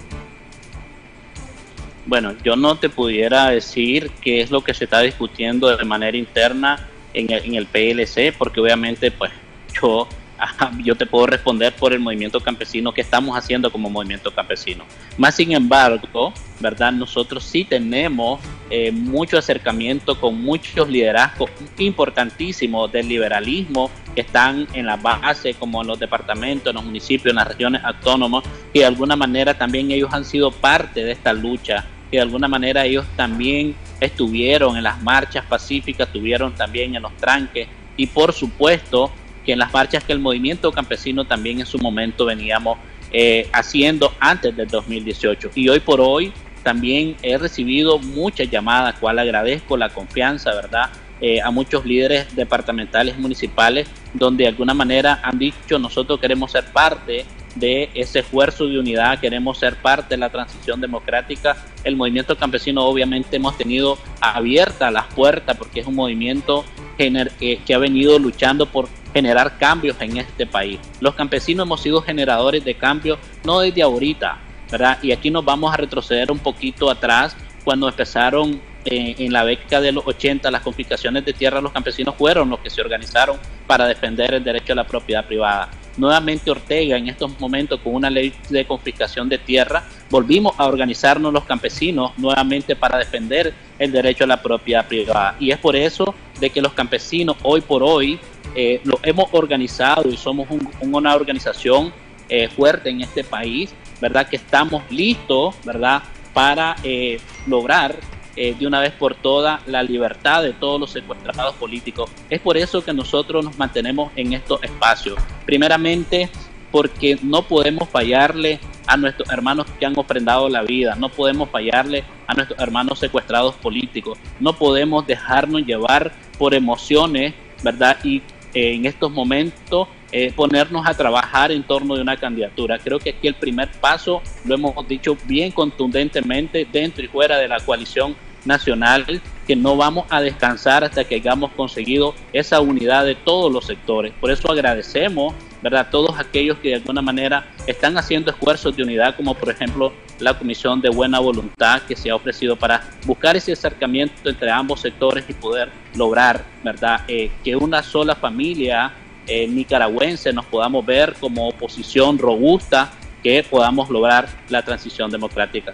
Bueno, 2.05 2.33
yo 2.43 2.55
no 2.55 2.75
te 2.75 2.89
pudiera 2.89 3.49
decir 3.49 4.11
qué 4.21 4.41
es 4.41 4.49
lo 4.49 4.61
que 4.61 4.73
se 4.73 4.85
está 4.85 5.01
discutiendo 5.01 5.75
de 5.75 5.85
manera 5.85 6.17
interna 6.17 6.87
en 7.13 7.31
el, 7.31 7.45
en 7.45 7.55
el 7.55 7.67
PLC, 7.67 8.33
porque 8.35 8.59
obviamente 8.59 9.11
pues 9.11 9.31
yo 9.79 10.07
yo 10.83 10.95
te 10.95 11.05
puedo 11.05 11.27
responder 11.27 11.73
por 11.73 11.93
el 11.93 11.99
movimiento 11.99 12.39
campesino 12.39 12.91
que 12.91 13.01
estamos 13.01 13.37
haciendo 13.37 13.71
como 13.71 13.89
movimiento 13.89 14.33
campesino. 14.33 14.85
Más 15.17 15.35
sin 15.35 15.51
embargo, 15.51 16.33
¿verdad? 16.59 16.91
Nosotros 16.91 17.43
sí 17.43 17.63
tenemos 17.63 18.39
eh, 18.69 18.91
mucho 18.91 19.37
acercamiento 19.37 20.19
con 20.19 20.41
muchos 20.41 20.89
liderazgos 20.89 21.49
importantísimos 21.77 22.91
del 22.91 23.07
liberalismo 23.07 23.89
que 24.15 24.21
están 24.21 24.67
en 24.73 24.85
la 24.85 24.95
base, 24.95 25.53
como 25.53 25.81
en 25.81 25.87
los 25.87 25.99
departamentos, 25.99 26.67
en 26.71 26.75
los 26.75 26.85
municipios, 26.85 27.31
en 27.31 27.37
las 27.37 27.47
regiones 27.47 27.83
autónomas, 27.83 28.43
que 28.73 28.79
de 28.79 28.85
alguna 28.85 29.15
manera 29.15 29.57
también 29.57 29.91
ellos 29.91 30.13
han 30.13 30.25
sido 30.25 30.51
parte 30.51 31.03
de 31.03 31.11
esta 31.11 31.33
lucha, 31.33 31.85
que 32.11 32.17
de 32.17 32.21
alguna 32.21 32.47
manera 32.47 32.85
ellos 32.85 33.05
también 33.15 33.75
estuvieron 33.99 34.77
en 34.77 34.83
las 34.83 35.01
marchas 35.01 35.45
pacíficas, 35.45 36.07
estuvieron 36.07 36.53
también 36.53 36.95
en 36.95 37.01
los 37.01 37.15
tranques 37.17 37.67
y 37.97 38.07
por 38.07 38.33
supuesto 38.33 39.11
que 39.49 39.53
en 39.53 39.57
las 39.57 39.73
marchas 39.73 40.03
que 40.03 40.13
el 40.13 40.19
movimiento 40.19 40.71
campesino 40.71 41.25
también 41.25 41.59
en 41.59 41.65
su 41.65 41.79
momento 41.79 42.23
veníamos 42.23 42.77
eh, 43.11 43.49
haciendo 43.51 44.13
antes 44.19 44.55
del 44.55 44.67
2018. 44.67 45.49
Y 45.55 45.69
hoy 45.69 45.79
por 45.79 45.99
hoy 46.01 46.31
también 46.61 47.15
he 47.23 47.35
recibido 47.35 47.97
muchas 47.97 48.51
llamadas, 48.51 48.99
cual 48.99 49.17
agradezco 49.17 49.75
la 49.75 49.89
confianza, 49.89 50.53
¿verdad? 50.53 50.91
Eh, 51.19 51.41
a 51.41 51.49
muchos 51.49 51.83
líderes 51.83 52.35
departamentales 52.35 53.17
municipales, 53.17 53.87
donde 54.13 54.43
de 54.43 54.49
alguna 54.49 54.75
manera 54.75 55.19
han 55.23 55.39
dicho 55.39 55.79
nosotros 55.79 56.19
queremos 56.19 56.51
ser 56.51 56.65
parte 56.65 57.25
de 57.55 57.89
ese 57.95 58.19
esfuerzo 58.19 58.67
de 58.67 58.77
unidad, 58.77 59.19
queremos 59.19 59.57
ser 59.57 59.77
parte 59.77 60.09
de 60.09 60.17
la 60.17 60.29
transición 60.29 60.79
democrática. 60.79 61.57
El 61.83 61.95
movimiento 61.95 62.37
campesino 62.37 62.85
obviamente 62.85 63.37
hemos 63.37 63.57
tenido 63.57 63.97
abiertas 64.21 64.93
las 64.93 65.07
puertas 65.07 65.57
porque 65.57 65.79
es 65.79 65.87
un 65.87 65.95
movimiento 65.95 66.65
que, 66.99 67.59
que 67.65 67.73
ha 67.73 67.79
venido 67.79 68.19
luchando 68.19 68.67
por 68.67 68.87
generar 69.13 69.57
cambios 69.57 69.97
en 69.99 70.17
este 70.17 70.45
país. 70.45 70.79
Los 70.99 71.15
campesinos 71.15 71.65
hemos 71.65 71.81
sido 71.81 72.01
generadores 72.01 72.63
de 72.63 72.75
cambios 72.75 73.19
no 73.43 73.59
desde 73.59 73.81
ahorita, 73.81 74.37
¿verdad? 74.71 74.99
Y 75.01 75.11
aquí 75.11 75.31
nos 75.31 75.45
vamos 75.45 75.73
a 75.73 75.77
retroceder 75.77 76.31
un 76.31 76.39
poquito 76.39 76.89
atrás 76.89 77.35
cuando 77.63 77.87
empezaron 77.87 78.61
eh, 78.85 79.15
en 79.19 79.33
la 79.33 79.43
década 79.45 79.81
de 79.81 79.91
los 79.91 80.07
80 80.07 80.49
las 80.49 80.61
confiscaciones 80.61 81.25
de 81.25 81.33
tierra, 81.33 81.59
los 81.59 81.71
campesinos 81.71 82.15
fueron 82.15 82.49
los 82.49 82.59
que 82.59 82.69
se 82.69 82.81
organizaron 82.81 83.37
para 83.67 83.85
defender 83.85 84.33
el 84.33 84.43
derecho 84.43 84.73
a 84.73 84.77
la 84.77 84.87
propiedad 84.87 85.25
privada. 85.25 85.69
Nuevamente 85.99 86.49
Ortega 86.49 86.97
en 86.97 87.09
estos 87.09 87.37
momentos 87.39 87.81
con 87.81 87.93
una 87.93 88.09
ley 88.09 88.33
de 88.49 88.65
confiscación 88.65 89.27
de 89.27 89.37
tierra, 89.37 89.83
volvimos 90.09 90.53
a 90.57 90.65
organizarnos 90.65 91.33
los 91.33 91.43
campesinos 91.43 92.17
nuevamente 92.17 92.75
para 92.75 92.97
defender 92.97 93.53
el 93.77 93.91
derecho 93.91 94.23
a 94.23 94.27
la 94.27 94.41
propiedad 94.41 94.87
privada. 94.87 95.35
Y 95.39 95.51
es 95.51 95.57
por 95.57 95.75
eso 95.75 96.15
de 96.39 96.49
que 96.49 96.61
los 96.61 96.71
campesinos 96.71 97.35
hoy 97.43 97.59
por 97.59 97.83
hoy 97.83 98.17
eh, 98.55 98.79
lo 98.85 98.97
hemos 99.03 99.27
organizado 99.33 100.09
y 100.09 100.15
somos 100.15 100.47
una 100.79 101.13
organización 101.13 101.91
eh, 102.29 102.47
fuerte 102.47 102.89
en 102.89 103.01
este 103.01 103.23
país, 103.23 103.73
¿verdad? 103.99 104.27
Que 104.29 104.37
estamos 104.37 104.83
listos, 104.89 105.55
¿verdad? 105.65 106.01
Para 106.33 106.75
eh, 106.83 107.19
lograr 107.45 107.95
de 108.39 108.67
una 108.67 108.79
vez 108.79 108.93
por 108.93 109.15
todas 109.15 109.65
la 109.67 109.83
libertad 109.83 110.43
de 110.43 110.53
todos 110.53 110.79
los 110.79 110.91
secuestrados 110.91 111.55
políticos. 111.55 112.09
Es 112.29 112.39
por 112.39 112.55
eso 112.55 112.83
que 112.83 112.93
nosotros 112.93 113.43
nos 113.43 113.57
mantenemos 113.57 114.11
en 114.15 114.31
estos 114.31 114.63
espacios. 114.63 115.19
Primeramente, 115.45 116.29
porque 116.71 117.17
no 117.21 117.41
podemos 117.43 117.89
fallarle 117.89 118.59
a 118.87 118.95
nuestros 118.95 119.29
hermanos 119.29 119.65
que 119.77 119.85
han 119.85 119.97
ofrendado 119.97 120.47
la 120.47 120.61
vida, 120.61 120.95
no 120.95 121.09
podemos 121.09 121.49
fallarle 121.49 122.03
a 122.27 122.33
nuestros 122.33 122.59
hermanos 122.59 122.99
secuestrados 122.99 123.55
políticos, 123.55 124.17
no 124.39 124.53
podemos 124.53 125.05
dejarnos 125.05 125.63
llevar 125.63 126.13
por 126.37 126.53
emociones, 126.53 127.33
¿verdad? 127.61 127.97
Y 128.03 128.21
en 128.53 128.85
estos 128.85 129.11
momentos 129.11 129.87
eh, 130.11 130.31
ponernos 130.35 130.87
a 130.87 130.95
trabajar 130.95 131.51
en 131.51 131.61
torno 131.61 131.95
de 131.95 132.01
una 132.01 132.17
candidatura. 132.17 132.79
Creo 132.79 132.97
que 132.97 133.11
aquí 133.11 133.27
el 133.27 133.35
primer 133.35 133.69
paso 133.73 134.23
lo 134.43 134.55
hemos 134.55 134.87
dicho 134.87 135.15
bien 135.25 135.51
contundentemente 135.51 136.67
dentro 136.71 137.03
y 137.03 137.07
fuera 137.07 137.37
de 137.37 137.47
la 137.47 137.59
coalición 137.59 138.15
nacional, 138.45 139.21
que 139.47 139.55
no 139.55 139.77
vamos 139.77 140.05
a 140.09 140.21
descansar 140.21 140.83
hasta 140.83 141.03
que 141.03 141.15
hayamos 141.15 141.51
conseguido 141.51 142.13
esa 142.33 142.61
unidad 142.61 143.05
de 143.05 143.15
todos 143.15 143.51
los 143.51 143.65
sectores. 143.65 144.13
Por 144.19 144.31
eso 144.31 144.51
agradecemos 144.51 145.33
¿verdad? 145.61 145.87
Todos 145.91 146.17
aquellos 146.17 146.57
que 146.59 146.69
de 146.69 146.75
alguna 146.75 147.01
manera 147.01 147.45
están 147.67 147.97
haciendo 147.97 148.31
esfuerzos 148.31 148.75
de 148.75 148.83
unidad, 148.83 149.15
como 149.15 149.35
por 149.35 149.49
ejemplo 149.49 149.93
la 150.19 150.37
Comisión 150.37 150.81
de 150.81 150.89
Buena 150.89 151.19
Voluntad 151.19 151.81
que 151.83 151.95
se 151.95 152.09
ha 152.09 152.15
ofrecido 152.15 152.55
para 152.55 152.83
buscar 153.05 153.35
ese 153.35 153.53
acercamiento 153.53 154.29
entre 154.29 154.49
ambos 154.51 154.81
sectores 154.81 155.25
y 155.27 155.33
poder 155.33 155.69
lograr, 155.95 156.43
¿verdad? 156.63 157.01
Eh, 157.07 157.31
que 157.43 157.55
una 157.55 157.83
sola 157.83 158.15
familia 158.15 158.93
eh, 159.27 159.47
nicaragüense 159.47 160.33
nos 160.33 160.45
podamos 160.45 160.85
ver 160.85 161.13
como 161.19 161.49
oposición 161.49 162.17
robusta, 162.17 162.91
que 163.21 163.43
podamos 163.43 163.89
lograr 163.89 164.27
la 164.49 164.63
transición 164.63 165.11
democrática. 165.11 165.73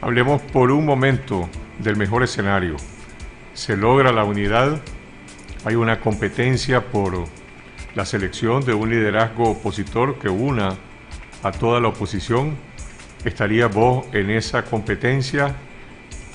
Hablemos 0.00 0.40
por 0.40 0.70
un 0.70 0.86
momento 0.86 1.48
del 1.82 1.96
mejor 1.96 2.22
escenario. 2.22 2.76
Se 3.54 3.76
logra 3.76 4.12
la 4.12 4.24
unidad, 4.24 4.80
hay 5.64 5.74
una 5.74 6.00
competencia 6.00 6.86
por 6.86 7.24
la 7.94 8.04
selección 8.04 8.64
de 8.64 8.74
un 8.74 8.90
liderazgo 8.90 9.50
opositor 9.50 10.18
que 10.18 10.28
una 10.28 10.76
a 11.42 11.52
toda 11.52 11.80
la 11.80 11.88
oposición. 11.88 12.56
¿Estaría 13.24 13.66
vos 13.66 14.06
en 14.12 14.30
esa 14.30 14.64
competencia? 14.64 15.54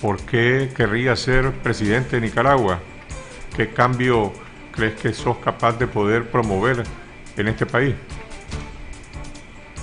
¿Por 0.01 0.19
qué 0.21 0.69
querría 0.75 1.15
ser 1.15 1.51
presidente 1.51 2.19
de 2.19 2.27
Nicaragua? 2.27 2.79
¿Qué 3.55 3.69
cambio 3.69 4.33
crees 4.71 4.99
que 4.99 5.13
sos 5.13 5.37
capaz 5.37 5.79
de 5.79 5.87
poder 5.87 6.29
promover 6.29 6.83
en 7.37 7.47
este 7.47 7.65
país? 7.65 7.95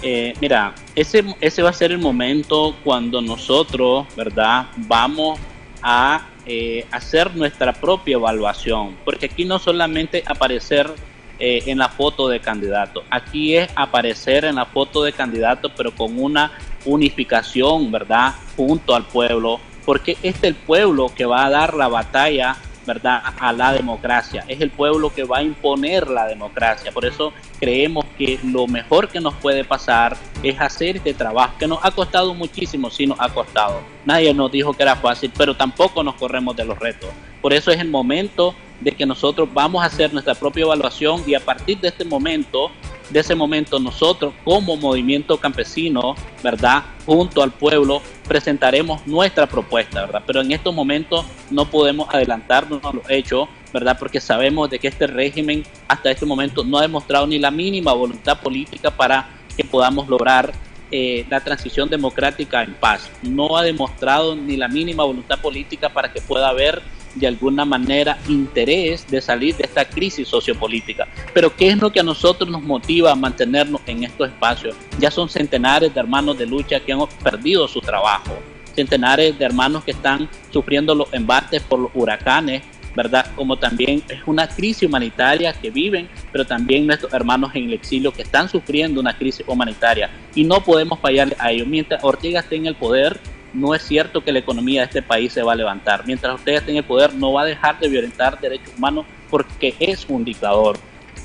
Eh, 0.03 0.35
mira, 0.41 0.75
ese, 0.95 1.25
ese 1.41 1.63
va 1.63 1.71
a 1.71 1.73
ser 1.73 1.93
el 1.93 1.99
momento 1.99 2.75
cuando 2.85 3.23
nosotros, 3.23 4.07
¿verdad? 4.17 4.67
Vamos 4.77 5.39
a 5.83 6.29
eh, 6.47 6.87
hacer 6.91 7.35
nuestra 7.37 7.73
propia 7.73 8.15
evaluación, 8.15 8.97
porque 9.05 9.27
aquí 9.27 9.45
no 9.45 9.59
solamente 9.59 10.23
aparecer 10.27 10.91
eh, 11.39 11.63
en 11.67 11.79
la 11.79 11.89
foto 11.89 12.29
de 12.29 12.41
candidato. 12.41 13.05
Aquí 13.11 13.57
es 13.57 13.69
aparecer 13.75 14.45
en 14.45 14.57
la 14.57 14.67
foto 14.67 15.03
de 15.03 15.13
candidato, 15.13 15.71
pero 15.77 15.91
con 15.93 16.19
una 16.19 16.53
unificación, 16.85 17.91
¿verdad? 17.91 18.35
Junto 18.57 18.95
al 18.95 19.05
pueblo, 19.05 19.61
porque 19.85 20.17
es 20.23 20.43
el 20.43 20.55
pueblo 20.55 21.13
que 21.15 21.25
va 21.25 21.47
a 21.47 21.51
dar 21.51 21.75
la 21.75 21.89
batalla 21.89 22.57
¿verdad? 22.87 23.23
a 23.39 23.53
la 23.53 23.73
democracia. 23.73 24.45
Es 24.49 24.61
el 24.61 24.71
pueblo 24.71 25.13
que 25.13 25.25
va 25.25 25.39
a 25.39 25.43
imponer 25.43 26.09
la 26.09 26.27
democracia. 26.27 26.93
Por 26.93 27.05
eso 27.05 27.33
creemos 27.61 28.05
que 28.19 28.39
lo 28.45 28.67
mejor 28.67 29.09
que 29.09 29.21
nos 29.21 29.35
puede 29.35 29.65
pasar 29.65 30.17
es 30.43 30.61
hacer 30.61 30.97
este 30.97 31.15
trabajo, 31.15 31.55
que 31.59 31.67
nos 31.67 31.79
ha 31.83 31.91
costado 31.91 32.35
muchísimo, 32.35 32.91
sí 32.91 33.07
nos 33.07 33.21
ha 33.21 33.29
costado. 33.29 33.81
Nadie 34.05 34.35
nos 34.35 34.51
dijo 34.51 34.73
que 34.73 34.83
era 34.83 34.97
fácil, 34.97 35.33
pero 35.37 35.57
tampoco 35.57 36.03
nos 36.03 36.15
corremos 36.17 36.57
de 36.57 36.65
los 36.65 36.79
retos. 36.79 37.11
Por 37.41 37.53
eso 37.53 37.71
es 37.71 37.81
el 37.81 37.89
momento 37.89 38.55
de 38.83 38.93
que 38.93 39.07
nosotros 39.07 39.49
vamos 39.53 39.83
a 39.83 39.87
hacer 39.87 40.13
nuestra 40.13 40.35
propia 40.35 40.63
evaluación 40.63 41.23
y 41.27 41.35
a 41.35 41.41
partir 41.41 41.79
de 41.79 41.89
este 41.89 42.05
momento, 42.05 42.71
de 43.11 43.21
ese 43.21 43.35
momento 43.35 43.79
nosotros 43.79 44.35
como 44.45 44.77
movimiento 44.77 45.39
campesino, 45.39 46.15
¿verdad? 46.43 46.83
Junto 47.07 47.43
al 47.43 47.53
pueblo 47.53 48.03
presentaremos 48.27 49.07
nuestra 49.07 49.47
propuesta, 49.47 50.07
¿verdad? 50.07 50.23
Pero 50.27 50.41
en 50.41 50.53
estos 50.53 50.75
momentos 50.75 51.25
no 51.51 51.67
podemos 51.71 52.13
adelantarnos 52.13 52.85
a 52.85 52.93
los 52.93 53.09
hechos, 53.09 53.49
¿verdad? 53.73 53.97
Porque 53.99 54.21
sabemos 54.21 54.69
de 54.71 54.79
que 54.79 54.89
este 54.89 55.07
régimen 55.07 55.65
hasta 55.87 56.11
este 56.11 56.27
momento 56.27 56.65
no 56.65 56.79
ha 56.79 56.83
demostrado 56.83 57.27
ni 57.27 57.39
la 57.39 57.51
mínima 57.51 57.93
voluntad 57.93 58.41
política 58.41 58.91
para 58.91 59.29
que 59.57 59.65
podamos 59.65 60.09
lograr 60.09 60.53
eh, 60.91 61.25
la 61.31 61.41
transición 61.41 61.89
democrática 61.89 62.63
en 62.63 62.75
paz. 62.75 63.11
No 63.23 63.57
ha 63.57 63.63
demostrado 63.63 64.37
ni 64.37 64.57
la 64.57 64.69
mínima 64.69 65.05
voluntad 65.05 65.41
política 65.41 65.89
para 65.89 66.13
que 66.13 66.21
pueda 66.21 66.49
haber 66.49 66.83
de 67.15 67.27
alguna 67.27 67.65
manera 67.65 68.19
interés 68.29 69.07
de 69.09 69.21
salir 69.21 69.57
de 69.57 69.65
esta 69.65 69.85
crisis 69.85 70.29
sociopolítica. 70.29 71.09
Pero 71.35 71.55
¿qué 71.55 71.69
es 71.69 71.79
lo 71.79 71.93
que 71.93 72.01
a 72.01 72.05
nosotros 72.05 72.49
nos 72.51 72.63
motiva 72.63 73.13
a 73.13 73.15
mantenernos 73.15 73.81
en 73.87 74.05
estos 74.05 74.29
espacios? 74.29 74.75
Ya 74.99 75.11
son 75.11 75.29
centenares 75.29 75.93
de 75.93 76.01
hermanos 76.01 76.39
de 76.39 76.47
lucha 76.47 76.81
que 76.81 76.93
han 76.93 77.01
perdido 77.23 77.69
su 77.69 77.81
trabajo, 77.81 78.39
centenares 78.75 79.39
de 79.39 79.45
hermanos 79.45 79.85
que 79.85 79.93
están 79.93 80.29
sufriendo 80.51 80.95
los 80.95 81.13
embates 81.13 81.63
por 81.63 81.79
los 81.81 81.91
huracanes, 81.95 82.63
¿verdad? 82.95 83.27
Como 83.35 83.57
también 83.57 84.03
es 84.09 84.21
una 84.27 84.47
crisis 84.47 84.89
humanitaria 84.89 85.53
que 85.53 85.71
viven, 85.71 86.09
pero 86.31 86.45
también 86.47 86.87
nuestros 86.87 87.13
hermanos 87.13 87.53
en 87.55 87.65
el 87.65 87.73
exilio 87.75 88.13
que 88.13 88.23
están 88.23 88.49
sufriendo 88.49 89.01
una 89.01 89.17
crisis 89.17 89.45
humanitaria 89.47 90.11
y 90.35 90.45
no 90.45 90.63
podemos 90.63 90.99
fallarle 90.99 91.37
a 91.39 91.51
ellos. 91.53 91.67
Mientras 91.67 92.03
Ortega 92.05 92.41
esté 92.41 92.57
en 92.57 92.67
el 92.67 92.75
poder, 92.75 93.19
no 93.53 93.75
es 93.75 93.83
cierto 93.83 94.23
que 94.23 94.33
la 94.33 94.39
economía 94.39 94.81
de 94.81 94.87
este 94.87 95.03
país 95.03 95.33
se 95.33 95.43
va 95.43 95.53
a 95.53 95.57
levantar. 95.57 96.05
Mientras 96.07 96.35
usted 96.35 96.55
esté 96.55 96.71
en 96.71 96.79
el 96.79 96.85
poder, 96.85 97.15
no 97.15 97.33
va 97.33 97.43
a 97.43 97.47
dejar 97.47 97.79
de 97.79 97.89
violentar 97.89 98.41
derechos 98.41 98.73
humanos 98.77 99.07
porque 99.31 99.75
es 99.79 100.07
un 100.09 100.25
dictador. 100.25 100.79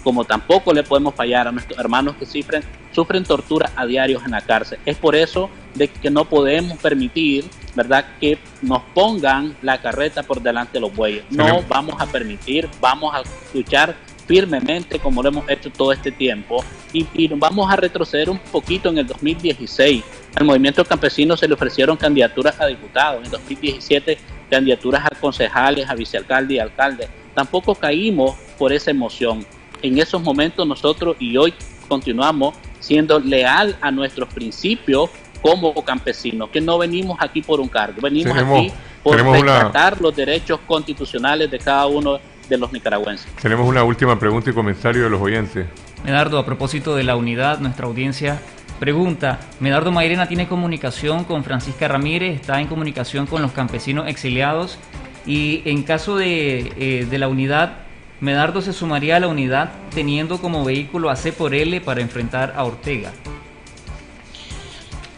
Como 0.04 0.24
tampoco 0.24 0.74
le 0.74 0.84
podemos 0.84 1.16
fallar 1.16 1.48
a 1.48 1.52
nuestros 1.52 1.78
hermanos 1.80 2.16
que 2.18 2.26
sufren, 2.26 2.64
sufren 2.94 3.24
tortura 3.24 3.72
a 3.76 3.86
diarios 3.86 4.24
en 4.26 4.32
la 4.32 4.42
cárcel. 4.42 4.80
Es 4.86 4.98
por 4.98 5.16
eso 5.16 5.50
de 5.76 5.88
que 5.88 6.10
no 6.10 6.26
podemos 6.26 6.78
permitir, 6.78 7.46
¿verdad?, 7.76 8.06
que 8.20 8.38
nos 8.62 8.82
pongan 8.94 9.56
la 9.62 9.82
carreta 9.82 10.24
por 10.24 10.42
delante 10.42 10.74
de 10.74 10.82
los 10.82 10.96
bueyes. 10.96 11.24
No 11.30 11.62
vamos 11.68 11.96
a 12.00 12.06
permitir, 12.06 12.70
vamos 12.80 13.14
a 13.14 13.24
luchar 13.54 13.96
firmemente 14.28 15.00
como 15.00 15.24
lo 15.24 15.30
hemos 15.30 15.50
hecho 15.50 15.70
todo 15.72 15.94
este 15.94 16.12
tiempo 16.12 16.64
y, 16.92 17.08
y 17.14 17.28
vamos 17.30 17.72
a 17.72 17.78
retroceder 17.78 18.30
un 18.30 18.40
poquito 18.40 18.90
en 18.90 19.00
el 19.00 19.08
2016. 19.08 20.04
Al 20.38 20.46
movimiento 20.46 20.86
campesino 20.86 21.36
se 21.36 21.48
le 21.48 21.56
ofrecieron 21.56 21.98
candidaturas 21.98 22.62
a 22.62 22.68
diputados, 22.68 23.26
en 23.26 23.32
2017 23.32 24.20
candidaturas 24.52 25.04
a 25.04 25.20
concejales, 25.20 25.90
a 25.90 25.96
vicealcalde 25.96 26.54
y 26.54 26.60
alcalde. 26.60 27.08
Tampoco 27.34 27.74
caímos 27.74 28.36
por 28.56 28.72
esa 28.72 28.92
emoción. 28.92 29.44
En 29.82 29.98
esos 29.98 30.22
momentos 30.22 30.68
nosotros 30.68 31.16
y 31.20 31.36
hoy 31.38 31.56
continuamos 31.88 32.54
siendo 32.80 33.20
leal 33.20 33.78
a 33.82 33.90
nuestros 33.90 34.32
principios 34.32 35.10
como 35.42 35.74
campesinos, 35.84 36.50
que 36.50 36.62
no 36.62 36.78
venimos 36.78 37.18
aquí 37.20 37.42
por 37.42 37.60
un 37.60 37.68
cargo, 37.68 38.00
venimos 38.00 38.38
aquí 38.38 38.72
por 39.02 39.20
respetar 39.20 40.00
los 40.00 40.16
derechos 40.16 40.60
constitucionales 40.68 41.50
de 41.50 41.58
cada 41.58 41.88
uno 41.88 42.20
de 42.48 42.58
los 42.60 42.72
nicaragüenses. 42.72 43.28
Tenemos 43.42 43.68
una 43.68 43.84
última 43.84 44.20
pregunta 44.20 44.52
y 44.52 44.54
comentario 44.54 45.04
de 45.04 45.10
los 45.10 45.20
oyentes. 45.20 45.66
Medardo, 46.04 46.38
a 46.38 46.46
propósito 46.46 46.96
de 46.96 47.04
la 47.04 47.16
unidad, 47.16 47.58
nuestra 47.58 47.88
audiencia 47.88 48.40
pregunta, 48.80 49.40
Medardo 49.60 49.92
Mairena 49.92 50.28
tiene 50.28 50.48
comunicación 50.48 51.24
con 51.24 51.44
Francisca 51.44 51.88
Ramírez, 51.88 52.36
está 52.36 52.62
en 52.62 52.68
comunicación 52.68 53.26
con 53.26 53.42
los 53.42 53.52
campesinos 53.52 54.08
exiliados 54.08 54.78
y 55.26 55.62
en 55.66 55.84
caso 55.84 56.18
de, 56.18 56.74
eh, 56.78 57.08
de 57.10 57.18
la 57.18 57.28
unidad, 57.28 57.80
Medardo 58.20 58.62
se 58.62 58.74
sumaría 58.74 59.18
a 59.18 59.20
la 59.20 59.28
unidad 59.28 59.72
teniendo 59.94 60.40
como 60.40 60.64
vehículo 60.64 61.10
a 61.10 61.16
C 61.16 61.32
por 61.32 61.54
L 61.54 61.82
para 61.82 62.02
enfrentar 62.02 62.54
a 62.56 62.64
Ortega. 62.64 63.12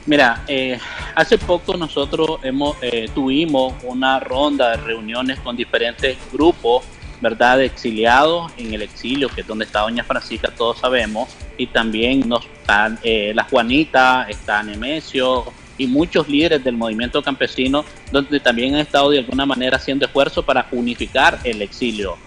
Mira, 0.06 0.44
eh, 0.48 0.80
hace 1.14 1.38
poco 1.38 1.78
nosotros 1.78 2.40
hemos, 2.42 2.78
eh, 2.82 3.08
tuvimos 3.14 3.76
una 3.84 4.20
ronda 4.20 4.72
de 4.72 4.78
reuniones 4.78 5.40
con 5.40 5.56
diferentes 5.56 6.18
grupos, 6.34 6.84
¿verdad?, 7.22 7.62
exiliados 7.62 8.52
en 8.58 8.74
el 8.74 8.82
exilio, 8.82 9.30
que 9.30 9.42
es 9.42 9.48
donde 9.48 9.66
está 9.66 9.82
Doña 9.82 10.04
Francisca, 10.04 10.52
todos 10.56 10.80
sabemos, 10.80 11.30
y 11.58 11.68
también 11.68 12.28
nos 12.28 12.46
están 12.46 13.00
eh, 13.04 13.34
la 13.36 13.44
Juanita, 13.44 14.26
está 14.30 14.64
Nemesio 14.64 15.52
y 15.78 15.88
muchos 15.88 16.28
líderes 16.28 16.64
del 16.64 16.76
movimiento 16.76 17.22
campesino, 17.22 17.86
donde 18.12 18.40
también 18.40 18.76
han 18.76 18.82
estado 18.82 19.10
de 19.10 19.20
alguna 19.20 19.46
manera 19.46 19.78
haciendo 19.78 20.06
esfuerzo 20.06 20.44
para 20.44 20.68
unificar 20.72 21.40
el 21.44 21.62
exilio. 21.62 22.18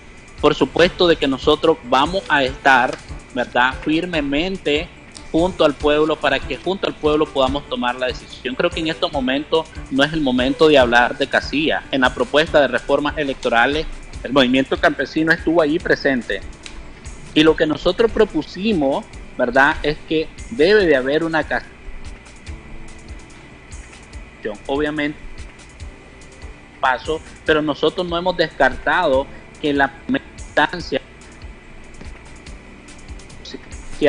Por 0.41 0.55
supuesto 0.55 1.07
de 1.07 1.17
que 1.17 1.29
nosotros 1.29 1.77
vamos 1.85 2.25
a 2.29 2.43
estar, 2.43 2.97
¿verdad?, 3.35 3.75
firmemente 3.83 4.89
junto 5.33 5.65
al 5.65 5.73
pueblo 5.73 6.17
para 6.17 6.39
que 6.39 6.59
junto 6.59 6.87
al 6.87 6.95
pueblo 6.95 7.25
podamos 7.27 7.67
tomar 7.69 7.95
la 7.95 8.07
decisión. 8.07 8.55
Creo 8.55 8.69
que 8.69 8.81
en 8.81 8.89
estos 8.89 9.11
momentos 9.13 9.67
no 9.91 10.05
es 10.05 10.13
el 10.13 10.21
momento 10.21 10.69
de 10.69 10.79
hablar 10.79 11.17
de 11.17 11.27
casilla. 11.27 11.85
En 11.91 12.03
la 12.03 12.15
propuesta 12.15 12.61
de 12.61 12.69
reformas 12.69 13.17
electorales, 13.17 13.87
el 14.23 14.33
movimiento 14.33 14.77
campesino 14.79 15.33
estuvo 15.33 15.63
allí 15.63 15.79
presente. 15.79 16.41
Y 17.35 17.43
lo 17.43 17.57
que 17.57 17.67
nosotros 17.67 18.11
propusimos, 18.11 19.05
¿verdad?, 19.39 19.77
es 19.83 19.97
que 20.09 20.29
debe 20.51 20.87
de 20.87 20.97
haber 20.97 21.25
una 21.25 21.43
casilla. 21.45 21.71
Obviamente, 24.67 25.19
paso, 26.81 27.21
pero 27.47 27.63
nosotros 27.63 28.07
no 28.07 28.19
hemos 28.19 28.37
descartado 28.37 29.27
que 29.61 29.73
la 29.73 29.93
instancia 30.09 31.01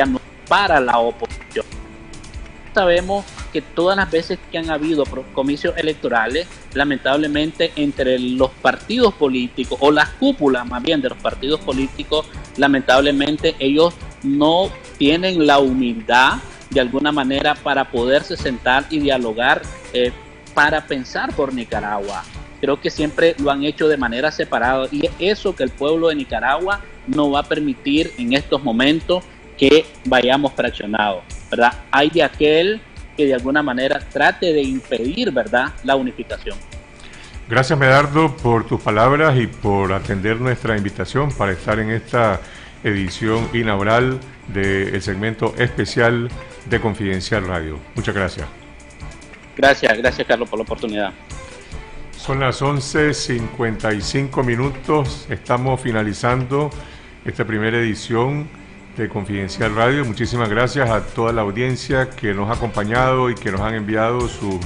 no 0.04 0.20
para 0.48 0.80
la 0.80 0.98
oposición. 0.98 1.64
Sabemos 2.74 3.24
que 3.52 3.62
todas 3.62 3.96
las 3.96 4.10
veces 4.10 4.38
que 4.50 4.58
han 4.58 4.68
habido 4.68 5.04
comicios 5.32 5.76
electorales, 5.76 6.48
lamentablemente 6.72 7.70
entre 7.76 8.18
los 8.18 8.50
partidos 8.50 9.14
políticos 9.14 9.78
o 9.80 9.92
las 9.92 10.08
cúpulas 10.10 10.66
más 10.66 10.82
bien 10.82 11.00
de 11.00 11.10
los 11.10 11.18
partidos 11.18 11.60
políticos, 11.60 12.26
lamentablemente 12.56 13.54
ellos 13.60 13.94
no 14.24 14.70
tienen 14.98 15.46
la 15.46 15.60
humildad 15.60 16.38
de 16.70 16.80
alguna 16.80 17.12
manera 17.12 17.54
para 17.54 17.90
poderse 17.92 18.36
sentar 18.36 18.86
y 18.90 18.98
dialogar 18.98 19.62
eh, 19.92 20.10
para 20.52 20.84
pensar 20.84 21.32
por 21.34 21.54
Nicaragua. 21.54 22.24
Creo 22.60 22.80
que 22.80 22.90
siempre 22.90 23.36
lo 23.38 23.52
han 23.52 23.62
hecho 23.62 23.86
de 23.86 23.96
manera 23.96 24.32
separada 24.32 24.88
y 24.90 25.08
eso 25.20 25.54
que 25.54 25.62
el 25.62 25.70
pueblo 25.70 26.08
de 26.08 26.16
Nicaragua 26.16 26.80
no 27.06 27.30
va 27.30 27.40
a 27.40 27.42
permitir 27.44 28.12
en 28.18 28.32
estos 28.32 28.64
momentos 28.64 29.22
que 29.56 29.86
vayamos 30.06 30.52
fraccionados, 30.54 31.22
¿verdad? 31.54 31.72
Hay 31.92 32.10
de 32.10 32.22
aquel 32.24 32.80
que 33.16 33.26
de 33.26 33.34
alguna 33.34 33.62
manera 33.62 34.00
trate 34.00 34.52
de 34.52 34.62
impedir, 34.62 35.30
¿verdad?, 35.30 35.72
la 35.84 35.94
unificación. 35.94 36.58
Gracias, 37.48 37.78
Medardo, 37.78 38.36
por 38.36 38.66
tus 38.66 38.80
palabras 38.80 39.38
y 39.38 39.46
por 39.46 39.92
atender 39.92 40.40
nuestra 40.40 40.76
invitación 40.76 41.30
para 41.30 41.52
estar 41.52 41.78
en 41.78 41.90
esta 41.90 42.40
edición 42.82 43.48
inaugural 43.52 44.18
del 44.48 45.00
segmento 45.00 45.54
especial 45.58 46.28
de 46.66 46.80
Confidencial 46.80 47.46
Radio. 47.46 47.78
Muchas 47.94 48.14
gracias. 48.14 48.48
Gracias, 49.56 49.96
gracias 49.96 50.26
Carlos 50.26 50.48
por 50.48 50.58
la 50.58 50.64
oportunidad. 50.64 51.12
Son 52.16 52.40
las 52.40 52.62
11.55 52.62 54.42
minutos, 54.42 55.26
estamos 55.30 55.80
finalizando 55.80 56.70
esta 57.24 57.44
primera 57.44 57.78
edición 57.78 58.48
de 58.96 59.08
Confidencial 59.08 59.74
Radio. 59.74 60.04
Muchísimas 60.04 60.48
gracias 60.48 60.88
a 60.90 61.04
toda 61.04 61.32
la 61.32 61.42
audiencia 61.42 62.10
que 62.10 62.34
nos 62.34 62.48
ha 62.48 62.54
acompañado 62.54 63.30
y 63.30 63.34
que 63.34 63.50
nos 63.50 63.60
han 63.60 63.74
enviado 63.74 64.28
sus 64.28 64.56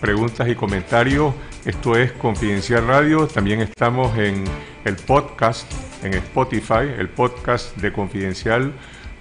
preguntas 0.00 0.48
y 0.48 0.54
comentarios. 0.54 1.34
Esto 1.64 1.96
es 1.96 2.12
Confidencial 2.12 2.86
Radio. 2.86 3.26
También 3.26 3.60
estamos 3.60 4.16
en 4.18 4.44
el 4.84 4.96
podcast, 4.96 5.70
en 6.02 6.14
Spotify, 6.14 6.88
el 6.98 7.08
podcast 7.08 7.76
de 7.76 7.92
Confidencial 7.92 8.72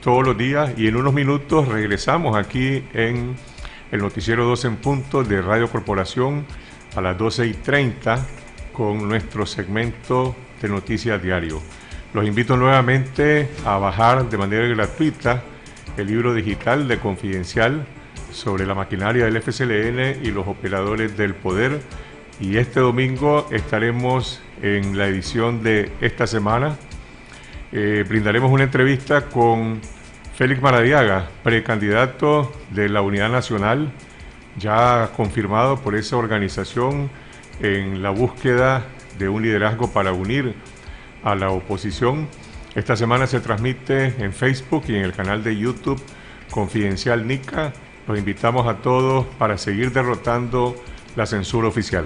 todos 0.01 0.25
los 0.25 0.37
días 0.37 0.71
y 0.77 0.87
en 0.87 0.95
unos 0.95 1.13
minutos 1.13 1.67
regresamos 1.67 2.37
aquí 2.37 2.83
en 2.93 3.35
el 3.91 3.99
noticiero 3.99 4.45
12 4.45 4.67
en 4.67 4.75
punto 4.77 5.23
de 5.23 5.41
Radio 5.41 5.69
Corporación 5.69 6.45
a 6.95 7.01
las 7.01 7.17
12 7.17 7.47
y 7.47 7.53
30 7.53 8.25
con 8.71 9.07
nuestro 9.07 9.45
segmento 9.45 10.35
de 10.61 10.69
noticias 10.69 11.21
diario. 11.21 11.61
Los 12.15 12.25
invito 12.25 12.55
nuevamente 12.55 13.49
a 13.65 13.77
bajar 13.77 14.29
de 14.29 14.37
manera 14.37 14.65
gratuita 14.67 15.43
el 15.97 16.07
libro 16.07 16.33
digital 16.33 16.87
de 16.87 16.97
Confidencial 16.97 17.85
sobre 18.31 18.65
la 18.65 18.73
maquinaria 18.73 19.25
del 19.25 19.41
FCLN 19.41 20.25
y 20.25 20.31
los 20.31 20.47
operadores 20.47 21.17
del 21.17 21.35
poder. 21.35 21.81
Y 22.39 22.55
este 22.55 22.79
domingo 22.79 23.49
estaremos 23.51 24.41
en 24.61 24.97
la 24.97 25.07
edición 25.07 25.61
de 25.61 25.91
esta 25.99 26.25
semana. 26.25 26.77
Eh, 27.73 28.05
brindaremos 28.07 28.49
una 28.49 28.63
entrevista 28.63 29.25
con 29.25 29.81
Félix 30.37 30.61
Maradiaga, 30.61 31.27
precandidato 31.43 32.49
de 32.69 32.87
la 32.87 33.01
Unidad 33.01 33.29
Nacional, 33.29 33.91
ya 34.57 35.09
confirmado 35.17 35.81
por 35.81 35.95
esa 35.95 36.15
organización 36.15 37.09
en 37.59 38.01
la 38.01 38.11
búsqueda 38.11 38.85
de 39.19 39.27
un 39.27 39.41
liderazgo 39.41 39.91
para 39.91 40.13
unir 40.13 40.55
a 41.25 41.35
la 41.35 41.49
oposición. 41.49 42.29
Esta 42.75 42.95
semana 42.95 43.27
se 43.27 43.41
transmite 43.41 44.23
en 44.23 44.31
Facebook 44.31 44.85
y 44.87 44.95
en 44.95 45.03
el 45.03 45.11
canal 45.11 45.43
de 45.43 45.57
YouTube 45.57 46.01
Confidencial 46.51 47.27
Nica. 47.27 47.73
Los 48.07 48.17
invitamos 48.17 48.67
a 48.67 48.77
todos 48.77 49.25
para 49.37 49.57
seguir 49.57 49.91
derrotando 49.91 50.75
la 51.15 51.25
censura 51.25 51.67
oficial. 51.67 52.05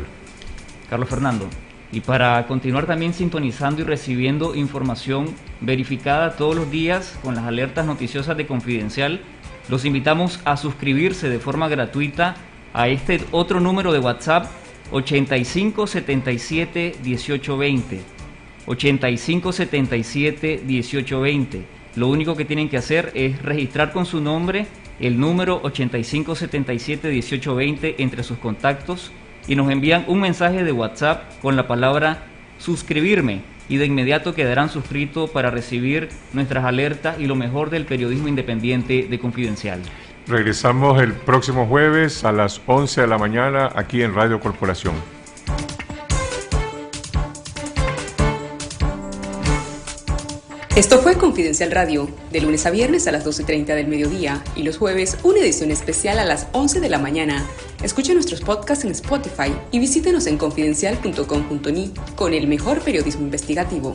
Carlos 0.90 1.10
Fernando. 1.10 1.48
Y 1.92 2.02
para 2.02 2.46
continuar 2.48 2.86
también 2.86 3.14
sintonizando 3.14 3.82
y 3.82 3.84
recibiendo 3.84 4.56
información 4.56 5.36
verificada 5.60 6.36
todos 6.36 6.56
los 6.56 6.72
días 6.72 7.18
con 7.24 7.36
las 7.36 7.46
alertas 7.46 7.86
noticiosas 7.86 8.38
de 8.38 8.48
Confidencial, 8.48 9.22
los 9.70 9.86
invitamos 9.86 10.40
a 10.46 10.56
suscribirse 10.56 11.30
de 11.30 11.40
forma 11.40 11.68
gratuita 11.68 12.36
a 12.74 12.88
este 12.88 13.24
otro 13.32 13.60
número 13.60 13.92
de 13.92 14.00
WhatsApp 14.00 14.46
8577 14.92 16.96
1820 17.04 18.19
8577 18.70 20.62
1820. 20.66 21.66
Lo 21.96 22.08
único 22.08 22.36
que 22.36 22.46
tienen 22.46 22.70
que 22.70 22.78
hacer 22.78 23.12
es 23.16 23.42
registrar 23.42 23.92
con 23.92 24.06
su 24.06 24.22
nombre 24.22 24.68
el 25.00 25.20
número 25.20 25.60
8577 25.64 27.10
1820 27.10 27.96
entre 27.98 28.24
sus 28.24 28.38
contactos 28.38 29.12
y 29.48 29.56
nos 29.56 29.72
envían 29.72 30.06
un 30.08 30.22
mensaje 30.22 30.64
de 30.64 30.72
WhatsApp 30.72 31.24
con 31.42 31.56
la 31.56 31.68
palabra 31.68 32.24
suscribirme 32.60 33.42
y 33.70 33.78
de 33.78 33.86
inmediato 33.86 34.36
quedarán 34.36 34.70
suscritos 34.70 35.30
para 35.32 35.50
recibir 35.50 36.10
nuestras 36.34 36.66
alertas 36.66 37.20
y 37.20 37.26
lo 37.26 37.36
mejor 37.36 37.70
del 37.70 37.86
periodismo 37.86 38.28
independiente 38.28 39.08
de 39.10 39.20
Confidencial. 39.20 39.82
Regresamos 40.28 41.02
el 41.02 41.14
próximo 41.14 41.66
jueves 41.66 42.24
a 42.24 42.32
las 42.32 42.62
11 42.68 43.02
de 43.02 43.08
la 43.08 43.18
mañana 43.18 43.72
aquí 43.74 44.04
en 44.04 44.14
Radio 44.14 44.40
Corporación. 44.40 44.94
Esto 50.80 51.00
fue 51.00 51.18
Confidencial 51.18 51.72
Radio, 51.72 52.08
de 52.32 52.40
lunes 52.40 52.66
a 52.66 52.70
viernes 52.70 53.06
a 53.06 53.12
las 53.12 53.26
12.30 53.26 53.66
del 53.76 53.88
mediodía 53.90 54.42
y 54.56 54.64
los 54.64 54.78
jueves 54.78 55.18
una 55.24 55.40
edición 55.40 55.72
especial 55.72 56.20
a 56.20 56.24
las 56.24 56.48
11 56.54 56.80
de 56.80 56.88
la 56.88 57.00
mañana. 57.00 57.46
Escuche 57.84 58.14
nuestros 58.14 58.40
podcasts 58.40 58.86
en 58.86 58.92
Spotify 58.92 59.54
y 59.72 59.80
visítenos 59.80 60.26
en 60.26 60.38
confidencial.com.ni 60.38 61.94
con 62.16 62.34
el 62.34 62.48
mejor 62.48 62.80
periodismo 62.80 63.24
investigativo. 63.24 63.92